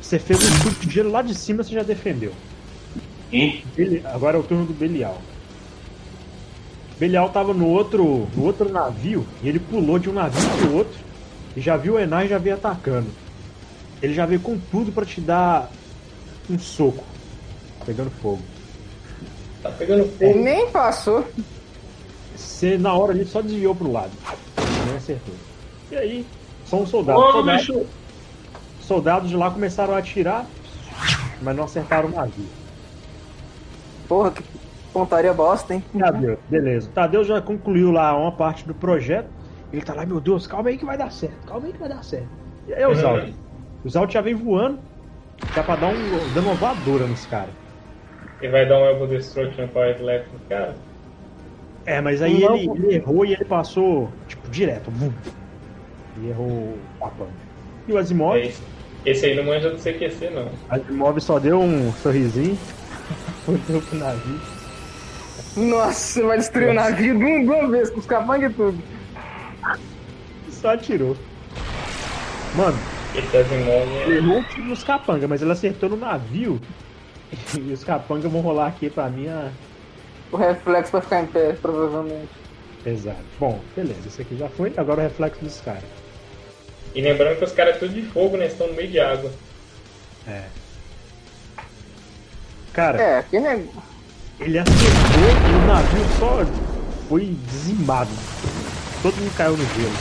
Você 0.02 0.18
fez 0.20 0.40
um 0.44 0.52
chute 0.64 0.88
de 0.88 0.94
gelo 0.94 1.12
lá 1.12 1.22
de 1.22 1.36
cima, 1.36 1.64
você 1.64 1.74
já 1.74 1.84
defendeu. 1.84 2.32
Beli- 3.76 4.02
Agora 4.06 4.38
é 4.38 4.40
o 4.40 4.44
turno 4.44 4.66
do 4.66 4.74
Belial. 4.74 5.22
Belial 7.00 7.30
tava 7.30 7.54
no 7.54 7.68
outro, 7.68 8.28
no 8.36 8.44
outro 8.44 8.72
navio 8.72 9.26
e 9.42 9.50
ele 9.50 9.60
pulou 9.60 9.98
de 9.98 10.10
um 10.10 10.14
navio 10.14 10.50
pro 10.60 10.76
outro 10.76 11.00
e 11.56 11.62
já 11.62 11.76
viu 11.78 11.94
o 11.96 12.00
Enar 12.00 12.26
e 12.26 12.30
já 12.30 12.38
veio 12.38 12.56
atacando. 12.56 13.08
Ele 14.02 14.14
já 14.14 14.26
veio 14.26 14.40
com 14.40 14.58
tudo 14.58 14.92
pra 14.92 15.06
te 15.06 15.20
dar 15.22 15.70
um 16.50 16.60
soco, 16.60 17.04
pegando 17.86 18.12
fogo. 18.22 18.42
Tá 19.64 19.70
pegando 19.72 20.06
fogo. 20.18 20.40
Nem 20.40 20.70
passou. 20.70 21.26
Você 22.36 22.78
na 22.78 22.94
hora 22.94 23.14
ali 23.14 23.26
só 23.26 23.42
desviou 23.42 23.76
pro 23.76 23.92
lado. 23.92 24.12
Não 24.88 24.96
acertou. 24.98 25.34
E 25.92 25.96
aí, 25.96 26.26
são 26.66 26.86
soldados. 26.86 27.24
Ô, 27.24 27.32
soldados, 27.32 27.68
bicho! 27.68 27.86
Soldados 28.92 29.30
de 29.30 29.38
lá 29.38 29.50
começaram 29.50 29.96
a 29.96 30.00
atirar, 30.00 30.46
mas 31.42 31.56
não 31.56 31.64
acertaram 31.64 32.10
o 32.10 32.12
navio. 32.12 32.46
Porra, 34.06 34.32
que 34.32 34.44
pontaria 34.92 35.34
bosta, 35.34 35.74
hein? 35.74 35.84
Tadeu, 35.98 36.38
beleza. 36.50 36.90
Tadeu 36.94 37.24
já 37.24 37.42
concluiu 37.42 37.90
lá 37.90 38.18
uma 38.18 38.34
parte 38.34 38.68
do 38.68 38.74
projeto. 38.74 39.30
Ele 39.72 39.82
tá 39.82 39.94
lá, 39.94 40.06
meu 40.06 40.20
Deus, 40.20 40.46
calma 40.46 40.68
aí 40.68 40.78
que 40.78 40.84
vai 40.84 40.98
dar 40.98 41.10
certo, 41.10 41.48
calma 41.48 41.68
aí 41.68 41.72
que 41.72 41.80
vai 41.80 41.88
dar 41.88 42.04
certo. 42.04 42.28
E 42.68 42.74
aí 42.74 42.86
o 42.86 42.94
Zalt? 42.94 43.34
O 43.86 43.90
Zalt 43.90 44.12
já 44.12 44.20
vem 44.20 44.36
voando, 44.36 44.78
já 45.56 45.64
pra 45.64 45.78
dar 45.78 45.88
um, 45.88 46.34
dando 46.34 46.48
uma 46.48 46.56
voadora 46.56 47.08
nos 47.08 47.26
caras. 47.28 47.54
Ele 48.42 48.52
vai 48.52 48.68
dar 48.68 48.78
um 48.78 48.86
Elbow 48.88 49.08
Destruction 49.08 49.70
com 49.70 49.80
a 49.80 49.90
elétrico, 49.90 50.36
cara. 50.50 50.76
É, 51.86 52.02
mas 52.02 52.22
aí 52.22 52.42
Não, 52.42 52.58
ele, 52.58 52.70
ele 52.72 52.96
errou 52.96 53.26
e 53.26 53.32
ele 53.32 53.46
passou, 53.46 54.10
tipo, 54.28 54.50
direto. 54.50 54.92
Vum. 54.92 55.14
Ele 56.18 56.30
errou 56.30 56.48
o 56.48 56.80
papão. 57.00 57.28
E 57.88 57.94
o 57.94 57.98
Asimov? 57.98 58.38
É 58.38 58.52
esse. 59.06 59.26
Aí 59.26 59.36
não 59.36 59.44
manja 59.44 59.70
do 59.70 59.78
CQC, 59.78 60.30
não. 60.30 60.50
Asimov 60.70 61.20
só 61.20 61.40
deu 61.40 61.60
um 61.60 61.92
sorrisinho, 61.94 62.58
voltou 63.46 63.82
pro 63.82 63.98
navio. 63.98 64.40
Nossa, 65.58 66.24
vai 66.24 66.38
destruir 66.38 66.70
o 66.70 66.74
navio 66.74 67.18
de 67.18 67.24
uma, 67.24 67.66
de 67.66 67.72
vez, 67.72 67.90
com 67.90 68.00
os 68.00 68.06
capangas 68.06 68.52
e 68.52 68.56
tudo. 68.56 68.84
só 70.50 70.74
atirou. 70.74 71.18
Mano, 72.56 72.78
ele 73.14 74.14
é... 74.14 74.18
errou 74.18 74.40
o 74.40 74.44
tiro 74.44 74.68
nos 74.68 74.84
capangas, 74.84 75.30
mas 75.30 75.42
ele 75.42 75.52
acertou 75.52 75.90
no 75.90 75.98
navio. 75.98 76.60
E 77.58 77.72
os 77.72 77.82
capangas 77.82 78.30
vão 78.30 78.42
rolar 78.42 78.68
aqui 78.68 78.90
pra 78.90 79.10
mim 79.10 79.30
a. 79.30 79.52
O 80.34 80.38
reflexo 80.38 80.92
vai 80.92 81.02
ficar 81.02 81.22
em 81.22 81.28
pé, 81.28 81.54
provavelmente. 81.54 82.30
Exato. 82.86 83.24
Bom, 83.40 83.62
beleza, 83.74 84.08
esse 84.08 84.22
aqui 84.22 84.36
já 84.36 84.50
foi, 84.50 84.74
agora 84.76 85.00
o 85.00 85.04
reflexo 85.04 85.42
dos 85.42 85.62
caras. 85.62 86.01
E 86.94 87.02
lembrando 87.02 87.38
que 87.38 87.46
os 87.46 87.52
caras 87.52 87.78
tudo 87.78 87.94
de 87.94 88.02
fogo, 88.04 88.38
né? 88.38 88.48
Estão 88.48 88.68
no 88.68 88.74
meio 88.74 88.90
de 88.90 89.00
água. 89.00 89.32
É. 90.28 90.44
Cara, 92.74 93.02
É, 93.02 93.24
que 93.24 93.40
nem. 93.40 93.70
ele 94.40 94.60
acertou 94.60 94.80
e 94.82 95.64
o 95.64 95.68
navio 95.68 96.06
só 96.20 96.46
foi 97.10 97.36
dizimado. 97.50 98.10
Todo 99.02 99.16
mundo 99.18 99.36
caiu 99.36 99.58
no 99.58 99.66
gelo. 99.66 99.96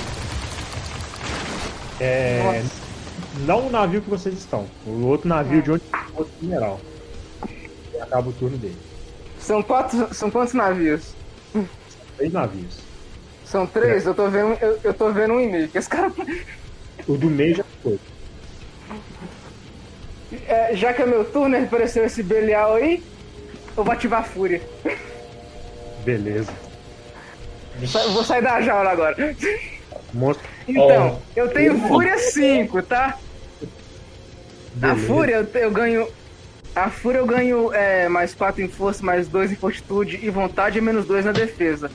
É. 2.00 2.62
Não 3.46 3.66
o 3.66 3.70
navio 3.70 4.02
que 4.02 4.10
vocês 4.10 4.34
estão. 4.36 4.66
O 4.86 5.06
outro 5.06 5.28
navio 5.28 5.62
de 5.62 5.72
onde 5.72 5.82
o 6.14 6.18
outro 6.18 6.32
mineral. 6.40 6.80
E 7.94 7.98
acaba 8.00 8.28
o 8.28 8.32
turno 8.32 8.56
dele. 8.56 8.76
São 9.38 9.62
quatro. 9.62 10.12
São 10.14 10.30
quantos 10.30 10.54
navios? 10.54 11.14
Três 12.16 12.32
navios. 12.32 12.78
São 13.44 13.66
três? 13.66 14.06
Eu 14.06 14.14
tô 14.14 14.28
vendo, 14.28 14.56
eu, 14.60 14.78
eu 14.84 14.94
tô 14.94 15.10
vendo 15.12 15.34
um 15.34 15.40
e-mail. 15.40 15.68
Que 15.68 15.78
esse 15.78 15.88
cara. 15.88 16.12
O 17.11 17.18
do 17.18 17.28
meio 17.28 17.56
já 17.56 17.64
foi. 17.82 17.98
É, 20.46 20.76
já 20.76 20.92
que 20.92 21.02
é 21.02 21.06
meu 21.06 21.24
turno, 21.24 21.56
apareceu 21.56 22.04
esse 22.04 22.22
Belial 22.22 22.76
aí, 22.76 23.02
eu 23.76 23.82
vou 23.82 23.92
ativar 23.92 24.20
a 24.20 24.22
fúria. 24.22 24.62
Beleza. 26.04 26.52
Vou 28.12 28.22
sair 28.22 28.42
da 28.42 28.61
jaula 28.61 28.90
agora. 28.90 29.36
Monstro. 30.14 30.48
Então, 30.68 31.20
eu 31.34 31.48
tenho 31.48 31.80
Fúria 31.88 32.16
5, 32.16 32.80
tá? 32.82 33.18
A 34.80 34.86
Beleza. 34.94 35.06
Fúria 35.08 35.34
eu, 35.34 35.61
eu 35.61 35.70
ganho. 35.72 36.08
A 36.76 36.90
Fúria 36.90 37.18
eu 37.18 37.26
ganho 37.26 37.72
é, 37.72 38.08
mais 38.08 38.34
4 38.34 38.62
em 38.62 38.68
força, 38.68 39.04
mais 39.04 39.26
2 39.26 39.50
em 39.50 39.56
fortitude 39.56 40.20
e 40.22 40.30
vontade 40.30 40.78
e 40.78 40.80
menos 40.80 41.06
2 41.06 41.24
na 41.24 41.32
defesa. 41.32 41.90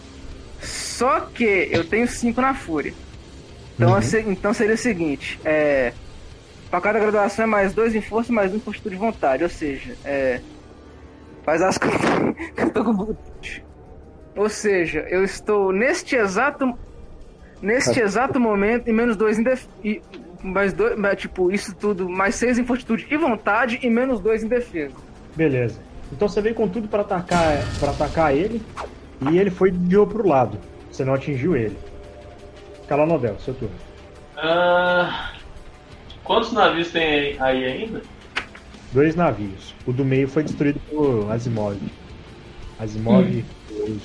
Só 0.61 1.21
que 1.21 1.69
eu 1.71 1.85
tenho 1.85 2.05
5 2.05 2.41
na 2.41 2.53
Fúria. 2.53 2.93
Então, 3.75 3.93
Uhum. 3.93 4.01
se- 4.01 4.19
então 4.27 4.53
seria 4.53 4.75
o 4.75 4.77
seguinte: 4.77 5.39
é, 5.43 5.93
pra 6.69 6.79
cada 6.81 6.99
graduação 6.99 7.43
é 7.43 7.47
mais 7.47 7.73
2 7.73 7.93
em 7.95 8.01
força 8.01 8.31
e 8.31 8.35
mais 8.35 8.51
1 8.53 8.57
em 8.57 8.59
fortitude 8.59 8.95
e 8.95 8.97
vontade. 8.97 9.43
Ou 9.43 9.49
seja, 9.49 9.95
é, 10.05 10.39
faz 11.43 11.61
as 11.61 11.77
contas. 11.79 11.99
eu 12.57 12.69
tô 12.71 12.83
com. 12.83 13.15
Ou 14.35 14.49
seja, 14.49 14.99
eu 15.09 15.23
estou 15.23 15.71
neste 15.71 16.15
exato 16.15 16.73
Neste 17.61 17.99
exato 18.01 18.37
momento, 18.39 18.89
em 18.89 18.93
menos 18.93 19.15
dois 19.15 19.39
em 19.39 19.43
def... 19.43 19.65
e 19.83 19.99
mais 20.43 20.73
dois, 20.73 20.93
tipo, 21.17 21.49
isso 21.51 21.73
tudo, 21.73 22.07
mais 22.07 22.35
seis 22.35 22.59
em 22.59 22.65
fortitude 22.65 23.07
e 23.09 23.17
vontade 23.17 23.79
e 23.81 23.89
menos 23.89 24.19
dois 24.19 24.43
em 24.43 24.47
defesa. 24.47 24.93
Beleza. 25.35 25.79
Então 26.11 26.27
você 26.27 26.41
veio 26.41 26.53
com 26.53 26.67
tudo 26.67 26.87
pra 26.89 27.01
atacar, 27.01 27.57
para 27.79 27.91
atacar 27.91 28.35
ele 28.35 28.61
e 29.31 29.39
ele 29.39 29.49
foi 29.49 29.71
de 29.71 29.95
pro 30.05 30.27
lado. 30.27 30.59
Você 30.91 31.03
não 31.05 31.13
atingiu 31.13 31.55
ele. 31.55 31.75
Calanodel, 32.87 33.37
seu 33.39 33.53
turno. 33.53 33.75
Ah, 34.37 35.33
quantos 36.23 36.51
navios 36.51 36.91
tem 36.91 37.39
aí 37.41 37.63
ainda? 37.65 38.01
Dois 38.91 39.15
navios. 39.15 39.73
O 39.85 39.91
do 39.93 40.05
meio 40.05 40.27
foi 40.27 40.43
destruído 40.43 40.79
por 40.89 41.31
Asimov. 41.31 41.77
Asimov. 42.79 43.43
dois. 43.69 44.01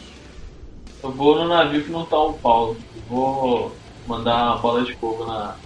Eu 1.02 1.12
vou 1.12 1.36
no 1.36 1.48
navio 1.48 1.82
que 1.84 1.90
não 1.90 2.04
tá 2.04 2.18
o 2.18 2.34
Paulo. 2.34 2.76
Eu 2.94 3.02
vou 3.08 3.76
mandar 4.06 4.52
uma 4.52 4.58
bola 4.58 4.84
de 4.84 4.94
fogo 4.96 5.24
na. 5.24 5.56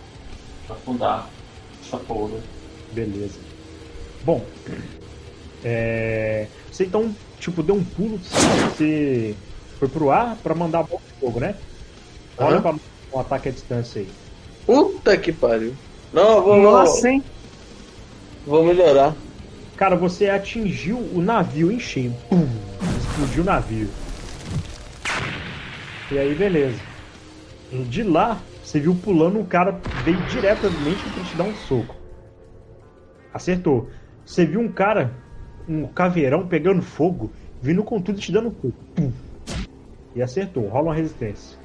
afundar 0.69 1.29
essa 1.83 1.97
porra. 1.99 2.39
Beleza. 2.93 3.39
Bom. 4.25 4.45
É... 5.65 6.47
Você 6.71 6.85
então, 6.85 7.15
tipo, 7.41 7.63
deu 7.63 7.75
um 7.75 7.85
pulo. 7.85 8.19
Você 8.19 9.35
foi 9.79 9.89
pro 9.89 10.11
ar 10.11 10.37
pra 10.43 10.55
mandar 10.55 10.81
a 10.81 10.83
bola 10.85 11.01
de 11.07 11.21
fogo, 11.21 11.41
né? 11.41 11.57
Olha 12.39 12.57
Aham. 12.57 12.63
pra 12.63 12.75
um 13.15 13.21
ataque 13.21 13.49
à 13.49 13.53
distância 13.53 14.01
aí. 14.01 14.09
Puta 14.67 15.17
que 15.17 15.33
pariu. 15.33 15.75
Não, 16.13 16.43
vou, 16.43 16.61
Nossa, 16.61 17.09
hein? 17.09 17.23
vou 18.47 18.65
melhorar. 18.65 19.15
Cara, 19.77 19.97
você 19.97 20.29
atingiu 20.29 20.99
o 20.99 21.21
navio 21.21 21.71
em 21.71 21.81
cheio. 21.81 22.15
Pum! 22.29 22.47
Explodiu 22.99 23.43
o 23.43 23.47
navio. 23.47 23.89
E 26.11 26.19
aí, 26.19 26.35
beleza. 26.35 26.79
E 27.73 27.79
de 27.79 28.03
lá, 28.03 28.41
você 28.63 28.79
viu 28.79 28.95
pulando 28.95 29.39
um 29.39 29.45
cara 29.45 29.81
veio 30.05 30.19
diretamente 30.29 31.03
pra 31.11 31.25
te 31.25 31.37
dar 31.37 31.45
um 31.45 31.55
soco. 31.55 31.97
Acertou. 33.33 33.89
Você 34.25 34.47
viu 34.47 34.61
um 34.61 34.71
cara, 34.71 35.13
um 35.69 35.87
caveirão 35.89 36.47
pegando 36.47 36.81
fogo, 36.83 37.33
vindo 37.61 37.83
com 37.83 38.01
tudo 38.01 38.19
e 38.19 38.23
te 38.23 38.31
dando 38.31 38.49
um 38.49 38.53
soco. 38.53 39.13
E 40.15 40.23
acertou. 40.23 40.69
Rola 40.69 40.85
uma 40.91 40.95
resistência. 40.95 41.59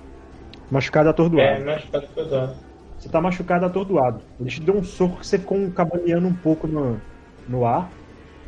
Machucado 0.72 1.08
É, 1.08 1.12
atordoado. 1.12 1.66
mas 1.66 1.84
tá 1.90 2.02
tudo. 2.02 2.56
Você 3.00 3.10
tá 3.10 3.22
machucado 3.22 3.66
atordoado. 3.66 4.22
Ele 4.40 4.50
te 4.50 4.62
deu 4.62 4.76
um 4.76 4.84
soco 4.84 5.18
que 5.18 5.26
você 5.28 5.40
ficou 5.40 5.72
cabaneando 5.72 6.28
um 6.28 6.34
pouco 6.34 6.68
no, 6.68 7.00
no 7.48 7.66
ar. 7.66 7.90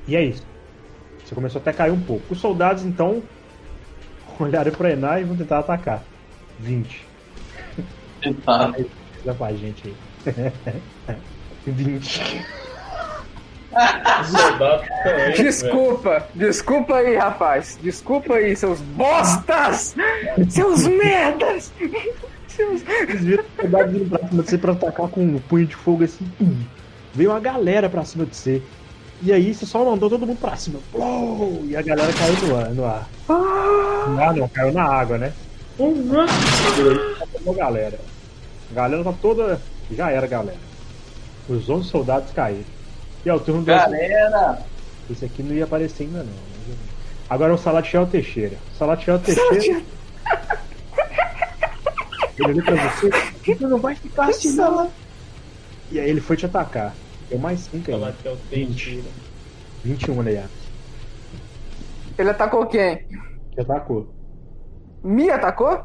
E 0.08 0.16
é 0.16 0.24
isso. 0.24 0.46
Você 1.24 1.34
começou 1.34 1.62
até 1.62 1.70
a 1.70 1.74
cair 1.74 1.92
um 1.92 2.02
pouco. 2.02 2.34
Os 2.34 2.40
soldados, 2.40 2.84
então, 2.84 3.24
olharam 4.40 4.72
pra 4.72 4.92
Enar 4.92 5.22
e 5.22 5.24
vão 5.24 5.38
tentar 5.38 5.60
atacar. 5.60 6.04
20. 6.60 7.06
Tentar. 8.22 8.74
Dá 9.24 9.34
pra 9.34 9.54
gente 9.54 9.88
aí. 9.88 10.52
20. 11.66 12.46
Velho. 15.04 15.36
Desculpa, 15.36 16.28
desculpa 16.36 16.96
aí, 16.96 17.16
rapaz. 17.16 17.80
Desculpa 17.82 18.36
aí, 18.36 18.56
seus 18.56 18.80
bostas! 18.82 19.96
Seus 20.50 20.88
merdas! 20.88 21.72
Seus... 22.48 22.82
Eles 22.88 23.22
viram 23.24 23.44
os 23.44 23.62
soldados 23.62 23.94
vindo 23.94 24.10
pra 24.10 24.20
cima 24.20 24.44
de 24.44 24.50
você 24.50 24.58
pra 24.58 24.72
atacar 24.74 25.08
com 25.08 25.22
um 25.22 25.40
punho 25.40 25.66
de 25.66 25.76
fogo 25.76 26.04
assim. 26.04 26.26
Pum. 26.38 26.58
Veio 27.14 27.32
uma 27.32 27.40
galera 27.40 27.90
pra 27.90 28.04
cima 28.04 28.26
de 28.26 28.36
você. 28.36 28.62
E 29.22 29.32
aí 29.32 29.54
você 29.54 29.66
só 29.66 29.86
mandou 29.86 30.10
todo 30.10 30.26
mundo 30.26 30.40
pra 30.40 30.56
cima. 30.56 30.80
Plou! 30.92 31.64
E 31.66 31.76
a 31.76 31.82
galera 31.82 32.12
caiu 32.12 32.36
no 32.48 32.58
ar. 32.58 32.70
No 32.72 32.86
ar. 32.86 33.08
Ah, 33.30 34.34
não, 34.36 34.48
caiu 34.50 34.74
na 34.74 34.84
água, 34.84 35.18
né? 35.18 35.32
Acabou, 37.22 37.54
galera. 37.54 38.00
A 38.72 38.74
galera 38.74 39.04
tá 39.04 39.14
toda. 39.22 39.62
Já 39.92 40.10
era, 40.10 40.28
galera. 40.28 40.58
Os 41.48 41.70
11 41.70 41.90
soldados 41.90 42.32
caíram. 42.32 42.66
E 43.26 43.30
é 43.30 43.34
o 43.34 43.40
turno 43.40 43.62
do. 43.62 43.66
Galera! 43.68 44.60
Esse 45.10 45.26
aqui 45.26 45.44
não 45.44 45.54
ia 45.54 45.66
aparecer 45.66 46.04
ainda, 46.04 46.24
não. 46.24 46.34
Agora 47.30 47.52
é 47.52 47.56
o 47.56 47.58
Salatiel 47.58 48.06
Teixeira. 48.08 48.58
Salatiel 48.78 49.20
Teixeira. 49.20 49.82
Ele 52.38 52.52
olhou 52.52 52.64
pra 52.64 52.76
você. 52.90 53.10
Você 53.56 53.68
não 53.68 53.78
vai 53.80 53.96
ficar 53.96 54.30
assim, 54.30 54.54
não. 54.56 54.92
E 55.92 56.00
aí 56.00 56.10
ele 56.10 56.22
foi 56.22 56.38
te 56.38 56.46
atacar. 56.46 56.94
Deu 57.30 57.40
mais 57.40 57.60
5 57.62 57.92
Falar 57.92 58.08
aí. 58.08 58.14
é 58.26 58.30
o 58.30 58.38
Teixeira. 58.50 59.08
21, 59.84 60.22
né, 60.24 60.48
Ele 62.18 62.30
atacou 62.30 62.66
quem? 62.68 62.98
Te 63.52 63.62
atacou. 63.62 64.14
Me 65.04 65.30
atacou? 65.30 65.84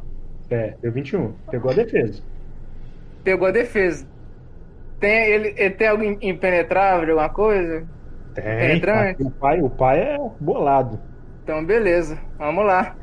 É, 0.51 0.74
deu 0.82 0.93
21. 0.93 1.32
Pegou 1.51 1.70
a 1.70 1.74
defesa. 1.74 2.22
Pegou 3.24 3.49
a 3.49 3.51
defesa. 3.51 4.07
Tem, 5.01 5.30
ele, 5.32 5.55
ele 5.57 5.70
tem 5.74 5.88
algo 5.88 6.03
impenetrável, 6.22 7.11
alguma 7.11 7.28
coisa? 7.28 7.86
Tem. 8.34 8.44
Penetrante? 8.44 9.22
O 9.22 9.30
pai, 9.30 9.61
o 9.61 9.70
pai 9.70 10.01
é 10.01 10.18
bolado. 10.40 10.99
Então, 11.42 11.64
beleza. 11.64 12.18
Vamos 12.38 12.64
lá. 12.64 12.97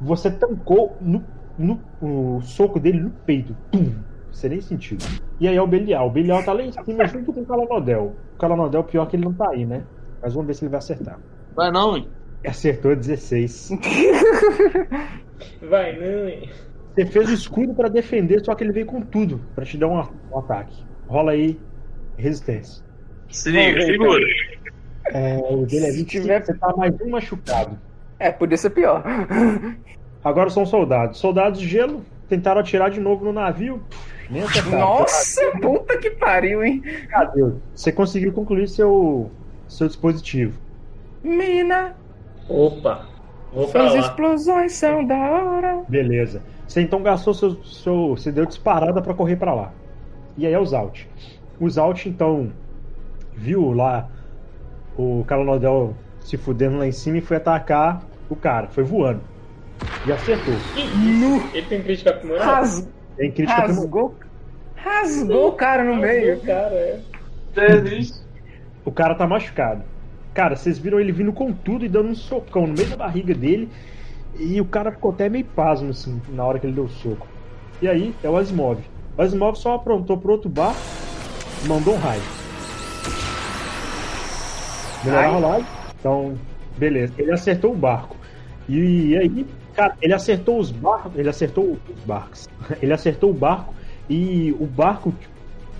Você 0.00 0.30
tancou 0.30 0.96
no, 1.00 1.24
no- 1.58 1.80
o 2.00 2.40
soco 2.42 2.78
dele 2.80 3.00
no 3.00 3.10
peito. 3.10 3.56
Pum! 3.70 3.92
Você 4.30 4.48
nem 4.48 4.60
sentiu. 4.60 4.96
E 5.40 5.48
aí 5.48 5.56
é 5.56 5.60
o 5.62 5.66
Belial. 5.66 6.06
O 6.06 6.10
Belial 6.10 6.42
tá 6.44 6.52
lá 6.52 6.62
em 6.62 6.70
cima 6.72 7.06
junto 7.06 7.32
com 7.32 7.40
o 7.40 7.46
Calanodel. 7.46 8.14
O 8.34 8.38
Calanodel, 8.38 8.84
pior 8.84 9.06
que 9.06 9.16
ele 9.16 9.24
não 9.24 9.32
tá 9.32 9.50
aí, 9.50 9.66
né? 9.66 9.82
Mas 10.22 10.32
vamos 10.34 10.46
ver 10.46 10.54
se 10.54 10.64
ele 10.64 10.70
vai 10.70 10.78
acertar. 10.78 11.18
Vai 11.54 11.70
não, 11.70 11.96
hein? 11.96 12.08
Acertou 12.46 12.94
16. 12.96 13.70
Vai, 15.68 15.96
não, 15.98 16.28
hein? 16.28 16.50
Você 16.94 17.06
fez 17.06 17.30
o 17.30 17.34
escudo 17.34 17.74
pra 17.74 17.88
defender, 17.88 18.44
só 18.44 18.54
que 18.54 18.64
ele 18.64 18.72
veio 18.72 18.86
com 18.86 19.00
tudo 19.00 19.40
pra 19.54 19.64
te 19.64 19.78
dar 19.78 19.88
um, 19.88 20.00
um 20.32 20.38
ataque. 20.38 20.84
Rola 21.10 21.32
aí 21.32 21.58
resistência. 22.16 22.84
Se 23.28 23.50
liga, 23.50 23.80
segura. 23.82 24.24
É, 25.12 25.38
o 25.50 25.66
dele 25.66 25.86
é 25.86 25.90
Se 25.90 25.96
25, 25.98 26.22
tiver- 26.22 26.44
você 26.44 26.54
tá 26.54 26.72
mais 26.76 26.94
um 27.00 27.10
machucado. 27.10 27.76
É, 28.16 28.30
podia 28.30 28.56
ser 28.56 28.70
pior. 28.70 29.02
Agora 30.22 30.50
são 30.50 30.64
soldados. 30.64 31.18
Soldados 31.18 31.58
de 31.58 31.66
gelo 31.66 32.04
tentaram 32.28 32.60
atirar 32.60 32.90
de 32.90 33.00
novo 33.00 33.24
no 33.24 33.32
navio. 33.32 33.82
Nem 34.30 34.42
acertaram. 34.44 34.78
Nossa, 34.78 35.40
puta 35.60 35.98
que 35.98 36.10
pariu, 36.10 36.62
hein? 36.62 36.80
Cadê? 37.08 37.42
Você 37.74 37.90
conseguiu 37.90 38.32
concluir 38.32 38.68
seu, 38.68 39.30
seu 39.66 39.88
dispositivo. 39.88 40.56
Mina, 41.24 41.96
Opa, 42.48 43.06
vou 43.52 43.66
suas 43.68 43.94
explosões 43.96 44.72
são 44.74 45.04
da 45.04 45.16
hora. 45.16 45.82
Beleza. 45.88 46.40
Você 46.68 46.82
então 46.82 47.02
gastou 47.02 47.34
seu. 47.34 47.64
seu 47.64 48.10
você 48.10 48.30
deu 48.30 48.46
disparada 48.46 49.02
pra 49.02 49.12
correr 49.14 49.34
pra 49.36 49.52
lá. 49.54 49.72
E 50.36 50.46
aí 50.46 50.52
é 50.52 50.58
o 50.58 50.64
Zalt. 50.64 51.04
O 51.58 51.68
Zalt 51.68 52.06
então 52.06 52.52
viu 53.34 53.72
lá 53.72 54.08
o 54.96 55.24
Calonodel 55.26 55.94
se 56.20 56.36
fudendo 56.36 56.78
lá 56.78 56.86
em 56.86 56.92
cima 56.92 57.18
e 57.18 57.20
foi 57.20 57.36
atacar 57.36 58.02
o 58.28 58.36
cara. 58.36 58.68
Foi 58.68 58.84
voando. 58.84 59.20
E 60.06 60.12
acertou. 60.12 60.54
Que 60.74 60.80
isso? 60.80 61.50
Ele 61.54 61.66
tem 61.66 61.82
crítica 61.82 62.10
aprimorada? 62.10 62.44
Ras... 62.44 62.88
Tem 63.16 63.30
crítica. 63.30 63.60
Rasgou. 63.60 64.14
Rasgou 64.76 65.48
o 65.48 65.52
cara 65.52 65.84
no 65.84 65.96
meio. 65.96 66.36
O 66.36 66.40
cara, 66.40 66.74
é. 66.74 67.00
O 68.84 68.92
cara 68.92 69.14
tá 69.14 69.26
machucado. 69.26 69.82
Cara, 70.32 70.56
vocês 70.56 70.78
viram 70.78 71.00
ele 71.00 71.12
vindo 71.12 71.32
com 71.32 71.52
tudo 71.52 71.84
e 71.84 71.88
dando 71.88 72.10
um 72.10 72.14
socão 72.14 72.66
no 72.66 72.74
meio 72.74 72.88
da 72.88 72.96
barriga 72.96 73.34
dele. 73.34 73.68
E 74.38 74.60
o 74.60 74.64
cara 74.64 74.92
ficou 74.92 75.10
até 75.10 75.28
meio 75.28 75.44
pasmo, 75.44 75.90
assim, 75.90 76.20
na 76.28 76.44
hora 76.44 76.58
que 76.58 76.66
ele 76.66 76.74
deu 76.74 76.84
o 76.84 76.88
soco. 76.88 77.26
E 77.82 77.88
aí, 77.88 78.14
é 78.22 78.30
o 78.30 78.36
Asimov. 78.36 78.78
O 79.16 79.22
Asimov 79.22 79.56
só 79.56 79.74
aprontou 79.74 80.16
pro 80.16 80.32
outro 80.32 80.48
bar 80.48 80.74
e 81.64 81.68
mandou 81.68 81.94
um 81.94 81.98
raio. 81.98 82.22
Melhorar 85.04 85.20
a 85.20 85.26
Ai. 85.26 85.34
rolagem. 85.34 85.66
Então, 85.98 86.38
beleza. 86.76 87.12
Ele 87.18 87.32
acertou 87.32 87.72
o 87.72 87.76
barco. 87.76 88.16
E 88.68 89.16
aí, 89.16 89.46
cara, 89.74 89.96
ele 90.00 90.14
acertou 90.14 90.58
os 90.58 90.70
barcos. 90.70 91.12
Ele 91.16 91.28
acertou 91.28 91.72
os 91.72 92.04
barcos. 92.04 92.48
Ele 92.80 92.92
acertou 92.92 93.30
o 93.30 93.34
barco 93.34 93.74
e 94.08 94.54
o 94.58 94.66
barco, 94.66 95.12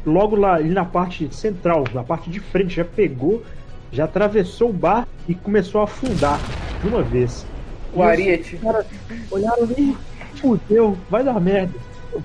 logo 0.05 0.37
lá 0.37 0.55
ali 0.55 0.70
na 0.70 0.85
parte 0.85 1.33
central, 1.35 1.85
na 1.93 2.03
parte 2.03 2.31
de 2.31 2.41
frente, 2.41 2.76
já 2.76 2.85
pegou, 2.85 3.43
já 3.93 4.05
atravessou 4.05 4.70
o 4.70 4.72
barco 4.72 5.09
e 5.28 5.35
começou 5.35 5.81
a 5.81 5.85
afundar 5.85 6.41
de 6.81 6.89
uma 6.89 7.03
vez. 7.03 7.47
O 7.93 8.03
Ariete. 8.03 8.59
Olharam 9.31 9.62
ali, 9.64 9.97
fudeu, 10.37 10.97
vai 11.09 11.24
dar 11.24 11.41
merda. 11.41 11.74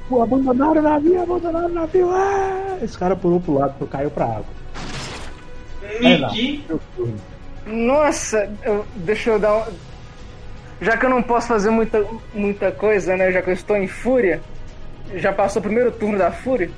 Pô, 0.09 0.21
abandonaram 0.23 0.79
o 0.79 0.81
navio, 0.81 1.21
abandonaram 1.21 1.67
o 1.67 1.73
navio. 1.73 2.09
Ah! 2.11 2.77
Esse 2.81 2.97
cara 2.97 3.15
pulou 3.15 3.39
pro 3.39 3.53
lado, 3.59 3.85
caiu 3.87 4.09
pra 4.09 4.25
água. 4.25 4.45
Nossa, 7.65 8.49
eu- 8.63 8.85
deixa 8.95 9.31
eu 9.31 9.39
dar 9.39 9.55
um. 9.57 9.63
Já 10.81 10.97
que 10.97 11.05
eu 11.05 11.09
não 11.09 11.21
posso 11.23 11.47
fazer 11.47 11.69
muita, 11.69 12.05
muita 12.33 12.71
coisa, 12.71 13.15
né? 13.15 13.31
Já 13.31 13.41
que 13.41 13.49
eu 13.49 13.53
estou 13.53 13.77
em 13.77 13.87
fúria. 13.87 14.41
Já 15.15 15.31
passou 15.31 15.59
o 15.59 15.63
primeiro 15.63 15.91
turno 15.91 16.17
da 16.17 16.31
fúria. 16.31 16.69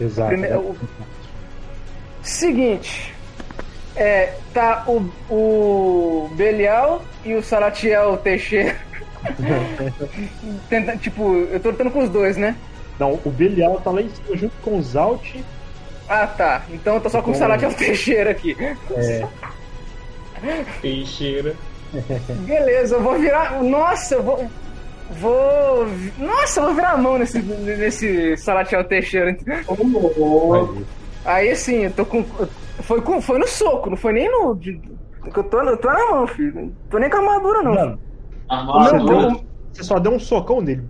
Exato. 0.00 0.28
Primeiro- 0.28 0.58
o- 0.60 0.76
Seguinte. 2.22 3.14
É, 3.96 4.34
tá 4.52 4.84
o, 4.88 5.08
o 5.32 6.30
Belial 6.34 7.02
e 7.24 7.34
o 7.34 7.42
Salatiel 7.42 8.16
Teixeira. 8.16 8.76
Tenta, 10.68 10.96
tipo, 10.96 11.34
eu 11.34 11.60
tô 11.60 11.70
lutando 11.70 11.90
com 11.90 12.02
os 12.02 12.08
dois, 12.08 12.36
né? 12.36 12.56
Não, 12.98 13.18
o 13.24 13.30
Belial 13.30 13.80
tá 13.80 13.90
lá 13.90 14.02
em 14.02 14.08
cima 14.08 14.36
junto 14.36 14.54
com 14.62 14.78
o 14.78 14.82
Zalt. 14.82 15.36
Ah, 16.08 16.26
tá. 16.26 16.62
Então 16.70 16.94
eu 16.96 17.00
tô 17.00 17.08
só 17.08 17.22
com 17.22 17.30
o. 17.30 17.34
Salatiel 17.34 17.72
Teixeira 17.72 18.30
aqui. 18.30 18.56
É, 18.60 19.26
Teixeira. 20.80 21.54
Beleza, 22.46 22.96
eu 22.96 23.02
vou 23.02 23.18
virar. 23.18 23.62
Nossa, 23.62 24.16
eu 24.16 24.22
vou. 24.22 24.50
Vou. 25.10 25.86
Nossa, 26.18 26.60
eu 26.60 26.64
vou 26.66 26.74
virar 26.74 26.92
a 26.92 26.96
mão 26.96 27.18
nesse, 27.18 27.40
nesse 27.40 28.36
Salatiel 28.36 28.84
Teixeira. 28.84 29.36
vai 30.48 30.74
ver. 30.74 30.86
Aí 31.24 31.56
sim, 31.56 31.84
eu 31.84 31.90
tô 31.90 32.04
com. 32.04 32.24
Foi, 32.80 33.00
com, 33.00 33.20
foi 33.20 33.38
no 33.38 33.46
soco, 33.46 33.88
não 33.90 33.96
foi 33.96 34.12
nem 34.12 34.30
no. 34.30 34.58
Eu 35.24 35.42
tô, 35.44 35.60
eu 35.62 35.76
tô 35.76 35.88
na 35.88 36.10
mão, 36.10 36.26
filho. 36.26 36.54
Não 36.54 36.72
tô 36.90 36.98
nem 36.98 37.08
com 37.08 37.16
a 37.16 37.20
armadura, 37.20 37.62
não. 37.62 37.74
Mano, 37.74 37.98
O 38.48 38.52
Armado. 38.54 39.04
meu- 39.04 39.06
deu- 39.30 39.44
você 39.72 39.82
só 39.82 39.98
deu 39.98 40.12
um 40.12 40.18
socão 40.18 40.60
nele. 40.60 40.84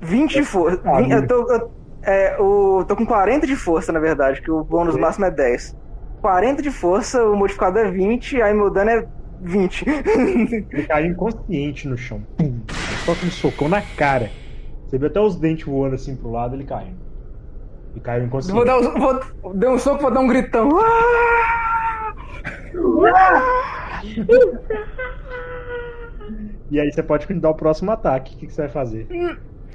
20 0.00 0.34
de 0.34 0.44
força. 0.44 0.80
Ah, 0.84 1.02
Eu 1.02 1.26
tô, 1.26 1.34
eu, 1.52 1.70
é, 2.02 2.36
o, 2.40 2.84
tô 2.86 2.94
com 2.96 3.04
40 3.04 3.46
de 3.46 3.56
força, 3.56 3.92
na 3.92 3.98
verdade, 4.00 4.40
que 4.40 4.50
o 4.50 4.62
bônus 4.64 4.94
Ok. 4.94 5.00
máximo 5.02 5.26
é 5.26 5.30
10. 5.30 5.76
40 6.22 6.62
de 6.62 6.70
força, 6.70 7.24
o 7.24 7.36
modificador 7.36 7.82
é 7.86 7.90
20, 7.90 8.40
aí 8.40 8.54
meu 8.54 8.70
dano 8.70 8.90
é 8.90 9.06
20. 9.40 9.84
Ele 10.72 10.86
caiu 10.86 11.10
inconsciente 11.10 11.86
no 11.88 11.96
chão. 11.96 12.22
Pum. 12.36 12.60
Só 13.04 13.14
com 13.14 13.26
um 13.26 13.30
socão 13.30 13.68
na 13.68 13.82
cara. 13.82 14.30
Você 14.86 14.98
viu 14.98 15.08
até 15.08 15.20
os 15.20 15.36
dentes 15.36 15.66
voando 15.66 15.94
assim 15.96 16.16
pro 16.16 16.30
lado, 16.30 16.54
ele 16.56 16.64
caiu. 16.64 16.94
E 17.94 18.00
caiu 18.00 18.24
inconsciente. 18.24 18.54
vou 18.56 18.64
dar 18.64 18.78
um, 18.78 18.98
vou, 18.98 19.54
dei 19.54 19.68
um 19.68 19.78
soco, 19.78 20.00
vou 20.02 20.10
dar 20.10 20.20
um 20.20 20.26
gritão. 20.28 20.68
Ah! 23.14 24.02
E 26.70 26.78
aí 26.80 26.92
você 26.92 27.02
pode 27.02 27.26
dar 27.34 27.50
o 27.50 27.54
próximo 27.54 27.90
ataque. 27.90 28.34
O 28.34 28.38
que, 28.38 28.46
que 28.46 28.52
você 28.52 28.62
vai 28.62 28.70
fazer? 28.70 29.06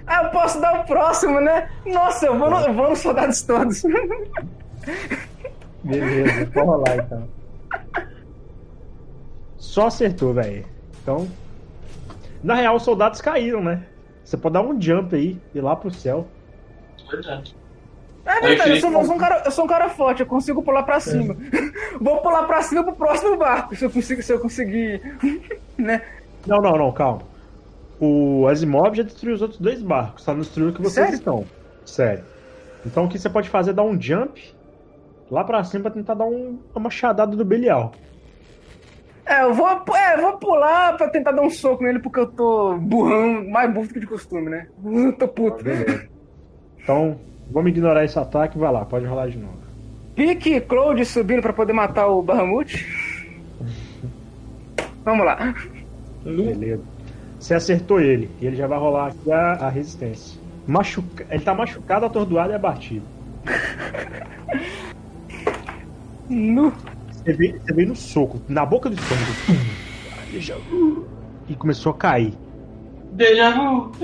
Ah, 0.06 0.24
eu 0.24 0.30
posso 0.30 0.60
dar 0.60 0.82
o 0.82 0.86
próximo, 0.86 1.40
né? 1.40 1.70
Nossa, 1.86 2.26
eu 2.26 2.38
vou, 2.38 2.50
no, 2.50 2.60
eu 2.60 2.74
vou 2.74 2.90
nos 2.90 3.00
soldados 3.00 3.42
todos. 3.42 3.84
Beleza, 5.84 6.46
pode 6.54 6.68
rolar 6.68 6.98
então. 6.98 7.28
Só 9.58 9.88
acertou, 9.88 10.34
velho. 10.34 10.66
Então. 11.02 11.28
Na 12.44 12.56
real, 12.56 12.76
os 12.76 12.84
soldados 12.84 13.22
caíram, 13.22 13.64
né? 13.64 13.86
Você 14.24 14.38
pode 14.38 14.54
dar 14.54 14.62
um 14.62 14.80
jump 14.80 15.16
aí, 15.16 15.40
ir 15.54 15.62
lá 15.62 15.76
pro 15.76 15.92
céu. 15.92 16.28
É 18.26 18.40
verdade, 18.40 18.72
eu 18.72 18.80
sou, 18.80 18.92
eu 18.92 19.06
sou 19.06 19.16
um 19.16 19.18
cara, 19.18 19.42
eu 19.46 19.52
sou 19.52 19.66
um 19.66 19.68
cara 19.68 19.90
forte, 19.90 20.22
eu 20.22 20.26
consigo 20.26 20.64
pular 20.64 20.84
pra 20.84 21.00
cima. 21.00 21.36
Vou 22.00 22.22
pular 22.22 22.44
pra 22.44 22.62
cima 22.62 22.84
pro 22.84 22.96
próximo 22.96 23.38
barco, 23.38 23.76
se 23.76 23.84
eu 23.84 23.90
conseguir, 23.90 24.24
se 24.24 24.34
eu 24.34 24.40
conseguir, 24.40 25.02
né? 25.78 26.02
Não, 26.46 26.62
não, 26.62 26.78
não, 26.78 26.92
calma. 26.92 27.22
O 28.00 28.48
Asimov 28.48 28.96
já 28.96 29.04
destruiu 29.04 29.36
os 29.36 29.42
outros 29.42 29.60
dois 29.60 29.82
barcos, 29.82 30.24
só 30.24 30.34
não 30.34 30.42
destruiu 30.42 30.70
o 30.70 30.74
que 30.74 30.82
vocês 30.82 30.94
Sério? 31.06 31.14
estão. 31.14 31.46
Sério. 31.86 32.24
Então 32.86 33.06
o 33.06 33.10
que 33.10 33.18
você 33.18 33.30
pode 33.30 33.50
fazer 33.50 33.72
é 33.72 33.74
dar 33.74 33.84
um 33.84 34.00
jump 34.00 34.54
lá 35.32 35.44
pra 35.44 35.64
cima 35.64 35.84
pra 35.84 35.92
tentar 35.92 36.14
dar 36.16 36.26
um, 36.26 36.60
uma 36.74 36.84
machadada 36.84 37.36
do 37.36 37.46
Belial. 37.46 37.94
É, 39.26 39.44
eu 39.44 39.54
vou, 39.54 39.70
é, 39.70 40.16
eu 40.18 40.22
vou 40.22 40.38
pular 40.38 40.98
pra 40.98 41.08
tentar 41.10 41.32
dar 41.32 41.42
um 41.42 41.50
soco 41.50 41.82
nele 41.84 42.00
porque 42.00 42.20
eu 42.20 42.28
tô 42.28 42.78
burrão, 42.78 43.48
mais 43.50 43.74
burro 43.74 43.88
do 43.88 43.94
que 43.94 44.00
de 44.02 44.08
costume, 44.08 44.50
né? 44.50 44.68
Eu 44.84 45.14
tô 45.18 45.28
puto. 45.28 45.64
Beleza. 45.64 46.10
Então, 46.82 47.18
vamos 47.50 47.72
ignorar 47.72 48.04
esse 48.04 48.20
ataque 48.20 48.58
vai 48.58 48.72
lá, 48.72 48.84
pode 48.84 49.06
rolar 49.06 49.30
de 49.30 49.38
novo. 49.38 49.64
Pique 50.14 50.60
Claude 50.62 51.06
subindo 51.06 51.42
pra 51.42 51.54
poder 51.54 51.74
matar 51.74 52.08
o 52.08 52.22
Bahamut. 52.22 52.86
Vamos 55.06 55.26
lá. 55.26 55.54
Beleza. 56.24 56.82
Você 57.40 57.54
acertou 57.54 58.00
ele, 58.00 58.30
e 58.40 58.46
ele 58.46 58.56
já 58.56 58.68
vai 58.68 58.80
rolar 58.80 59.08
aqui 59.08 59.32
a, 59.32 59.54
a 59.54 59.70
resistência. 59.70 60.40
Machuca... 60.66 61.26
Ele 61.30 61.44
tá 61.44 61.54
machucado, 61.54 62.06
atordoado 62.06 62.52
e 62.52 62.56
abatido. 62.56 63.06
Nu. 66.30 66.74
Você 67.12 67.34
veio, 67.34 67.60
você 67.62 67.74
veio 67.74 67.88
no 67.90 67.96
soco, 67.96 68.42
na 68.48 68.66
boca 68.66 68.90
do 68.90 68.96
estômago. 68.96 69.32
E 71.48 71.56
começou 71.56 71.92
a 71.92 71.96
cair. 71.96 72.34
Deja 73.12 73.52
vu. 73.52 73.92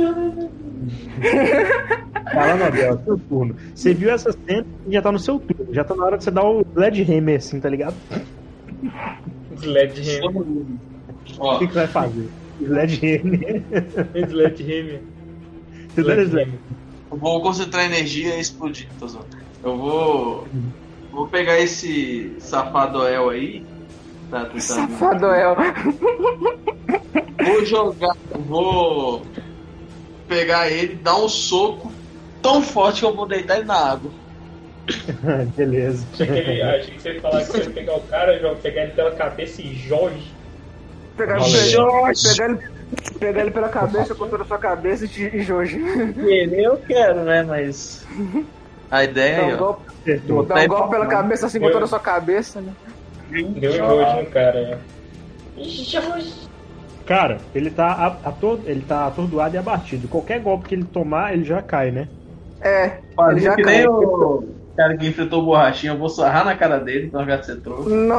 Fala, 2.32 2.56
Nobel, 2.56 3.02
seu 3.04 3.18
turno. 3.18 3.56
Você 3.74 3.94
viu 3.94 4.12
essa 4.12 4.32
cena 4.32 4.66
e 4.88 4.94
já 4.94 5.02
tá 5.02 5.12
no 5.12 5.20
seu 5.20 5.40
turno. 5.40 5.74
Já 5.74 5.84
tá 5.84 5.96
na 5.96 6.06
hora 6.06 6.18
de 6.18 6.24
você 6.24 6.32
dar 6.32 6.44
o 6.44 6.62
Sledgehammer 6.74 7.38
assim, 7.38 7.60
tá 7.60 7.70
ligado? 7.70 7.96
Sledgehammer. 9.58 10.46
Ó, 11.40 11.56
O 11.56 11.60
que, 11.60 11.68
que 11.68 11.74
você 11.74 11.80
vai 11.80 11.88
fazer? 11.88 12.30
Sledgehammer. 12.62 13.64
Sledgehammer. 14.28 15.02
Você 15.96 16.04
dá 16.04 16.14
Sledgehammer. 16.14 16.60
Eu 17.12 17.18
vou 17.18 17.42
concentrar 17.42 17.86
energia 17.86 18.36
e 18.36 18.40
explodir. 18.40 18.88
Tô 19.00 19.08
zoando. 19.08 19.28
Eu 19.64 19.78
vou. 19.78 20.48
Vou 21.12 21.28
pegar 21.28 21.60
esse 21.60 22.36
safado 22.40 23.06
El 23.08 23.30
aí 23.30 23.66
Tá, 24.30 24.46
tá. 24.46 24.60
Safadoel. 24.60 25.56
Vou 27.44 27.66
jogar, 27.66 28.16
vou 28.48 29.26
pegar 30.28 30.70
ele, 30.70 30.96
dar 30.96 31.18
um 31.18 31.28
soco 31.28 31.92
tão 32.42 32.62
forte 32.62 33.00
que 33.00 33.06
eu 33.06 33.16
vou 33.16 33.26
deitar 33.26 33.58
ele 33.58 33.66
na 33.66 33.92
água. 33.92 34.12
Beleza. 35.56 36.06
Achei 36.14 36.28
que, 36.28 36.34
ele, 36.34 36.62
achei 36.62 36.94
que 36.94 37.02
você 37.02 37.14
ia 37.14 37.22
falar 37.22 37.40
que 37.40 37.52
você 37.52 37.58
ia 37.64 37.70
pegar 37.72 37.96
o 37.96 38.02
cara, 38.02 38.56
pegar 38.62 38.84
ele 38.84 38.92
pela 38.92 39.12
cabeça 39.12 39.62
e 39.62 39.74
Jorge. 39.74 40.32
Pegar, 41.20 41.38
ele, 41.38 42.16
pegar, 42.24 42.46
ele, 42.46 42.60
pegar 43.20 43.42
ele 43.42 43.52
pela 43.52 43.70
cabeça, 43.70 44.16
com 44.16 44.28
toda 44.28 44.44
a 44.44 44.48
sua 44.48 44.58
cabeça 44.58 45.06
e 45.06 45.08
te- 45.08 45.42
Jorge. 45.42 45.78
Ele 45.78 46.64
eu 46.66 46.78
quero, 46.78 47.22
né? 47.24 47.44
Mas. 47.44 48.06
A 48.90 49.04
ideia 49.04 49.36
Dá 49.38 49.44
aí, 49.48 49.54
um 49.54 49.58
golpe, 49.58 49.82
Acertou. 50.02 50.46
dá 50.46 50.56
um 50.56 50.68
golpe 50.68 50.90
pela 50.90 51.06
cabeça 51.08 51.46
assim 51.46 51.60
com 51.60 51.66
Eu- 51.68 51.72
toda 51.74 51.86
a 51.86 51.88
sua 51.88 52.00
cabeça, 52.00 52.62
né? 52.62 52.72
Deu 53.30 53.72
Jorge 53.72 54.22
no 54.22 54.26
cara, 54.32 54.62
né? 54.62 54.78
Jorge! 55.58 56.50
Cara, 57.06 57.38
ele 57.54 57.70
tá, 57.70 57.88
a- 57.88 58.30
ator- 58.30 58.60
ele 58.66 58.82
tá 58.82 59.08
atordoado 59.08 59.56
e 59.56 59.58
abatido. 59.58 60.08
Qualquer 60.08 60.40
golpe 60.40 60.70
que 60.70 60.76
ele 60.76 60.84
tomar, 60.86 61.34
ele 61.34 61.44
já 61.44 61.62
cai, 61.62 61.92
né? 61.92 62.08
É, 62.62 62.98
ele 63.32 63.40
já 63.42 63.56
que 63.56 63.64
nem 63.64 63.76
caiu. 63.78 63.92
o 63.94 64.59
cara 64.80 64.98
que 64.98 65.08
enfrentou 65.08 65.42
o 65.42 65.46
borrachinha, 65.46 65.92
eu 65.92 65.98
vou 65.98 66.08
sarrar 66.08 66.46
na 66.46 66.56
cara 66.56 66.80
dele, 66.80 67.08
então 67.08 67.26
já 67.26 67.38
que 67.38 67.46
você 67.48 67.56
trouxe. 67.58 67.90
Não! 67.90 68.18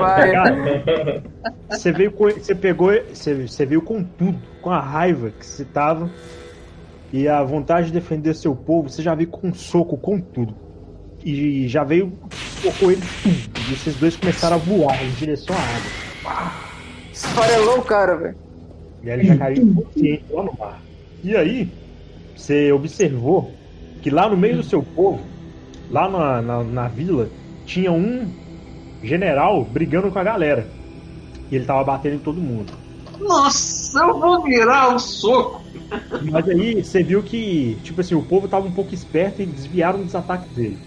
Vai. 0.00 0.32
Cara, 0.32 1.22
você 1.68 1.92
veio 1.92 2.10
com, 2.10 2.30
você 2.30 2.54
pegou, 2.54 2.90
você, 3.12 3.46
você 3.46 3.66
veio 3.66 3.82
com 3.82 4.02
tudo, 4.02 4.38
com 4.62 4.70
a 4.70 4.80
raiva 4.80 5.30
que 5.30 5.44
você 5.44 5.62
tava 5.62 6.10
e 7.12 7.28
a 7.28 7.42
vontade 7.42 7.88
de 7.88 7.92
defender 7.92 8.34
seu 8.34 8.56
povo. 8.56 8.88
Você 8.88 9.02
já 9.02 9.14
veio 9.14 9.28
com 9.28 9.48
um 9.48 9.54
soco, 9.54 9.98
com 9.98 10.18
tudo 10.18 10.54
e 11.22 11.68
já 11.68 11.84
veio 11.84 12.18
focou 12.30 12.90
ele 12.90 13.02
tudo. 13.22 13.60
E 13.68 13.74
esses 13.74 13.96
dois 13.96 14.16
começaram 14.16 14.56
a 14.56 14.58
voar 14.58 15.04
em 15.04 15.10
direção 15.10 15.54
à 15.54 16.30
água. 16.30 16.52
Esfarelou 17.12 17.78
o 17.78 17.82
cara, 17.82 18.16
velho. 18.16 18.36
E 19.02 19.10
aí 19.10 19.20
ele 19.20 19.28
já 19.28 19.36
caiu 19.36 19.62
inconsciente 19.62 20.24
lá 20.30 20.42
no 20.42 20.54
mar. 20.58 20.80
E 21.22 21.36
aí, 21.36 21.68
você 22.34 22.72
observou 22.72 23.52
que 24.00 24.10
lá 24.10 24.28
no 24.28 24.36
meio 24.36 24.56
do 24.56 24.62
seu 24.64 24.84
povo, 24.84 25.36
lá 25.88 26.08
na, 26.10 26.42
na, 26.42 26.64
na 26.64 26.88
vila, 26.88 27.32
tinha 27.64 27.92
um 27.92 28.38
general 29.02 29.70
brigando 29.70 30.12
com 30.12 30.18
a 30.18 30.24
galera. 30.24 30.76
E 31.50 31.56
ele 31.56 31.66
tava 31.66 31.84
batendo 31.84 32.16
em 32.16 32.20
todo 32.22 32.42
mundo. 32.42 32.80
Nossa, 33.18 33.98
eu 34.02 34.18
vou 34.18 34.42
virar 34.44 34.94
o 34.94 34.98
soco. 34.98 35.64
Mas 36.18 36.46
aí 36.48 36.82
você 36.84 37.02
viu 37.02 37.22
que, 37.22 37.80
tipo 37.82 38.00
assim, 38.00 38.14
o 38.14 38.26
povo 38.26 38.48
tava 38.48 38.66
um 38.66 38.74
pouco 38.74 38.94
esperto 38.94 39.42
e 39.42 39.46
desviaram 39.46 40.02
dos 40.04 40.14
ataques 40.14 40.52
dele. 40.52 40.84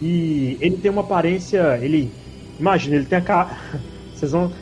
E 0.00 0.58
ele 0.60 0.78
tem 0.80 0.90
uma 0.90 1.02
aparência. 1.02 1.78
Ele. 1.84 2.18
Imagina, 2.58 2.96
ele 2.96 3.06
tem 3.06 3.18
a 3.18 3.22
cara. 3.24 3.56
Vocês 4.12 4.32
vão. 4.32 4.52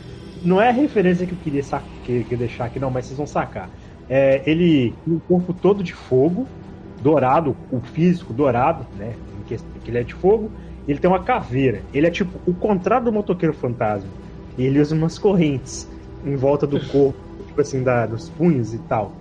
Não 0.42 0.60
é 0.60 0.68
a 0.70 0.72
referência 0.72 1.26
que 1.26 1.34
eu 1.34 1.38
queria 1.38 1.62
sa- 1.64 1.88
que, 2.02 2.24
que 2.24 2.36
deixar 2.36 2.66
aqui, 2.66 2.78
não, 2.80 2.90
mas 2.90 3.06
vocês 3.06 3.16
vão 3.18 3.26
sacar. 3.26 3.72
É, 4.08 4.48
ele 4.50 5.00
tem 5.04 5.14
um 5.14 5.20
corpo 5.20 5.52
todo 5.54 5.82
de 5.82 5.92
fogo, 5.94 6.54
dourado, 7.00 7.56
o 7.70 7.80
físico 7.80 8.32
dourado, 8.32 8.86
né? 8.96 9.14
em 9.38 9.42
que- 9.42 9.56
Que 9.84 9.90
ele 9.90 9.98
é 9.98 10.02
de 10.02 10.14
fogo. 10.14 10.50
Ele 10.86 10.98
tem 10.98 11.08
uma 11.10 11.22
caveira. 11.22 11.82
Ele 11.92 12.06
é 12.06 12.10
tipo 12.10 12.40
o 12.46 12.54
contrário 12.54 13.06
do 13.06 13.12
motoqueiro 13.12 13.54
fantasma. 13.54 14.10
Ele 14.56 14.80
usa 14.80 14.94
umas 14.94 15.18
correntes 15.18 15.88
em 16.24 16.34
volta 16.34 16.66
do 16.66 16.80
corpo, 16.90 17.18
tipo 17.46 17.60
assim, 17.60 17.82
da, 17.82 18.06
dos 18.06 18.28
punhos 18.30 18.72
e 18.74 18.78
tal. 18.80 19.14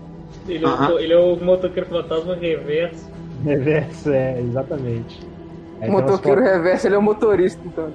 Ele, 0.48 0.66
é 0.66 0.68
o- 0.70 1.00
ele 1.00 1.14
é 1.14 1.18
o 1.18 1.36
motoqueiro 1.36 1.88
fantasma 1.90 2.36
reverso. 2.36 3.10
Reverso, 3.44 4.10
é, 4.12 4.40
exatamente. 4.42 5.20
Umas 5.80 5.90
motoqueiro 5.90 6.42
fotos- 6.42 6.54
reverso, 6.58 6.88
ele 6.88 6.96
é 6.96 6.98
o 6.98 7.02
motorista, 7.02 7.62
então. 7.66 7.88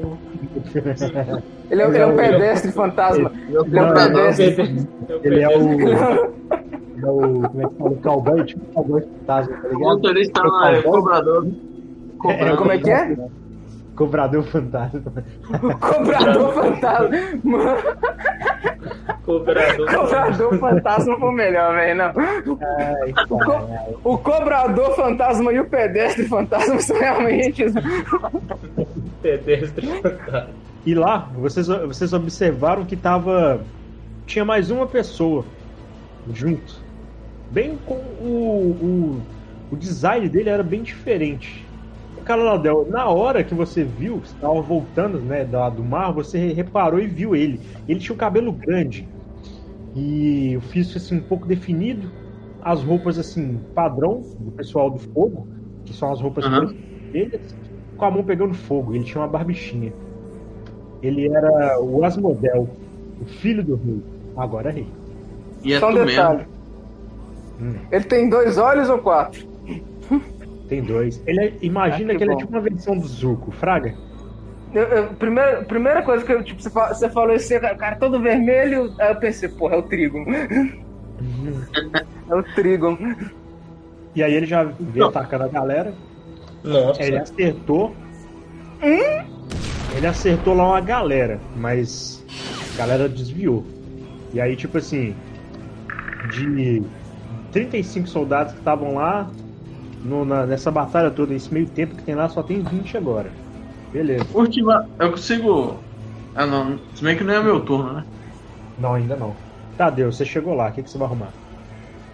Ele 1.70 1.83
é, 1.83 1.87
ele 1.89 1.99
é 1.99 2.07
um 2.07 2.16
pedestre 2.16 2.72
fantasma. 2.72 3.33
Ele 3.49 3.57
é 3.57 3.61
um 3.61 3.64
Não, 3.66 3.95
pedestre. 3.95 4.87
Ele 5.24 5.41
é 5.41 5.49
o. 5.49 5.70
ele 5.80 5.93
é 7.07 7.11
o. 7.11 7.43
Como 7.49 7.62
é 7.62 7.66
que 7.68 7.74
fala? 7.76 7.91
O 7.91 7.97
cowboy, 7.97 8.45
tipo 8.45 8.64
o 8.64 8.74
cowboy 8.74 9.01
fantasma, 9.03 9.57
tá 9.57 9.62
O 9.62 9.68
ligado? 9.68 9.80
motorista 9.80 10.41
É 10.41 10.45
o 10.45 10.47
lá, 10.47 10.72
é 10.74 10.78
o 10.78 10.83
cobrador. 10.85 11.47
É, 12.28 12.57
Como 12.57 12.70
é 12.72 12.78
que 12.78 12.91
é? 12.91 13.16
Cobrador 14.07 14.42
fantasma. 14.44 15.12
Cobrador 15.80 16.53
fantasma. 16.55 17.09
Mano, 17.44 17.82
Cobrador. 19.24 19.86
Cobrador 19.94 20.59
fantasma 20.59 21.18
foi 21.18 21.28
o 21.28 21.32
melhor, 21.32 21.74
velho. 21.74 21.96
Não. 21.96 22.12
Ai, 22.61 23.14
O, 23.30 23.38
co- 23.38 23.68
o 24.11 24.18
cobrador 24.18 24.94
fantasma 24.96 25.53
e 25.53 25.61
o 25.61 25.64
pedestre 25.64 26.24
fantasma 26.26 26.80
são 26.80 26.98
realmente. 26.98 27.64
os- 27.64 27.74
Pedestre 29.22 29.86
fantasma. 29.86 30.48
E 30.84 30.94
lá, 30.94 31.28
vocês, 31.36 31.66
vocês 31.68 32.12
observaram 32.12 32.84
que 32.84 32.96
tava. 32.96 33.61
Tinha 34.26 34.44
mais 34.44 34.70
uma 34.70 34.86
pessoa 34.86 35.44
junto. 36.32 36.80
Bem 37.50 37.78
com 37.86 37.94
o. 37.94 38.76
O, 39.70 39.74
o 39.74 39.76
design 39.76 40.28
dele 40.28 40.48
era 40.50 40.62
bem 40.62 40.82
diferente. 40.82 41.64
Caladel, 42.23 42.87
na 42.89 43.07
hora 43.09 43.45
que 43.45 43.55
você 43.55 43.85
viu, 43.85 44.16
você 44.16 44.35
estava 44.35 44.61
voltando 44.61 45.18
né, 45.20 45.45
da, 45.45 45.68
do 45.68 45.83
mar, 45.83 46.12
você 46.12 46.53
reparou 46.53 47.01
e 47.01 47.07
viu 47.07 47.35
ele. 47.37 47.61
Ele 47.89 48.01
tinha 48.01 48.14
o 48.14 48.18
cabelo 48.18 48.53
grande. 48.53 49.09
E 49.95 50.57
o 50.57 50.61
físico 50.61 50.99
assim, 50.99 51.18
um 51.18 51.23
pouco 51.23 51.47
definido. 51.47 52.11
As 52.62 52.83
roupas 52.83 53.18
assim, 53.18 53.59
padrão 53.75 54.23
do 54.39 54.53
pessoal 54.53 54.89
do 54.91 54.99
fogo, 54.99 55.49
que 55.85 55.93
são 55.93 56.12
as 56.12 56.20
roupas 56.20 56.45
vermelhas, 56.49 57.55
com 57.97 58.05
a 58.05 58.11
mão 58.11 58.23
pegando 58.23 58.55
fogo. 58.55 58.95
Ele 58.95 59.05
tinha 59.05 59.20
uma 59.20 59.29
barbichinha. 59.29 59.93
Ele 61.03 61.29
era 61.29 61.81
o 61.83 62.05
Asmodel, 62.05 62.68
o 63.20 63.25
filho 63.25 63.64
do 63.64 63.75
rei. 63.75 64.01
Agora 64.37 64.70
é 64.70 64.73
rei. 64.73 64.87
E 65.64 65.73
é 65.73 65.81
Só 65.81 65.91
um 65.91 65.95
detalhe. 65.95 66.47
mesmo. 67.59 67.81
Ele 67.91 68.05
tem 68.05 68.29
dois 68.29 68.59
olhos 68.59 68.89
ou 68.89 68.99
quatro? 68.99 69.51
Tem 70.73 70.83
dois. 70.83 71.23
Ele 71.27 71.41
é- 71.41 71.53
imagina 71.61 72.12
Ah, 72.12 72.16
que 72.16 72.18
que, 72.18 72.25
ele 72.25 72.33
é 72.33 72.37
tipo 72.37 72.51
uma 72.51 72.61
versão 72.61 72.97
do 72.97 73.07
Zuko, 73.07 73.51
Fraga. 73.51 73.95
Eu- 74.75 74.83
eu- 74.85 75.07
primeira, 75.09 75.62
primeira 75.64 76.03
coisa 76.03 76.25
que 76.25 76.33
eu, 76.33 76.43
tipo, 76.43 76.62
você, 76.62 76.70
fa- 76.70 76.95
você 76.95 77.11
falou 77.11 77.35
esse 77.35 77.61
cara 77.61 77.97
todo 77.97 78.18
vermelho, 78.18 78.95
aí 78.99 79.11
eu 79.11 79.16
pensei, 79.16 79.51
porra, 79.51 79.75
é 79.75 79.79
o 79.79 79.83
Trigon. 79.83 80.25
É 82.31 82.35
o 82.35 82.43
Trigon. 82.55 82.97
E 84.14 84.23
aí 84.23 84.33
ele 84.35 84.47
já 84.47 84.64
veio 84.64 85.07
atacando 85.07 85.45
a 85.45 85.49
galera. 85.49 85.93
Nossa. 86.64 87.03
Ele 87.03 87.18
acertou. 87.18 87.95
Ele 89.95 90.07
acertou 90.07 90.55
lá 90.55 90.68
uma 90.70 90.81
galera, 90.81 91.39
mas 91.55 92.25
a 92.75 92.79
galera 92.79 93.09
desviou. 93.11 93.64
E 94.33 94.41
aí, 94.41 94.57
tipo 94.57 94.79
assim, 94.79 95.14
de 96.33 96.83
35 97.53 98.09
soldados 98.09 98.55
que 98.55 98.59
estavam 98.59 98.95
lá 98.95 99.31
no- 100.03 100.24
na- 100.24 100.46
nessa 100.46 100.70
batalha 100.70 101.11
toda, 101.14 101.34
esse 101.34 101.53
meio 101.53 101.72
tempo 101.72 101.96
que 101.96 102.05
tem 102.05 102.14
lá, 102.14 102.28
só 102.28 102.42
tem 102.42 102.62
20 102.64 102.96
agora. 102.96 103.36
Beleza. 103.92 104.34
Última. 104.34 104.84
Eu 105.00 105.11
consigo. 105.12 105.88
Ah, 106.34 106.46
não. 106.46 106.78
Se 106.94 107.05
bem 107.05 107.16
que 107.16 107.24
não 107.24 107.34
é 107.34 107.42
meu 107.42 107.64
turno, 107.64 107.92
né? 107.94 108.05
Não, 108.76 108.94
ainda 108.94 109.16
não. 109.16 109.42
Tadeu, 109.76 110.12
você 110.12 110.24
chegou 110.26 110.55
lá, 110.55 110.70
o 110.70 110.74
que, 110.74 110.82
que 110.84 110.90
você 110.90 110.98
vai 110.98 111.09
arrumar? 111.09 111.34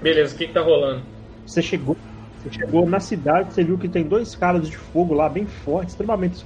Beleza, 0.00 0.34
o 0.34 0.38
que, 0.38 0.46
que 0.48 0.52
tá 0.52 0.60
rolando? 0.62 1.08
Você 1.44 1.62
chegou, 1.62 1.98
você 2.36 2.50
chegou 2.50 2.88
na 2.88 3.00
cidade, 3.00 3.52
você 3.54 3.64
viu 3.64 3.78
que 3.78 3.88
tem 3.88 4.06
dois 4.08 4.36
caras 4.36 4.68
de 4.68 4.76
fogo 4.76 5.14
lá, 5.14 5.28
bem 5.28 5.46
fortes, 5.46 5.92
extremamente 5.94 6.44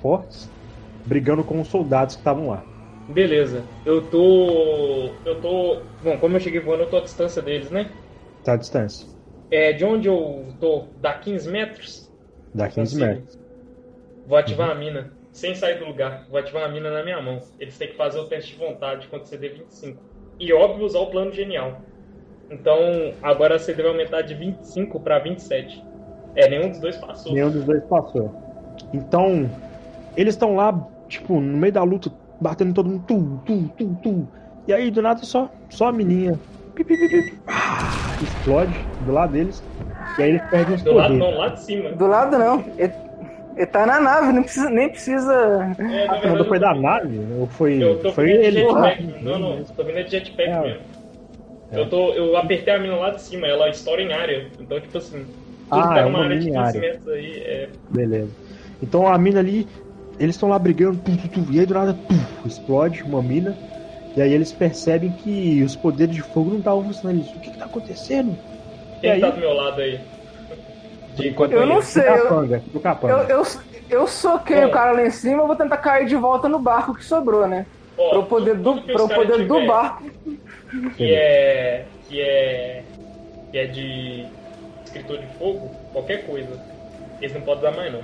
fortes, 0.00 0.52
brigando 1.04 1.44
com 1.44 1.60
os 1.60 1.68
soldados 1.68 2.14
que 2.16 2.20
estavam 2.20 2.48
lá. 2.48 2.66
Beleza, 3.06 3.74
eu 3.84 4.08
tô. 4.10 5.22
Eu 5.24 5.40
tô. 5.40 5.94
Bom, 6.00 6.18
como 6.20 6.36
eu 6.36 6.40
cheguei 6.40 6.60
voando, 6.60 6.84
eu 6.84 6.90
tô 6.90 6.96
à 6.98 7.00
distância 7.02 7.42
deles, 7.42 7.70
né? 7.70 8.02
Tá 8.44 8.52
à 8.54 8.56
distância. 8.56 9.06
É, 9.54 9.72
de 9.72 9.84
onde 9.84 10.08
eu 10.08 10.46
tô, 10.58 10.86
dá 11.00 11.14
15 11.14 11.48
metros? 11.48 12.10
Dá 12.52 12.66
15 12.66 12.80
Consigo. 12.80 13.06
metros. 13.06 13.38
Vou 14.26 14.36
ativar 14.36 14.70
a 14.70 14.74
mina, 14.74 15.12
sem 15.30 15.54
sair 15.54 15.78
do 15.78 15.84
lugar. 15.84 16.26
Vou 16.28 16.40
ativar 16.40 16.64
a 16.64 16.68
mina 16.68 16.90
na 16.90 17.04
minha 17.04 17.22
mão. 17.22 17.38
Eles 17.60 17.78
têm 17.78 17.86
que 17.86 17.96
fazer 17.96 18.18
o 18.18 18.24
teste 18.24 18.54
de 18.54 18.58
vontade 18.58 19.06
quando 19.06 19.26
CD 19.26 19.50
25. 19.50 20.02
E 20.40 20.52
óbvio, 20.52 20.84
usar 20.84 20.98
o 20.98 21.06
plano 21.06 21.30
genial. 21.30 21.80
Então, 22.50 22.76
agora 23.22 23.56
CD 23.60 23.80
vai 23.80 23.92
aumentar 23.92 24.22
de 24.22 24.34
25 24.34 24.98
pra 24.98 25.20
27. 25.20 25.84
É, 26.34 26.48
nenhum 26.48 26.70
dos 26.70 26.80
dois 26.80 26.96
passou. 26.96 27.32
Nenhum 27.32 27.50
dos 27.52 27.62
dois 27.62 27.84
passou. 27.84 28.34
Então, 28.92 29.48
eles 30.16 30.34
estão 30.34 30.56
lá, 30.56 30.84
tipo, 31.08 31.40
no 31.40 31.56
meio 31.56 31.72
da 31.72 31.84
luta, 31.84 32.10
batendo 32.40 32.74
todo 32.74 32.88
mundo, 32.88 33.04
tu, 33.06 33.40
tu, 33.46 33.68
tu, 33.78 33.98
tu. 34.02 34.28
E 34.66 34.72
aí, 34.72 34.90
do 34.90 35.00
nada, 35.00 35.22
só, 35.24 35.48
só 35.70 35.86
a 35.86 35.92
menina 35.92 36.40
pá, 37.46 38.16
explode 38.22 38.74
do 39.06 39.12
lado 39.12 39.32
deles. 39.32 39.62
E 40.18 40.22
aí 40.22 40.28
eles 40.30 40.42
perdem 40.50 40.74
os 40.76 40.82
Do 40.82 40.92
lado 40.94 41.12
poderes. 41.14 41.32
não, 41.34 41.38
lá 41.40 41.48
de 41.48 41.60
cima. 41.62 41.90
Do 41.92 42.06
lado 42.06 42.38
não. 42.38 42.64
Ele, 42.78 42.92
ele 43.56 43.66
tá 43.66 43.86
na 43.86 44.00
nave, 44.00 44.32
não 44.32 44.42
precisa, 44.42 44.70
nem 44.70 44.88
precisa. 44.88 45.74
É, 45.78 46.06
Ah, 46.08 46.20
foi 46.20 46.30
eu 46.56 46.60
da 46.60 46.74
tô- 46.74 46.80
nave? 46.80 47.20
Ou 47.38 47.46
foi, 47.46 47.82
Eu 47.82 47.98
tô 48.00 48.12
foi 48.12 48.26
vindo 48.26 48.40
de 48.40 48.46
ele? 48.46 48.60
jetpack. 48.60 49.02
Não, 49.22 49.38
não, 49.38 49.64
tô 49.64 49.84
vindo 49.84 50.04
de 50.04 50.10
jetpack 50.10 50.48
É. 50.50 50.60
mesmo. 50.60 50.80
É. 51.72 51.80
Eu, 51.80 51.88
tô, 51.88 52.12
eu 52.12 52.36
apertei 52.36 52.74
a 52.74 52.78
mina 52.78 52.94
lá 52.96 53.10
de 53.10 53.22
cima, 53.22 53.46
ela 53.46 53.68
estoura 53.68 54.02
em 54.02 54.12
área. 54.12 54.46
Então, 54.60 54.80
tipo 54.80 54.96
assim, 54.98 55.18
tudo 55.18 55.80
Ah, 55.80 55.82
que 55.82 55.94
tá 55.94 55.98
é 56.00 56.04
numa 56.04 56.18
uma 56.18 56.24
área 56.26 56.38
de 56.38 56.44
mini 56.44 56.56
15 56.56 56.68
área. 56.78 56.80
metros 56.80 57.08
aí 57.08 57.36
é. 57.38 57.68
Beleza. 57.90 58.30
Então 58.82 59.06
a 59.08 59.18
mina 59.18 59.40
ali 59.40 59.66
eles 60.20 60.36
estão 60.36 60.48
lá 60.48 60.58
brigando, 60.58 60.98
tum, 60.98 61.16
tum, 61.16 61.28
tum, 61.28 61.46
e 61.50 61.58
aí 61.58 61.66
do 61.66 61.74
nada 61.74 61.96
explode 62.46 63.02
uma 63.02 63.20
mina. 63.20 63.56
E 64.16 64.22
aí 64.22 64.32
eles 64.32 64.52
percebem 64.52 65.10
que 65.10 65.62
os 65.62 65.74
poderes 65.74 66.14
de 66.14 66.22
fogo 66.22 66.50
não 66.50 66.58
estavam 66.58 66.84
funcionando. 66.84 67.18
Eles, 67.18 67.30
o 67.30 67.40
que, 67.40 67.50
que 67.50 67.58
tá 67.58 67.64
acontecendo? 67.64 68.36
E 68.98 69.00
Quem 69.00 69.10
aí, 69.12 69.20
tá 69.20 69.30
do 69.30 69.40
meu 69.40 69.52
lado 69.52 69.80
aí? 69.80 70.00
De 71.16 71.28
enquanto 71.28 71.52
Eu 71.52 71.66
não 71.66 71.82
sei, 71.82 72.08
eu, 72.08 72.22
capanga, 72.22 72.62
do 72.72 72.80
capanga. 72.80 73.12
eu, 73.14 73.28
eu, 73.40 73.46
eu 73.90 74.06
soquei 74.06 74.58
É. 74.58 74.66
o 74.66 74.70
cara 74.70 74.92
lá 74.92 75.04
em 75.06 75.10
cima, 75.10 75.42
eu 75.42 75.46
vou 75.46 75.56
tentar 75.56 75.76
cair 75.78 76.06
de 76.06 76.16
volta 76.16 76.48
no 76.48 76.58
barco 76.58 76.94
que 76.94 77.04
sobrou, 77.04 77.46
né? 77.46 77.66
Ó, 77.96 78.08
Pra 78.10 78.18
eu 78.18 78.22
poder, 78.24 78.54
do, 78.56 78.82
pra 78.82 78.94
eu 78.94 79.08
poder 79.08 79.46
do 79.46 79.66
barco. 79.66 80.04
Que 80.96 81.14
é. 81.14 81.84
Que 82.08 82.20
é. 82.20 82.82
Que 83.50 83.58
é 83.58 83.66
de. 83.66 84.26
Escritor 84.84 85.18
de 85.18 85.26
fogo, 85.38 85.70
qualquer 85.92 86.24
coisa. 86.26 86.60
Eles 87.20 87.34
não 87.34 87.40
podem 87.42 87.62
dar 87.64 87.72
mais 87.76 87.92
não. 87.92 88.00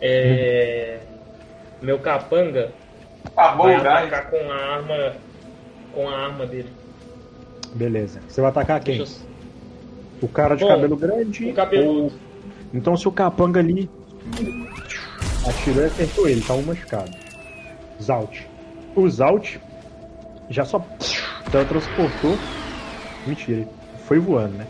É. 0.00 0.98
Meu 1.80 1.98
capanga 1.98 2.70
Acabou 3.36 3.66
vai 3.66 3.76
o 3.76 3.80
atacar 4.06 4.30
com 4.30 4.36
a 4.50 4.54
arma. 4.54 5.12
Com 5.94 6.08
a 6.08 6.16
arma 6.26 6.46
dele. 6.46 6.68
Beleza. 7.74 8.20
Você 8.28 8.40
vai 8.40 8.50
atacar 8.50 8.80
quem? 8.80 8.98
Deixa 8.98 9.16
O 10.20 10.28
cara 10.28 10.54
de 10.56 10.62
Bom, 10.64 10.68
cabelo 10.70 10.96
grande? 10.96 11.44
eu... 11.44 11.50
O 11.50 11.54
cabeludo. 11.54 12.00
ou- 12.04 12.12
Então 12.72 12.96
se 12.96 13.06
o 13.08 13.12
capanga 13.12 13.60
ali 13.60 13.88
atirou 15.48 15.82
e 15.82 15.86
acertou 15.86 16.28
ele, 16.28 16.40
tá 16.40 16.54
um 16.54 16.62
machucado. 16.62 17.10
Zalt. 18.02 18.40
O 18.94 19.08
Zalt 19.08 19.56
já 20.50 20.64
só 20.64 20.84
teletransportou. 21.50 22.36
Mentira, 23.26 23.66
foi 24.06 24.18
voando, 24.18 24.54
né? 24.58 24.66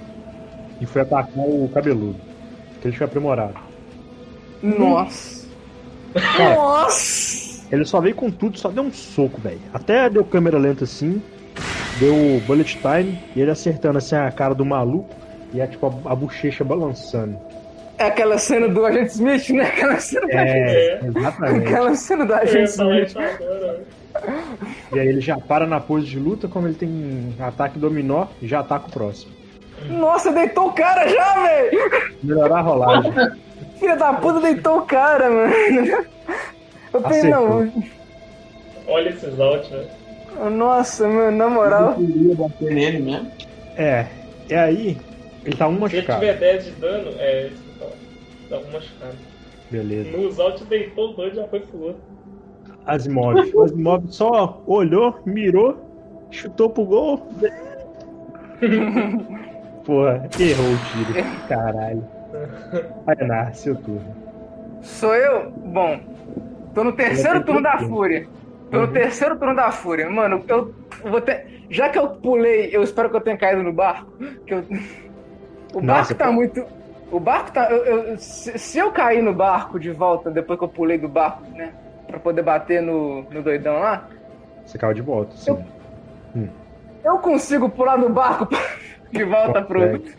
E 0.80 0.86
foi 0.86 1.02
atacar 1.02 1.44
o 1.44 1.68
cabeludo. 1.72 2.18
Que 2.80 2.88
ele 2.88 2.96
foi 2.96 3.06
aprimorado. 3.06 3.54
Nossa. 4.62 5.46
Cara, 6.36 6.54
Nossa! 6.56 7.41
Ele 7.72 7.84
só 7.84 8.00
veio 8.00 8.14
com 8.14 8.30
tudo, 8.30 8.58
só 8.58 8.68
deu 8.68 8.82
um 8.82 8.92
soco, 8.92 9.40
velho. 9.40 9.60
Até 9.72 10.08
deu 10.10 10.24
câmera 10.24 10.58
lenta 10.58 10.84
assim, 10.84 11.22
deu 11.98 12.40
bullet 12.46 12.78
time, 12.78 13.18
e 13.34 13.40
ele 13.40 13.50
acertando 13.50 13.98
assim 13.98 14.14
a 14.16 14.30
cara 14.30 14.54
do 14.54 14.64
maluco 14.64 15.08
e 15.52 15.60
a, 15.60 15.66
tipo, 15.66 15.86
a, 16.06 16.12
a 16.12 16.14
bochecha 16.14 16.62
balançando. 16.64 17.36
É 17.98 18.06
aquela 18.06 18.36
cena 18.38 18.68
do 18.68 18.84
Agente 18.84 19.12
Smith, 19.12 19.50
né? 19.50 19.64
Aquela 19.64 19.98
cena, 20.00 20.26
É, 20.30 21.00
exatamente. 21.04 21.66
aquela 21.68 21.94
cena 21.94 22.26
do 22.26 22.34
Agente 22.34 22.70
Smith. 22.70 23.14
agora. 23.16 23.80
E 24.92 24.98
aí 24.98 25.08
ele 25.08 25.20
já 25.20 25.36
para 25.38 25.66
na 25.66 25.80
pose 25.80 26.06
de 26.06 26.18
luta, 26.18 26.48
como 26.48 26.66
ele 26.66 26.74
tem 26.74 27.34
ataque 27.40 27.78
dominó, 27.78 28.26
e 28.40 28.46
já 28.46 28.60
ataca 28.60 28.88
o 28.88 28.90
próximo. 28.90 29.32
Nossa, 29.88 30.30
deitou 30.32 30.68
o 30.68 30.72
cara 30.72 31.08
já, 31.08 31.34
velho! 31.42 31.90
Melhorar 32.22 32.58
a 32.58 32.62
rolagem. 32.62 33.12
Filha 33.78 33.96
da 33.96 34.12
puta 34.14 34.40
deitou 34.40 34.78
o 34.78 34.82
cara, 34.82 35.28
mano. 35.30 35.52
Eu 36.92 37.00
pensei, 37.02 37.30
não. 37.30 37.72
Olha 38.86 39.08
esses 39.08 39.40
out, 39.40 39.70
velho. 39.70 40.50
Nossa, 40.50 41.08
mano, 41.08 41.36
na 41.36 41.48
moral. 41.48 41.90
Eu 41.98 42.06
queria 42.06 42.34
bater 42.34 42.74
nele 42.74 42.98
mesmo. 43.00 43.30
É, 43.76 44.06
é 44.48 44.58
aí, 44.58 44.96
ele 45.44 45.56
tá 45.56 45.68
um 45.68 45.70
Se 45.88 45.96
ele 45.96 46.06
machucado. 46.06 46.20
tiver 46.20 46.38
10 46.38 46.64
de 46.64 46.70
dano, 46.72 47.10
é. 47.18 47.50
Dá 48.50 48.58
um 48.58 48.64
machucado. 48.72 49.16
Beleza. 49.70 50.16
Nos 50.16 50.38
out 50.38 50.64
deitou 50.64 51.10
o 51.10 51.12
doido 51.14 51.36
já 51.36 51.48
foi 51.48 51.60
pro 51.60 51.82
outro. 51.82 52.02
Asimov. 52.86 53.36
O 53.54 53.62
Asimov 53.64 54.04
só 54.08 54.62
olhou, 54.66 55.18
mirou, 55.24 55.78
chutou 56.30 56.68
pro 56.70 56.84
gol. 56.84 57.28
Porra, 59.84 60.28
errou 60.38 60.66
o 60.66 60.78
tiro. 60.78 61.24
Caralho. 61.48 62.04
Vai 63.04 63.26
lá, 63.26 63.52
seu 63.52 63.74
turno. 63.76 64.16
Sou 64.82 65.14
eu? 65.14 65.50
Bom, 65.50 66.00
tô 66.74 66.84
no 66.84 66.92
terceiro 66.92 67.44
turno 67.44 67.62
da 67.62 67.78
Fúria. 67.78 68.26
Tô 68.70 68.80
no 68.80 68.88
terceiro 68.88 69.36
turno 69.36 69.54
da 69.54 69.70
Fúria. 69.70 70.08
Mano, 70.08 70.42
eu 70.48 70.74
vou 71.04 71.20
ter. 71.20 71.62
Já 71.70 71.88
que 71.88 71.98
eu 71.98 72.08
pulei, 72.08 72.70
eu 72.72 72.82
espero 72.82 73.10
que 73.10 73.16
eu 73.16 73.20
tenha 73.20 73.36
caído 73.36 73.62
no 73.62 73.72
barco. 73.72 74.10
Que 74.46 74.54
eu... 74.54 74.58
O 75.74 75.80
barco 75.80 75.86
Nossa, 75.86 76.14
tá 76.14 76.26
pô. 76.26 76.32
muito. 76.32 76.64
O 77.10 77.18
barco 77.20 77.52
tá. 77.52 77.70
eu- 77.70 77.84
eu- 77.84 78.18
se, 78.18 78.58
se 78.58 78.78
eu 78.78 78.90
cair 78.92 79.22
no 79.22 79.32
barco 79.34 79.78
de 79.78 79.90
volta, 79.90 80.30
depois 80.30 80.58
que 80.58 80.64
eu 80.64 80.68
pulei 80.68 80.98
do 80.98 81.08
barco, 81.08 81.42
né? 81.54 81.72
Pra 82.06 82.18
poder 82.18 82.42
bater 82.42 82.80
no, 82.82 83.22
no 83.22 83.42
doidão 83.42 83.78
lá, 83.78 84.06
Você 84.66 84.76
caiu 84.78 84.92
de 84.94 85.00
volta, 85.02 85.34
sim. 85.36 85.58
eu 87.04 87.18
consigo 87.18 87.68
pular 87.70 87.96
do 87.96 88.08
barco 88.10 88.46
de 89.10 89.24
volta 89.24 89.62
pro. 89.62 89.80
Consegue. 89.80 90.14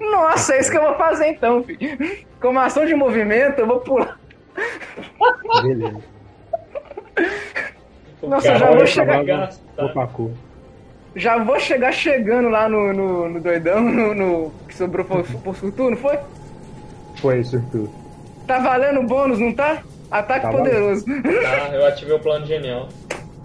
Nossa, 0.00 0.54
é 0.54 0.60
isso 0.60 0.70
que 0.70 0.76
eu 0.78 0.82
vou 0.82 0.94
fazer 0.96 1.28
então, 1.28 1.62
filho. 1.62 2.24
Como 2.40 2.58
ação 2.58 2.84
de 2.86 2.94
movimento, 2.94 3.58
eu 3.58 3.66
vou 3.66 3.80
pular. 3.80 4.18
Beleza. 5.62 6.00
Nossa, 8.22 8.56
já 8.56 8.70
vou 8.70 8.86
chegar-. 8.86 9.50
Opacu. 9.78 10.30
Já 11.16 11.42
vou 11.42 11.58
chegar 11.58 11.92
chegando 11.92 12.48
lá 12.48 12.68
no, 12.68 12.92
no, 12.92 13.28
no 13.28 13.40
doidão, 13.40 13.80
no, 13.80 14.14
no- 14.14 14.52
que 14.68 14.74
sobrou 14.74 15.04
por, 15.04 15.24
por 15.24 15.54
futuro, 15.54 15.90
não 15.90 15.96
foi? 15.96 16.18
Foi 17.16 17.42
tudo. 17.72 17.90
Tá 18.46 18.58
valendo 18.58 19.02
bônus, 19.02 19.38
não 19.38 19.52
tá? 19.52 19.82
Ataque 20.10 20.46
Tá 20.46 20.52
poderoso. 20.52 21.04
Tá, 21.06 21.68
eu 21.74 21.86
ativei 21.86 22.14
o 22.14 22.20
plano 22.20 22.46
genial. 22.46 22.88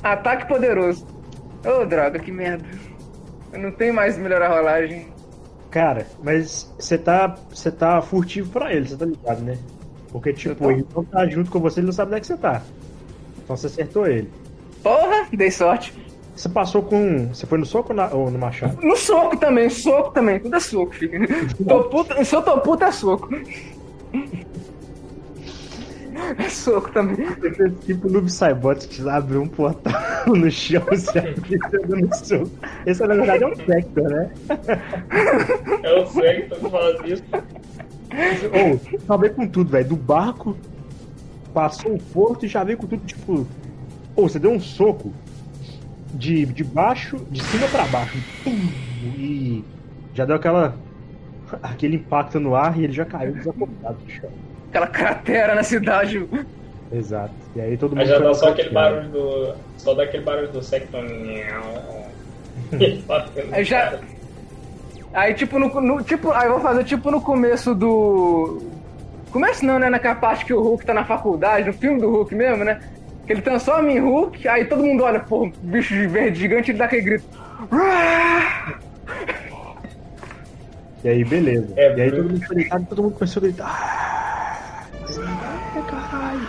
Ataque 0.03 0.47
poderoso. 0.47 1.05
Ô, 1.65 1.85
droga, 1.85 2.19
que 2.19 2.31
merda. 2.31 2.65
Eu 3.51 3.59
não 3.59 3.71
tenho 3.71 3.93
mais 3.93 4.17
melhorar 4.17 4.51
a 4.51 4.55
rolagem. 4.57 5.07
Cara, 5.71 6.05
mas 6.23 6.71
você 6.79 6.97
tá, 6.97 7.35
você 7.49 7.71
tá 7.71 8.01
furtivo 8.01 8.51
pra 8.51 8.71
ele, 8.73 8.87
você 8.87 8.95
tá 8.97 9.05
ligado, 9.05 9.41
né? 9.41 9.57
Porque, 10.15 10.31
tipo, 10.31 10.55
tô. 10.55 10.71
ele 10.71 10.85
não 10.95 11.03
tá 11.03 11.27
junto 11.27 11.51
com 11.51 11.59
você, 11.59 11.81
ele 11.81 11.87
não 11.87 11.93
sabe 11.93 12.11
onde 12.11 12.17
é 12.17 12.21
que 12.21 12.27
você 12.27 12.37
tá. 12.37 12.61
Então 13.43 13.57
você 13.57 13.67
acertou 13.67 14.07
ele. 14.07 14.29
Porra, 14.81 15.27
dei 15.33 15.51
sorte. 15.51 15.93
Você 16.33 16.47
passou 16.47 16.81
com. 16.83 17.27
Você 17.27 17.45
foi 17.45 17.57
no 17.57 17.65
soco 17.65 17.89
ou, 17.91 17.95
na- 17.97 18.09
ou 18.13 18.31
no 18.31 18.39
machado? 18.39 18.77
No 18.81 18.95
soco 18.95 19.35
também, 19.37 19.69
soco 19.69 20.11
também. 20.13 20.39
Tudo 20.39 20.55
é 20.55 20.59
soco, 20.61 20.93
filho. 20.95 21.27
Tô 21.67 21.83
puta, 21.83 22.23
se 22.23 22.33
eu 22.33 22.41
tô 22.41 22.57
puta, 22.59 22.85
é 22.85 22.91
soco. 22.93 23.29
É 26.37 26.49
soco 26.49 26.91
também. 26.91 27.27
Tipo 27.85 28.09
Noob 28.09 28.31
Saibot 28.31 28.87
que 28.87 29.07
abriu 29.09 29.41
um 29.41 29.47
portal 29.47 29.93
no 30.27 30.49
chão, 30.49 30.81
você 30.89 31.19
abriu 31.19 31.59
dando 31.87 32.15
soco. 32.15 32.49
Esse 32.85 33.05
na 33.05 33.15
verdade 33.15 33.43
é 33.43 33.47
um 33.47 33.53
Vector, 33.55 34.03
né? 34.09 34.31
É 35.83 35.93
o 36.01 36.05
Svegton 36.07 36.55
que 36.55 36.69
faz 36.69 36.95
isso. 37.11 37.23
Ou, 38.53 38.99
só 39.05 39.17
veio 39.17 39.33
com 39.33 39.47
tudo, 39.47 39.71
velho. 39.71 39.89
Do 39.89 39.95
barco, 39.95 40.55
passou 41.53 41.93
o 41.95 41.99
porto 41.99 42.45
e 42.45 42.47
já 42.47 42.63
veio 42.63 42.77
com 42.77 42.87
tudo, 42.87 43.05
tipo. 43.05 43.47
Ou, 44.15 44.29
você 44.29 44.39
deu 44.39 44.51
um 44.51 44.59
soco 44.59 45.11
de, 46.13 46.45
de 46.45 46.63
baixo, 46.63 47.17
de 47.29 47.43
cima 47.43 47.67
pra 47.67 47.85
baixo. 47.85 48.17
Pum, 48.43 48.51
e 49.17 49.63
já 50.13 50.25
deu 50.25 50.35
aquela. 50.35 50.75
aquele 51.61 51.95
impacto 51.97 52.39
no 52.39 52.55
ar 52.55 52.77
e 52.79 52.83
ele 52.85 52.93
já 52.93 53.05
caiu 53.05 53.33
desacordado 53.33 53.97
no 54.03 54.09
chão. 54.09 54.29
Aquela 54.69 54.87
cratera 54.87 55.55
na 55.55 55.63
cidade. 55.63 56.27
Exato. 56.91 57.33
E 57.55 57.61
aí 57.61 57.77
todo 57.77 57.91
mundo. 57.91 58.01
Aí 58.01 58.07
já 58.07 58.19
dá 58.19 58.33
só 58.33 58.49
aquele 58.49 58.69
barulho 58.69 59.09
do. 59.09 59.55
Só 59.77 59.93
dá 59.93 60.03
aquele 60.03 60.23
barulho 60.23 60.51
do 60.51 60.61
Aí 63.51 63.63
já- 63.63 63.91
cara. 63.91 64.14
Aí, 65.15 65.33
tipo, 65.33 65.57
no, 65.57 65.69
no- 65.81 66.03
tipo, 66.03 66.31
aí 66.31 66.47
eu 66.47 66.53
vou 66.53 66.61
fazer 66.61 66.83
tipo 66.83 67.09
no 67.09 67.21
começo 67.21 67.73
do. 67.73 68.61
Começo 69.31 69.65
não, 69.65 69.79
né? 69.79 69.89
Naquela 69.89 70.15
parte 70.15 70.45
que 70.45 70.53
o 70.53 70.61
Hulk 70.61 70.85
tá 70.85 70.93
na 70.93 71.05
faculdade, 71.05 71.67
no 71.67 71.73
filme 71.73 71.99
do 72.01 72.09
Hulk 72.09 72.35
mesmo, 72.35 72.63
né? 72.65 72.79
Que 73.25 73.33
ele 73.33 73.41
transforma 73.41 73.89
em 73.91 73.99
Hulk, 73.99 74.47
aí 74.47 74.65
todo 74.65 74.83
mundo 74.83 75.03
olha, 75.03 75.19
pô, 75.19 75.49
bicho 75.61 75.93
de 75.93 76.05
verde 76.07 76.39
gigante, 76.39 76.71
ele 76.71 76.77
dá 76.77 76.85
aquele 76.85 77.01
grito. 77.01 77.25
E 81.03 81.09
aí, 81.09 81.23
beleza. 81.23 81.71
É, 81.77 81.95
e 81.95 82.01
aí 82.01 82.09
todo 82.11 82.23
mundo 82.29 82.45
foi 82.47 82.55
deitado 82.55 82.83
e 82.83 82.87
todo 82.87 83.03
mundo 83.03 83.13
começou 83.13 83.39
a 83.39 83.43
gritar. 83.43 83.67
"Ah, 83.67 84.87
Ai, 85.75 85.83
caralho! 85.83 86.47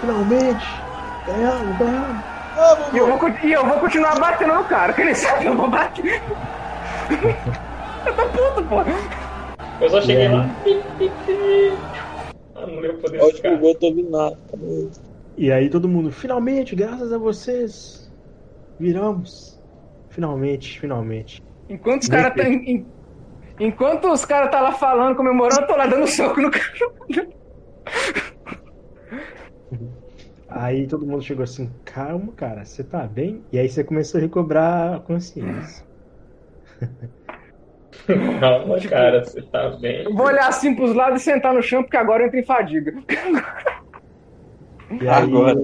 Finalmente! 0.00 0.82
Ganhamos, 1.26 1.76
ganhamos! 1.76 2.22
E 2.94 2.96
eu, 2.96 3.06
vou, 3.18 3.28
e 3.42 3.52
eu 3.52 3.66
vou 3.66 3.78
continuar 3.78 4.18
batendo 4.18 4.54
no 4.54 4.64
cara, 4.64 4.94
que 4.94 5.02
ele 5.02 5.14
sabe 5.14 5.40
que 5.42 5.48
eu 5.48 5.54
vou 5.56 5.68
bater. 5.68 6.22
eu 8.06 8.14
tô 8.16 8.22
puto, 8.28 8.68
pô. 8.68 8.76
Eu 9.80 9.90
só 9.90 10.00
cheguei 10.02 10.28
lá. 10.28 10.48
pi, 10.64 10.80
pi. 10.98 11.10
Ah, 12.54 12.66
não 12.66 12.96
poder 12.98 13.18
Pode 13.18 13.36
ficar. 13.36 13.58
que 13.58 13.66
eu 13.66 13.74
tô 13.74 13.86
ouvindo 13.86 14.10
nada. 14.10 14.38
E 15.36 15.50
aí 15.50 15.70
todo 15.70 15.88
mundo, 15.88 16.12
finalmente, 16.12 16.76
graças 16.76 17.12
a 17.12 17.18
vocês, 17.18 18.12
viramos. 18.78 19.58
Finalmente, 20.10 20.78
finalmente. 20.78 21.42
Enquanto 21.68 22.02
os 22.02 22.08
caras 22.08 22.34
tá. 22.34 22.42
enquanto 23.60 24.10
os 24.12 24.24
caras 24.24 24.50
tá 24.50 24.60
lá 24.60 24.72
falando, 24.72 25.16
comemorando, 25.16 25.62
eu 25.62 25.66
tô 25.68 25.76
lá 25.76 25.86
dando 25.86 26.06
soco 26.06 26.40
no 26.40 26.50
cara. 26.50 27.28
Aí 30.48 30.86
todo 30.88 31.06
mundo 31.06 31.22
chegou 31.22 31.44
assim, 31.44 31.70
calma, 31.84 32.32
cara, 32.32 32.64
você 32.64 32.82
tá 32.82 33.06
bem? 33.06 33.44
E 33.52 33.58
aí 33.58 33.68
você 33.68 33.84
começou 33.84 34.18
a 34.18 34.22
recobrar 34.22 34.94
a 34.96 35.00
consciência. 35.00 35.86
Calma, 38.40 38.78
cara, 38.80 39.24
você 39.24 39.42
tá 39.42 39.70
bem. 39.70 40.04
Eu 40.04 40.14
Vou 40.14 40.26
olhar 40.26 40.48
assim 40.48 40.74
pros 40.74 40.94
lados 40.94 41.22
e 41.22 41.24
sentar 41.24 41.54
no 41.54 41.62
chão, 41.62 41.82
porque 41.82 41.96
agora 41.96 42.22
eu 42.22 42.26
entro 42.26 42.38
em 42.38 42.44
fadiga. 42.44 42.94
E 44.90 45.08
aí 45.08 45.22
Agora. 45.24 45.56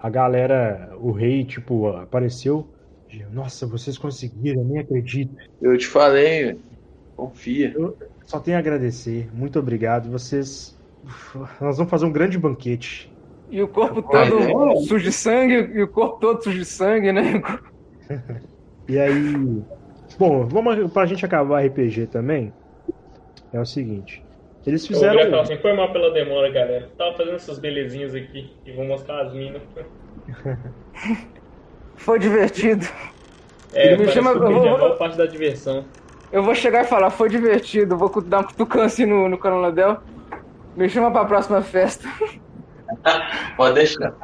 a 0.00 0.08
galera, 0.08 0.90
o 0.98 1.10
rei, 1.10 1.44
tipo, 1.44 1.88
apareceu. 1.88 2.66
Nossa, 3.32 3.66
vocês 3.66 3.96
conseguiram, 3.98 4.62
eu 4.62 4.66
nem 4.66 4.78
acredito. 4.80 5.34
Eu 5.60 5.76
te 5.76 5.86
falei, 5.86 6.58
confia. 7.16 7.74
Só 8.24 8.38
tenho 8.38 8.56
a 8.56 8.60
agradecer. 8.60 9.28
Muito 9.32 9.58
obrigado. 9.58 10.10
Vocês. 10.10 10.78
Nós 11.60 11.76
vamos 11.76 11.90
fazer 11.90 12.04
um 12.04 12.12
grande 12.12 12.38
banquete. 12.38 13.10
E 13.50 13.62
o 13.62 13.68
corpo 13.68 14.02
todo 14.02 14.38
é- 14.38 14.76
sujo 14.82 15.04
de 15.04 15.12
sangue, 15.12 15.54
e 15.54 15.82
o 15.82 15.88
corpo 15.88 16.18
todo 16.20 16.42
sujo 16.42 16.58
de 16.58 16.64
sangue, 16.64 17.12
né? 17.12 17.42
E 18.88 18.98
aí. 18.98 19.62
Bom, 20.18 20.46
vamos 20.46 20.92
pra 20.92 21.06
gente 21.06 21.24
acabar 21.24 21.64
RPG 21.64 22.06
também. 22.08 22.52
É 23.52 23.60
o 23.60 23.64
seguinte. 23.64 24.24
Eles 24.66 24.82
Eu 24.82 24.88
fizeram. 24.88 25.40
assim, 25.40 25.56
foi 25.58 25.72
mal 25.74 25.90
pela 25.92 26.10
demora, 26.12 26.50
galera. 26.50 26.88
Tava 26.98 27.16
fazendo 27.16 27.36
essas 27.36 27.58
belezinhas 27.58 28.14
aqui 28.14 28.50
e 28.66 28.72
vou 28.72 28.84
mostrar 28.84 29.22
as 29.22 29.32
minas. 29.32 29.62
Foi 31.96 32.18
divertido. 32.18 32.86
É, 33.72 33.92
Ele 33.92 34.04
me 34.06 34.08
chama- 34.12 34.32
que 34.32 34.38
eu 34.38 34.46
a 34.46 34.50
vou- 34.50 34.62
maior 34.64 34.96
parte 34.98 35.16
da 35.16 35.26
diversão. 35.26 35.84
Eu 36.30 36.42
vou 36.42 36.54
chegar 36.54 36.84
e 36.84 36.88
falar, 36.88 37.10
foi 37.10 37.28
divertido, 37.28 37.96
vou 37.96 38.10
dar 38.22 38.40
um 38.40 38.44
cutucão 38.44 38.82
assim 38.82 39.06
no, 39.06 39.28
no 39.28 39.38
Coronel. 39.38 39.98
Me 40.76 40.88
chama 40.88 41.10
pra 41.10 41.24
próxima 41.24 41.62
festa. 41.62 42.06
Pode 43.56 43.74
deixar. 43.74 44.14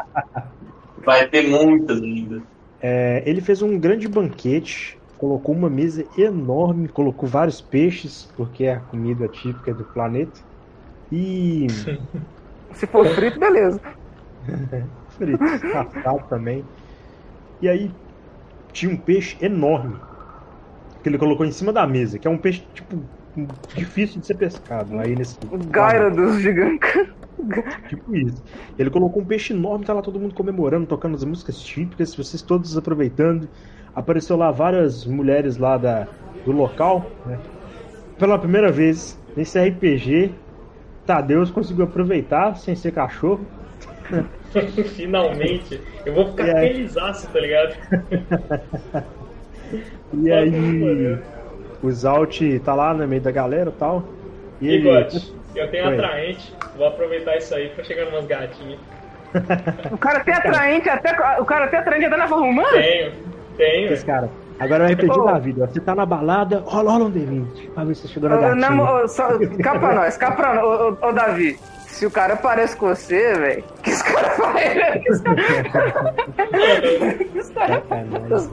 Vai 1.05 1.27
ter 1.29 1.49
muitas 1.49 2.01
ainda. 2.01 2.43
É, 2.81 3.23
ele 3.27 3.41
fez 3.41 3.63
um 3.63 3.79
grande 3.79 4.07
banquete. 4.09 4.99
Colocou 5.19 5.55
uma 5.55 5.71
mesa 5.71 6.05
enorme. 6.17 6.89
Colocou 6.89 7.29
vários 7.29 7.61
peixes, 7.61 8.29
porque 8.37 8.65
é 8.65 8.75
a 8.75 8.81
comida 8.81 9.29
típica 9.29 9.73
do 9.73 9.85
planeta. 9.85 10.41
E. 11.11 11.67
Se 12.73 12.87
for 12.87 13.07
frito, 13.07 13.39
beleza. 13.39 13.81
frito, 15.17 15.45
assado 15.45 16.25
também. 16.29 16.65
E 17.63 17.69
aí 17.69 17.91
tinha 18.73 18.93
um 18.93 18.97
peixe 18.97 19.37
enorme 19.41 19.97
que 21.03 21.09
ele 21.09 21.19
colocou 21.19 21.47
em 21.47 21.53
cima 21.53 21.73
da 21.73 21.87
mesa, 21.87 22.19
que 22.19 22.27
é 22.27 22.31
um 22.31 22.39
peixe 22.39 22.67
tipo 22.75 22.99
difícil 23.75 24.21
de 24.21 24.27
ser 24.27 24.35
pescado 24.35 24.99
aí 24.99 25.15
nesse 25.15 25.39
O 25.51 25.59
Gyarados 25.59 26.41
gigante. 26.41 27.15
tipo 27.89 28.17
isso. 28.17 28.43
Ele 28.79 28.91
colocou 28.91 29.23
um 29.23 29.25
peixe 29.25 29.53
enorme, 29.53 29.85
tá 29.85 29.93
lá 29.93 30.01
todo 30.01 30.19
mundo 30.19 30.35
comemorando, 30.35 30.87
tocando 30.87 31.15
as 31.15 31.25
músicas 31.25 31.59
típicas, 31.61 32.15
vocês 32.15 32.43
todos 32.43 32.77
aproveitando. 32.77 33.49
Apareceu 33.95 34.37
lá 34.37 34.51
várias 34.51 35.05
mulheres 35.07 35.57
lá 35.57 35.77
da, 35.77 36.07
do 36.45 36.53
local, 36.53 37.11
né? 37.27 37.39
Pela 38.19 38.39
primeira 38.39 38.71
vez 38.71 39.19
nesse 39.37 39.59
RPG, 39.59 40.33
Tadeus 41.07 41.51
conseguiu 41.51 41.85
aproveitar 41.85 42.57
sem 42.57 42.75
ser 42.75 42.93
cachorro. 42.93 43.47
Finalmente. 44.97 45.81
Eu 46.05 46.15
vou 46.15 46.27
ficar 46.29 46.57
aí? 46.57 46.69
felizaço, 46.69 47.29
tá 47.29 47.41
ligado? 47.41 47.75
E 50.23 50.31
aí 50.31 51.19
o 51.83 51.91
Zalt 51.91 52.41
tá 52.65 52.75
lá 52.75 52.95
no 52.95 53.07
meio 53.09 53.21
da 53.21 53.31
galera 53.31 53.71
e 53.71 53.79
tal. 53.79 54.05
E 54.61 54.67
E 54.67 54.75
ele. 54.75 54.89
Eu 55.55 55.71
tenho 55.71 55.89
Oi. 55.89 55.95
atraente. 55.95 56.53
Vou 56.77 56.87
aproveitar 56.87 57.37
isso 57.37 57.55
aí 57.55 57.69
pra 57.71 57.85
chegar 57.85 58.07
numas 58.07 58.27
gatinhas. 58.27 58.79
O 59.91 59.99
cara 59.99 60.19
até 60.19 60.33
atraente, 60.33 60.89
até, 60.89 61.41
o 61.41 61.45
cara 61.45 61.65
até 61.65 61.79
atraente 61.79 62.07
até 62.07 62.17
na 62.17 62.29
forma 62.29 62.47
humana. 62.47 62.71
Tenho, 62.71 63.13
tenho. 63.57 63.93
Esse 63.93 64.05
cara. 64.05 64.29
Agora 64.59 64.85
eu 64.85 64.89
repeti 64.89 65.19
Ô. 65.19 65.25
da 65.25 65.39
vida. 65.39 65.67
Você 65.67 65.81
tá 65.81 65.95
na 65.95 66.07
balada, 66.07 66.63
rola, 66.65 66.93
rola 66.93 67.05
um 67.07 67.11
D20. 67.13 67.71
Pra 67.75 67.85
ver 67.85 67.95
se 67.97 68.03
você 68.03 68.09
chegou 68.15 68.29
na 68.31 68.37
gatinha. 68.37 68.83
ô, 68.83 69.09
só, 69.09 69.29
cá 69.63 69.79
pra 69.79 69.95
nós, 69.97 70.17
cá 70.17 70.31
pra 70.33 70.55
nós. 70.55 70.65
Ô, 70.65 70.99
ô, 71.03 71.09
ô, 71.09 71.13
Davi, 71.13 71.59
se 71.95 72.05
o 72.07 72.11
cara 72.11 72.37
parece 72.37 72.77
com 72.77 72.89
você, 72.89 73.35
velho, 73.35 73.65
que 73.83 73.91
esse 73.91 74.05
cara 74.05 74.31
Sacanagem. 77.45 78.51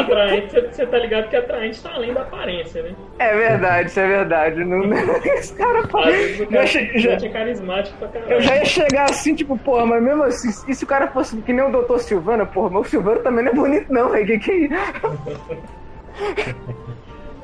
Atraente, 0.00 0.60
você- 0.60 0.86
tá 0.86 0.98
ligado 0.98 1.28
que 1.28 1.36
atraente 1.36 1.82
tá 1.82 1.90
além 1.94 2.12
da 2.14 2.22
aparência, 2.22 2.82
né? 2.82 2.94
É 3.18 3.34
verdade, 3.36 3.88
isso 3.88 3.98
é 4.00 4.06
verdade. 4.06 4.64
Não, 4.64 4.80
esse 5.36 5.54
cara 5.54 5.82
Já 5.82 5.88
cara 6.50 6.66
che- 6.66 6.98
já- 6.98 7.12
é 7.12 7.28
carismático 7.28 7.98
pra 7.98 8.08
caralho. 8.08 8.32
Eu 8.32 8.40
já 8.40 8.56
ia 8.56 8.64
chegar 8.64 9.10
assim, 9.10 9.34
tipo, 9.34 9.56
porra, 9.58 9.86
mas 9.86 10.02
mesmo 10.02 10.22
assim, 10.24 10.48
e 10.68 10.74
se 10.74 10.84
o 10.84 10.86
cara 10.86 11.08
fosse 11.08 11.36
que 11.42 11.52
nem 11.52 11.64
o 11.64 11.70
Dr. 11.82 11.98
Silvana, 11.98 12.46
porra, 12.46 12.70
mas 12.70 12.86
o 12.86 12.90
Silvano 12.90 13.20
também 13.20 13.44
não 13.44 13.52
é 13.52 13.54
bonito, 13.54 13.92
não, 13.92 14.08
velho. 14.10 14.26
Que 14.26 14.38
que 14.38 14.50
é 14.50 14.56
isso? 14.56 14.74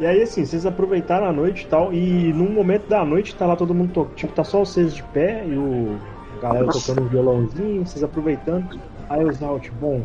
E 0.01 0.07
aí, 0.07 0.23
assim, 0.23 0.45
vocês 0.45 0.67
aproveitaram 0.67 1.27
a 1.27 1.33
noite 1.33 1.65
e 1.65 1.67
tal. 1.67 1.93
E 1.93 2.33
num 2.33 2.51
momento 2.51 2.89
da 2.89 3.05
noite 3.05 3.35
tá 3.35 3.47
lá 3.47 3.57
todo 3.57 3.75
mundo 3.75 3.93
tocando. 3.93 4.15
Tipo, 4.15 4.33
tá 4.33 4.45
só 4.45 4.61
vocês 4.61 4.95
de 4.95 5.03
pé 5.03 5.45
e 5.47 5.57
o. 5.57 5.99
A 6.39 6.41
galera 6.43 6.67
tocando 6.67 7.03
um 7.03 7.09
violãozinho, 7.09 7.87
vocês 7.87 8.03
aproveitando. 8.03 8.79
Aí 9.09 9.25
o 9.25 9.33
Zalt, 9.33 9.71
bom, 9.81 10.03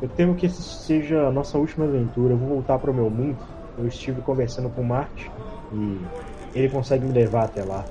eu 0.00 0.08
temo 0.08 0.34
que 0.34 0.46
essa 0.46 0.62
seja 0.62 1.26
a 1.26 1.30
nossa 1.30 1.58
última 1.58 1.84
aventura. 1.84 2.32
Eu 2.32 2.38
vou 2.38 2.48
voltar 2.48 2.78
pro 2.78 2.94
meu 2.94 3.10
mundo. 3.10 3.36
Eu 3.78 3.86
estive 3.86 4.20
conversando 4.22 4.70
com 4.70 4.80
o 4.80 4.84
Marte 4.84 5.30
e 5.72 6.00
ele 6.54 6.68
consegue 6.70 7.04
me 7.04 7.12
levar 7.12 7.44
até 7.44 7.62
lá. 7.62 7.84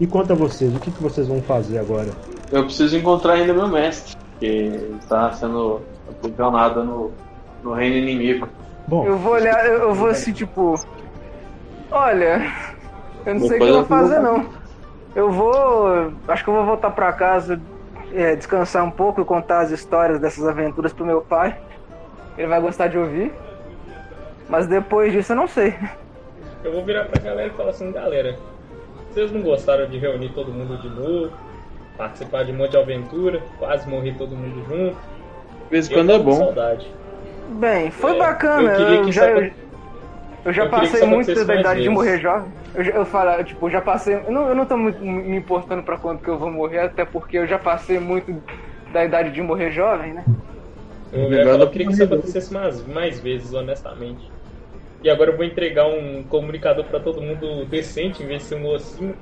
E 0.00 0.06
quanto 0.06 0.32
a 0.32 0.36
vocês, 0.36 0.74
o 0.74 0.80
que, 0.80 0.90
que 0.90 1.02
vocês 1.02 1.26
vão 1.26 1.42
fazer 1.42 1.78
agora? 1.78 2.08
Eu 2.50 2.64
preciso 2.64 2.96
encontrar 2.96 3.34
ainda 3.34 3.52
meu 3.52 3.68
mestre, 3.68 4.16
que 4.38 4.46
está 5.00 5.32
sendo 5.32 5.80
aprisionado 6.08 6.84
no, 6.84 7.10
no 7.62 7.72
reino 7.74 7.96
inimigo. 7.96 8.48
Bom, 8.88 9.04
Eu 9.04 9.18
vou 9.18 9.34
olhar, 9.34 9.66
eu 9.66 9.92
vou 9.92 10.08
assim, 10.08 10.32
tipo. 10.32 10.74
Olha, 11.90 12.50
eu 13.26 13.34
não 13.34 13.46
sei 13.46 13.58
o 13.58 13.60
que 13.60 13.68
eu 13.68 13.74
vou 13.74 13.84
fazer, 13.84 14.18
não. 14.18 14.46
Eu 15.14 15.30
vou. 15.30 16.10
Acho 16.26 16.42
que 16.42 16.48
eu 16.48 16.54
vou 16.54 16.64
voltar 16.64 16.90
pra 16.92 17.12
casa, 17.12 17.60
é, 18.14 18.34
descansar 18.34 18.82
um 18.82 18.90
pouco 18.90 19.20
e 19.20 19.24
contar 19.26 19.60
as 19.60 19.70
histórias 19.70 20.18
dessas 20.18 20.48
aventuras 20.48 20.90
pro 20.90 21.04
meu 21.04 21.20
pai. 21.20 21.58
Ele 22.38 22.48
vai 22.48 22.58
gostar 22.62 22.86
de 22.86 22.96
ouvir. 22.96 23.30
Mas 24.48 24.66
depois 24.66 25.12
disso 25.12 25.32
eu 25.32 25.36
não 25.36 25.46
sei. 25.46 25.74
Eu 26.64 26.72
vou 26.72 26.82
virar 26.82 27.04
pra 27.04 27.22
galera 27.22 27.48
e 27.48 27.56
falar 27.56 27.70
assim, 27.70 27.92
galera, 27.92 28.38
vocês 29.10 29.30
não 29.30 29.42
gostaram 29.42 29.86
de 29.86 29.98
reunir 29.98 30.30
todo 30.30 30.50
mundo 30.50 30.78
de 30.78 30.88
novo? 30.88 31.30
Participar 31.98 32.44
de 32.44 32.52
um 32.52 32.56
monte 32.56 32.70
de 32.70 32.78
aventura, 32.78 33.42
quase 33.58 33.86
morrer 33.86 34.14
todo 34.16 34.34
mundo 34.34 34.64
junto. 34.66 34.96
De 34.96 35.70
vez 35.70 35.90
em 35.90 35.92
quando 35.92 36.12
é 36.12 36.18
bom. 36.18 36.38
Saudade. 36.38 36.90
Bem, 37.48 37.90
foi 37.90 38.14
É, 38.14 38.18
bacana. 38.18 38.72
eu 38.72 39.04
que 39.04 39.12
já, 39.12 39.28
eu, 39.30 39.50
eu 40.44 40.52
já 40.52 40.64
eu 40.64 40.70
passei 40.70 41.06
muito 41.06 41.34
da 41.44 41.54
idade 41.54 41.80
de 41.80 41.88
vezes. 41.88 41.88
morrer 41.88 42.18
jovem. 42.18 42.50
Eu, 42.74 42.84
eu 42.84 43.06
falo, 43.06 43.42
tipo, 43.42 43.70
já 43.70 43.80
passei. 43.80 44.14
Eu 44.14 44.30
não, 44.30 44.48
eu 44.48 44.54
não 44.54 44.66
tô 44.66 44.76
muito 44.76 45.00
me 45.02 45.36
importando 45.36 45.82
pra 45.82 45.96
quando 45.96 46.20
que 46.20 46.28
eu 46.28 46.38
vou 46.38 46.50
morrer, 46.50 46.80
até 46.80 47.04
porque 47.04 47.38
eu 47.38 47.46
já 47.46 47.58
passei 47.58 47.98
muito 47.98 48.34
da 48.92 49.04
idade 49.04 49.30
de 49.30 49.42
morrer 49.42 49.70
jovem, 49.70 50.12
né? 50.12 50.24
Eu, 51.12 51.32
eu 51.32 51.58
da 51.58 51.66
queria 51.66 51.86
que 51.86 51.92
isso 51.94 52.04
acontecesse 52.04 52.52
mais, 52.52 52.86
mais 52.86 53.18
vezes, 53.18 53.54
honestamente. 53.54 54.30
E 55.02 55.08
agora 55.08 55.30
eu 55.30 55.36
vou 55.36 55.44
entregar 55.44 55.86
um 55.86 56.22
comunicador 56.24 56.84
pra 56.84 57.00
todo 57.00 57.20
mundo 57.22 57.64
decente, 57.66 58.22
em 58.22 58.26
vez 58.26 58.42
de 58.42 58.48
ser 58.48 58.54
um 58.56 58.66
ossinho. 58.66 59.14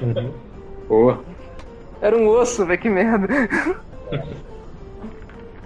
uhum. 0.00 0.32
Boa. 0.88 1.20
Era 2.00 2.16
um 2.16 2.28
osso, 2.28 2.66
velho, 2.66 2.80
que 2.80 2.88
merda. 2.90 3.28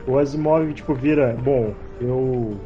O 0.06 0.18
Asimov, 0.18 0.72
tipo, 0.74 0.94
vira. 0.94 1.34
Bom, 1.42 1.74
eu. 2.00 2.56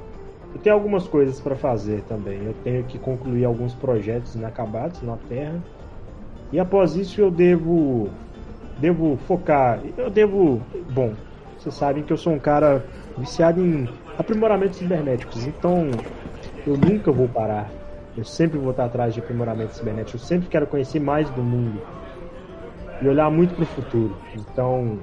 Eu 0.53 0.61
tenho 0.61 0.75
algumas 0.75 1.07
coisas 1.07 1.39
pra 1.41 1.55
fazer 1.55 2.03
também. 2.09 2.45
Eu 2.45 2.55
tenho 2.65 2.83
que 2.85 2.99
concluir 2.99 3.45
alguns 3.45 3.73
projetos 3.75 4.35
inacabados 4.35 5.01
na 5.03 5.17
Terra. 5.29 5.63
E 6.53 6.59
após 6.59 6.97
isso 6.97 7.21
eu 7.21 7.31
devo. 7.31 8.09
Devo 8.79 9.17
focar. 9.29 9.81
Eu 9.97 10.11
devo. 10.11 10.61
Bom, 10.93 11.15
vocês 11.59 11.75
sabem 11.75 12.03
que 12.03 12.13
eu 12.13 12.17
sou 12.17 12.33
um 12.33 12.39
cara 12.39 12.85
viciado 13.17 13.61
em 13.65 13.89
aprimoramentos 14.19 14.79
cibernéticos. 14.79 15.47
Então 15.47 15.91
eu 16.67 16.77
nunca 16.77 17.13
vou 17.13 17.29
parar. 17.29 17.71
Eu 18.17 18.25
sempre 18.25 18.59
vou 18.59 18.73
estar 18.73 18.87
atrás 18.87 19.15
de 19.15 19.21
aprimoramentos 19.21 19.77
cibernéticos. 19.77 20.23
Eu 20.23 20.27
sempre 20.27 20.49
quero 20.49 20.67
conhecer 20.67 20.99
mais 20.99 21.31
do 21.31 21.43
mundo. 21.43 21.81
E 23.01 23.07
olhar 23.07 23.31
muito 23.31 23.55
pro 23.55 23.65
futuro. 23.67 24.17
Então 24.35 24.99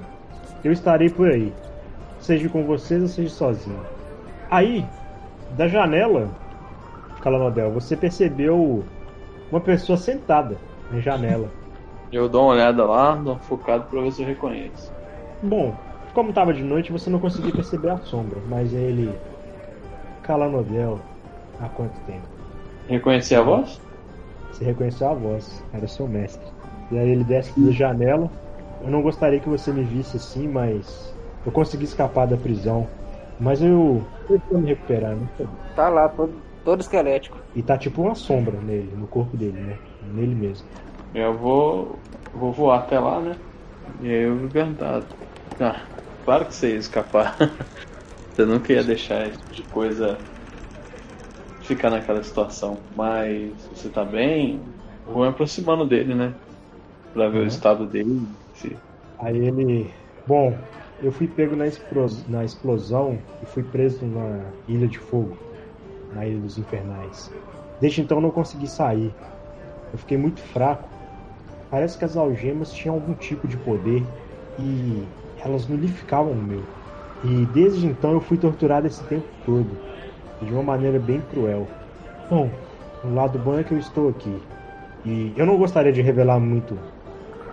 eu 0.62 0.72
estarei 0.72 1.08
por 1.08 1.28
aí 1.28 1.52
seja 2.20 2.48
com 2.48 2.64
vocês 2.64 3.02
ou 3.02 3.08
seja 3.08 3.30
sozinho. 3.30 3.80
Aí, 4.50 4.84
da 5.50 5.68
janela, 5.68 6.30
Calanodel, 7.20 7.70
você 7.70 7.96
percebeu 7.96 8.84
uma 9.50 9.60
pessoa 9.60 9.96
sentada 9.96 10.56
na 10.90 11.00
janela. 11.00 11.50
Eu 12.10 12.26
dou 12.26 12.44
uma 12.44 12.54
olhada 12.54 12.86
lá, 12.86 13.14
dou 13.14 13.34
um 13.34 13.38
focado 13.38 13.84
pra 13.84 14.00
ver 14.00 14.10
se 14.12 14.22
eu 14.22 14.26
reconheço. 14.26 14.90
Bom, 15.42 15.74
como 16.14 16.30
estava 16.30 16.54
de 16.54 16.62
noite, 16.62 16.90
você 16.90 17.10
não 17.10 17.18
conseguia 17.18 17.52
perceber 17.52 17.90
a 17.90 17.98
sombra, 17.98 18.40
mas 18.48 18.72
ele. 18.72 19.14
Calanodel, 20.22 20.98
há 21.60 21.68
quanto 21.68 22.00
tempo? 22.06 22.24
Reconheci 22.88 23.34
a 23.34 23.42
voz? 23.42 23.78
Você 24.50 24.64
reconheceu 24.64 25.10
a 25.10 25.14
voz, 25.14 25.62
era 25.72 25.86
seu 25.86 26.08
mestre. 26.08 26.46
E 26.90 26.98
aí 26.98 27.10
ele 27.10 27.24
desce 27.24 27.58
da 27.60 27.70
janela. 27.70 28.30
Eu 28.80 28.90
não 28.90 29.02
gostaria 29.02 29.38
que 29.38 29.48
você 29.48 29.70
me 29.70 29.82
visse 29.82 30.16
assim, 30.16 30.48
mas 30.48 31.14
eu 31.44 31.52
consegui 31.52 31.84
escapar 31.84 32.26
da 32.26 32.36
prisão. 32.36 32.88
Mas 33.38 33.62
eu. 33.62 34.02
Me 34.28 34.66
recuperando. 34.68 35.30
Tá 35.74 35.88
lá, 35.88 36.08
todo, 36.08 36.44
todo 36.62 36.80
esquelético. 36.80 37.38
E 37.54 37.62
tá 37.62 37.76
tipo 37.78 38.00
uma 38.02 38.14
sombra 38.14 38.60
nele, 38.62 38.96
no 38.96 39.06
corpo 39.08 39.36
dele, 39.36 39.60
né? 39.62 39.80
Nele 40.00 40.34
mesmo. 40.34 40.68
Eu 41.12 41.38
vou. 41.38 42.06
vou 42.32 42.52
voar 42.52 42.80
até 42.80 42.98
lá, 42.98 43.20
né? 43.20 43.42
E 44.00 44.06
aí 44.08 44.22
eu 44.24 44.38
vou 44.40 44.50
perguntar. 44.50 45.08
Ah, 45.60 45.90
claro 46.24 46.46
que 46.46 46.54
você 46.54 46.72
ia 46.72 46.78
escapar. 46.78 47.36
Você 48.36 48.46
nunca 48.46 48.72
ia 48.72 48.84
deixar 48.84 49.28
esse 49.28 49.38
tipo 49.40 49.54
de 49.54 49.68
coisa 49.68 50.26
ficar 51.60 51.90
naquela 51.90 52.22
situação. 52.22 52.88
Mas 52.94 53.68
você 53.68 53.90
tá 53.90 54.04
bem? 54.04 54.74
Vou 55.04 55.22
me 55.22 55.28
aproximando 55.28 55.86
dele, 55.88 56.14
né? 56.14 56.38
Pra 57.12 57.28
ver 57.30 57.40
Uhum. 57.40 57.44
o 57.44 57.46
estado 57.46 57.88
dele. 57.88 58.36
se- 58.52 58.84
Aí 59.20 59.36
ele. 59.46 59.94
Bom, 60.26 60.68
eu 61.02 61.12
fui 61.12 61.28
pego 61.28 61.54
na, 61.54 61.66
explos- 61.66 62.26
na 62.28 62.44
explosão 62.44 63.18
e 63.42 63.46
fui 63.46 63.62
preso 63.62 64.04
na 64.06 64.52
Ilha 64.66 64.88
de 64.88 64.98
Fogo, 64.98 65.36
na 66.12 66.26
Ilha 66.26 66.40
dos 66.40 66.58
Infernais. 66.58 67.30
Desde 67.80 68.00
então 68.00 68.20
não 68.20 68.30
consegui 68.30 68.66
sair. 68.66 69.14
Eu 69.92 69.98
fiquei 69.98 70.16
muito 70.16 70.40
fraco. 70.40 70.88
Parece 71.70 71.98
que 71.98 72.04
as 72.04 72.16
algemas 72.16 72.72
tinham 72.72 72.94
algum 72.94 73.14
tipo 73.14 73.46
de 73.46 73.56
poder 73.58 74.04
e 74.58 75.06
elas 75.44 75.66
nulificavam 75.68 76.32
o 76.32 76.42
meu. 76.42 76.64
E 77.22 77.46
desde 77.46 77.86
então 77.86 78.12
eu 78.12 78.20
fui 78.20 78.38
torturado 78.38 78.86
esse 78.86 79.04
tempo 79.04 79.26
todo, 79.44 79.70
de 80.42 80.52
uma 80.52 80.62
maneira 80.62 80.98
bem 80.98 81.20
cruel. 81.20 81.66
Bom, 82.28 82.50
o 83.04 83.12
lado 83.14 83.38
bom 83.38 83.58
é 83.58 83.64
que 83.64 83.72
eu 83.72 83.78
estou 83.78 84.08
aqui. 84.08 84.40
E 85.04 85.32
eu 85.36 85.46
não 85.46 85.56
gostaria 85.56 85.92
de 85.92 86.02
revelar 86.02 86.40
muito 86.40 86.78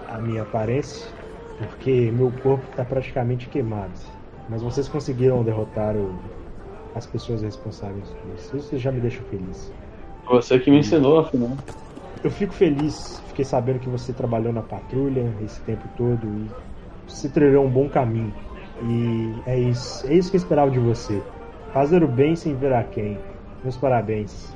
a 0.08 0.18
minha 0.18 0.42
aparência, 0.44 1.15
porque 1.58 2.12
meu 2.12 2.32
corpo 2.44 2.66
está 2.70 2.84
praticamente 2.84 3.48
queimado. 3.50 3.94
Mas 4.50 4.62
vocês 4.62 4.88
conseguiram 4.88 5.44
derrotar 5.44 5.96
o- 5.96 6.14
as 6.94 7.06
pessoas 7.06 7.42
responsáveis 7.42 8.08
por 8.10 8.34
isso. 8.34 8.58
Isso 8.58 8.78
já 8.78 8.92
me 8.92 9.02
deixa 9.02 9.22
feliz. 9.24 9.72
Você 10.28 10.60
que 10.60 10.72
me 10.72 10.80
ensinou, 10.80 11.20
afinal. 11.20 11.58
Eu 12.24 12.32
fico 12.32 12.54
feliz, 12.54 13.20
fiquei 13.28 13.46
sabendo 13.46 13.80
que 13.80 13.90
você 13.90 14.12
trabalhou 14.14 14.52
na 14.52 14.62
patrulha 14.62 15.22
esse 15.44 15.60
tempo 15.62 15.88
todo 15.96 16.26
e 16.26 16.50
você 17.08 17.30
trilhou 17.30 17.66
um 17.66 17.70
bom 17.70 17.88
caminho. 17.90 18.34
E 18.84 19.32
é 19.46 19.60
isso, 19.60 20.08
é 20.08 20.14
isso 20.16 20.30
que 20.32 20.38
eu 20.38 20.40
esperava 20.40 20.72
de 20.72 20.80
você. 20.80 21.22
Fazer 21.72 22.04
o 22.04 22.08
bem 22.08 22.36
sem 22.36 22.56
ver 22.56 22.74
a 22.74 22.84
quem. 22.84 23.18
Meus 23.64 23.78
parabéns. 23.78 24.56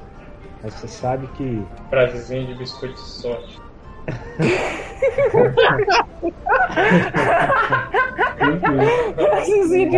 Mas 0.63 0.73
você 0.73 0.87
sabe 0.87 1.27
que 1.35 1.63
Frasezinha 1.89 2.45
de 2.45 2.55
biscoito 2.55 2.95
de 2.95 3.01
sorte. 3.01 3.68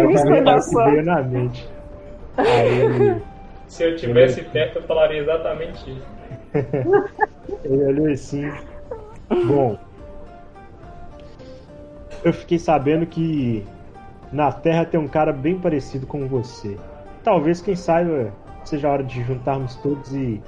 Biscoito 0.08 0.44
que 0.70 0.74
da 0.76 0.86
veio 0.86 1.04
na 1.04 1.22
mente. 1.22 1.70
Aí 2.38 2.82
ele, 2.82 3.22
Se 3.68 3.84
eu 3.84 3.96
tivesse 3.96 4.42
perto, 4.44 4.80
eu 4.80 4.84
falaria 4.84 5.22
exatamente 5.22 5.92
isso. 5.92 6.08
ele 7.64 7.84
olhou 7.86 8.12
assim. 8.12 8.52
Bom, 9.48 9.78
eu 12.24 12.34
fiquei 12.34 12.60
sabendo 12.60 13.06
que 13.06 13.66
na 14.32 14.52
Terra 14.52 14.86
tem 14.86 15.00
um 15.00 15.08
cara 15.08 15.32
bem 15.32 15.58
parecido 15.60 16.06
com 16.06 16.28
você. 16.28 16.78
Talvez, 17.24 17.62
quem 17.62 17.76
saiba, 17.76 18.34
seja 18.64 18.88
a 18.88 18.92
hora 18.92 19.04
de 19.04 19.24
juntarmos 19.24 19.76
todos 19.78 20.14
e 20.14 20.42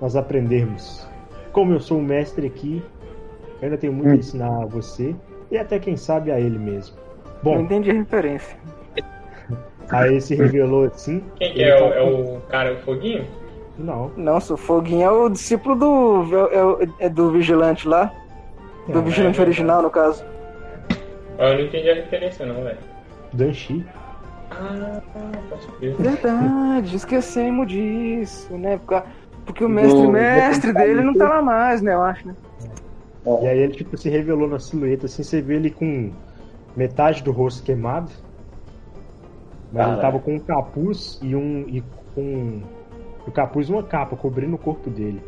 nós 0.00 0.16
aprendermos. 0.16 1.09
Como 1.52 1.72
eu 1.72 1.80
sou 1.80 1.98
o 1.98 2.02
mestre 2.02 2.46
aqui, 2.46 2.82
eu 3.60 3.64
ainda 3.66 3.76
tenho 3.76 3.92
muito 3.92 4.10
a 4.10 4.14
ensinar 4.16 4.62
a 4.62 4.66
você 4.66 5.14
e 5.50 5.58
até 5.58 5.78
quem 5.78 5.96
sabe 5.96 6.30
a 6.30 6.38
ele 6.40 6.58
mesmo. 6.58 6.96
Não 7.26 7.42
Bom, 7.42 7.60
entendi 7.60 7.90
a 7.90 7.94
referência. 7.94 8.56
aí 9.90 10.20
se 10.20 10.34
revelou 10.34 10.84
assim. 10.84 11.22
Quem 11.36 11.52
que 11.52 11.62
é? 11.62 11.76
O, 11.76 11.88
tá 11.90 11.94
é 11.96 12.00
com- 12.04 12.36
o 12.36 12.40
cara, 12.42 12.72
o 12.74 12.76
foguinho? 12.78 13.26
Não, 13.78 14.10
Nossa, 14.14 14.52
o 14.52 14.56
Foguinho 14.58 15.02
é 15.02 15.10
o 15.10 15.28
discípulo 15.30 15.74
do. 15.74 16.48
É, 16.52 16.62
o- 16.62 16.78
é 16.98 17.08
do 17.08 17.30
Vigilante 17.30 17.88
lá. 17.88 18.12
Do 18.86 18.94
não, 18.96 19.02
Vigilante 19.02 19.38
é, 19.38 19.42
original, 19.42 19.80
no 19.80 19.88
caso. 19.88 20.22
Eu 21.38 21.54
não 21.54 21.60
entendi 21.60 21.88
a 21.88 21.94
referência 21.94 22.44
não, 22.44 22.62
velho. 22.62 22.76
Danchi. 23.32 23.86
Ah. 24.50 25.00
Verdade, 25.98 26.96
esquecemos 26.96 27.66
disso, 27.68 28.52
né? 28.58 28.78
Porque, 28.84 29.02
porque 29.52 29.64
o 29.64 29.68
mestre, 29.68 30.02
Do- 30.02 30.12
mestre 30.12 30.72
dele 30.72 31.02
não 31.02 31.14
tá 31.14 31.28
lá 31.28 31.42
mais, 31.42 31.82
né? 31.82 31.94
Eu 31.94 32.02
acho, 32.02 32.26
né? 32.28 32.36
E 33.42 33.46
aí 33.46 33.58
ele 33.58 33.74
tipo 33.74 33.96
se 33.96 34.08
revelou 34.08 34.48
na 34.48 34.58
silhueta, 34.58 35.06
assim, 35.06 35.22
você 35.22 35.42
vê 35.42 35.56
ele 35.56 35.70
com 35.70 36.10
metade 36.76 37.22
do 37.22 37.32
rosto 37.32 37.62
queimado. 37.62 38.10
Mas 39.72 39.86
ele 39.86 39.96
Caralho. 39.96 40.00
tava 40.00 40.18
com 40.18 40.34
um 40.34 40.40
capuz 40.40 41.18
e 41.22 41.34
um. 41.36 41.64
e 41.68 41.82
com. 42.14 42.62
O 43.26 43.30
capuz 43.30 43.68
e 43.68 43.72
uma 43.72 43.82
capa 43.82 44.16
cobrindo 44.16 44.54
o 44.56 44.58
corpo 44.58 44.88
dele. 44.90 45.22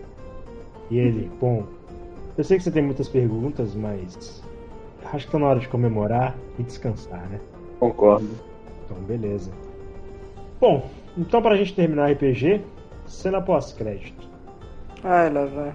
E 0.91 0.99
ele, 0.99 1.31
bom. 1.41 1.65
Eu 2.37 2.43
sei 2.43 2.57
que 2.57 2.65
você 2.65 2.71
tem 2.71 2.83
muitas 2.83 3.09
perguntas, 3.09 3.75
mas. 3.75 4.43
Acho 5.13 5.27
que 5.27 5.33
tá 5.33 5.39
na 5.39 5.47
hora 5.47 5.61
de 5.61 5.69
comemorar 5.69 6.35
e 6.59 6.63
descansar, 6.63 7.29
né? 7.29 7.39
Concordo. 7.79 8.27
Então, 8.85 8.97
beleza. 9.05 9.51
Bom, 10.61 10.89
então 11.19 11.43
pra 11.43 11.57
gente 11.57 11.75
terminar 11.75 12.09
o 12.09 12.13
RPG, 12.13 12.63
cena 13.07 13.41
pós-crédito. 13.41 14.29
Ai, 15.03 15.31
lá 15.31 15.47
vai. 15.47 15.73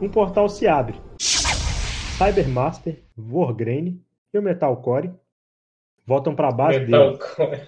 um 0.00 0.08
portal 0.08 0.48
se 0.48 0.66
abre. 0.66 1.00
Cybermaster, 1.18 3.02
Vorgrain 3.16 4.00
e 4.32 4.38
o 4.38 4.42
Metalcore 4.42 5.12
voltam 6.06 6.34
para 6.34 6.48
a 6.48 6.52
base 6.52 6.80
Metal 6.80 7.12
deles. 7.12 7.34
Core. 7.34 7.62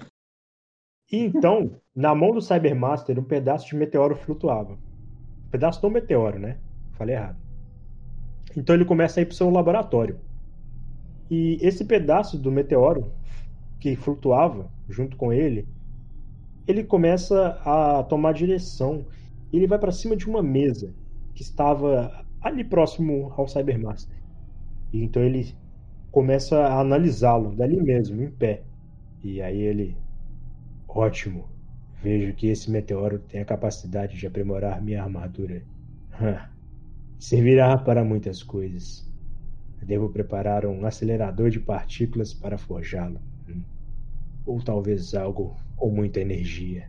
E 1.10 1.24
então, 1.24 1.80
na 1.94 2.14
mão 2.14 2.32
do 2.32 2.42
Cybermaster, 2.42 3.18
um 3.18 3.24
pedaço 3.24 3.66
de 3.66 3.76
meteoro 3.76 4.14
flutuava. 4.14 4.74
Um 4.74 5.50
pedaço 5.50 5.80
do 5.80 5.90
meteoro, 5.90 6.38
né? 6.38 6.58
Falei 6.92 7.16
errado. 7.16 7.38
Então 8.56 8.74
ele 8.74 8.84
começa 8.84 9.18
a 9.18 9.22
ir 9.22 9.26
para 9.26 9.32
o 9.32 9.36
seu 9.36 9.50
laboratório. 9.50 10.20
E 11.30 11.58
esse 11.60 11.84
pedaço 11.84 12.38
do 12.38 12.52
meteoro 12.52 13.12
que 13.80 13.96
flutuava 13.96 14.70
junto 14.88 15.16
com 15.16 15.32
ele, 15.32 15.66
ele 16.68 16.84
começa 16.84 17.58
a 17.64 18.02
tomar 18.02 18.34
direção. 18.34 19.06
Ele 19.50 19.66
vai 19.66 19.78
para 19.78 19.90
cima 19.90 20.14
de 20.14 20.28
uma 20.28 20.42
mesa 20.42 20.94
que 21.34 21.42
estava 21.42 22.26
ali 22.42 22.62
próximo 22.62 23.32
ao 23.38 23.48
Cybermaster. 23.48 24.14
Então 24.92 25.22
ele 25.22 25.56
começa 26.12 26.58
a 26.58 26.80
analisá-lo 26.80 27.56
dali 27.56 27.80
mesmo, 27.82 28.22
em 28.22 28.30
pé. 28.30 28.64
E 29.24 29.40
aí 29.40 29.58
ele. 29.58 29.96
Ótimo. 30.86 31.48
Vejo 32.02 32.34
que 32.34 32.48
esse 32.48 32.70
meteoro 32.70 33.18
tem 33.18 33.40
a 33.40 33.46
capacidade 33.46 34.18
de 34.18 34.26
aprimorar 34.26 34.82
minha 34.82 35.02
armadura. 35.02 35.62
Servirá 37.18 37.78
para 37.78 38.04
muitas 38.04 38.42
coisas. 38.42 39.08
Devo 39.82 40.10
preparar 40.10 40.66
um 40.66 40.84
acelerador 40.84 41.48
de 41.48 41.58
partículas 41.58 42.34
para 42.34 42.58
forjá-lo. 42.58 43.20
Ou 44.44 44.62
talvez 44.62 45.14
algo 45.14 45.56
com 45.78 45.90
muita 45.90 46.20
energia. 46.20 46.88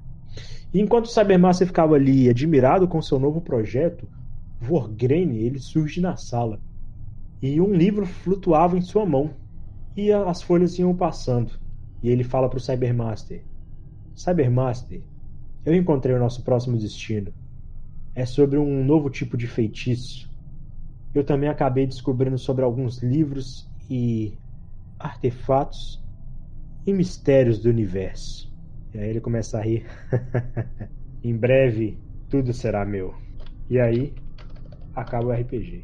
E 0.73 0.79
enquanto 0.81 1.05
o 1.05 1.09
Cybermaster 1.09 1.67
ficava 1.67 1.95
ali 1.95 2.29
admirado 2.29 2.87
com 2.87 3.01
seu 3.01 3.19
novo 3.19 3.41
projeto, 3.41 4.07
Vorgrain 4.59 5.35
ele 5.37 5.59
surge 5.59 6.01
na 6.01 6.15
sala. 6.15 6.59
E 7.41 7.61
um 7.61 7.73
livro 7.73 8.05
flutuava 8.05 8.77
em 8.77 8.81
sua 8.81 9.05
mão. 9.05 9.31
E 9.95 10.11
as 10.11 10.41
folhas 10.41 10.77
iam 10.77 10.95
passando. 10.95 11.53
E 12.03 12.09
ele 12.09 12.23
fala 12.23 12.49
para 12.49 12.57
o 12.57 12.61
Cybermaster: 12.61 13.43
Cybermaster, 14.15 15.01
eu 15.65 15.73
encontrei 15.73 16.15
o 16.15 16.19
nosso 16.19 16.43
próximo 16.43 16.77
destino. 16.77 17.33
É 18.13 18.25
sobre 18.25 18.57
um 18.57 18.83
novo 18.83 19.09
tipo 19.09 19.37
de 19.37 19.47
feitiço. 19.47 20.29
Eu 21.13 21.23
também 21.23 21.49
acabei 21.49 21.87
descobrindo 21.87 22.37
sobre 22.37 22.63
alguns 22.63 23.01
livros 23.01 23.67
e 23.89 24.37
artefatos 24.99 26.03
e 26.85 26.93
mistérios 26.93 27.59
do 27.59 27.69
universo. 27.69 28.53
E 28.93 28.99
aí 28.99 29.09
ele 29.09 29.21
começa 29.21 29.57
a 29.57 29.61
rir. 29.61 29.85
em 31.23 31.35
breve, 31.35 31.97
tudo 32.29 32.53
será 32.53 32.85
meu. 32.85 33.13
E 33.69 33.79
aí, 33.79 34.13
acaba 34.95 35.27
o 35.27 35.31
RPG. 35.31 35.83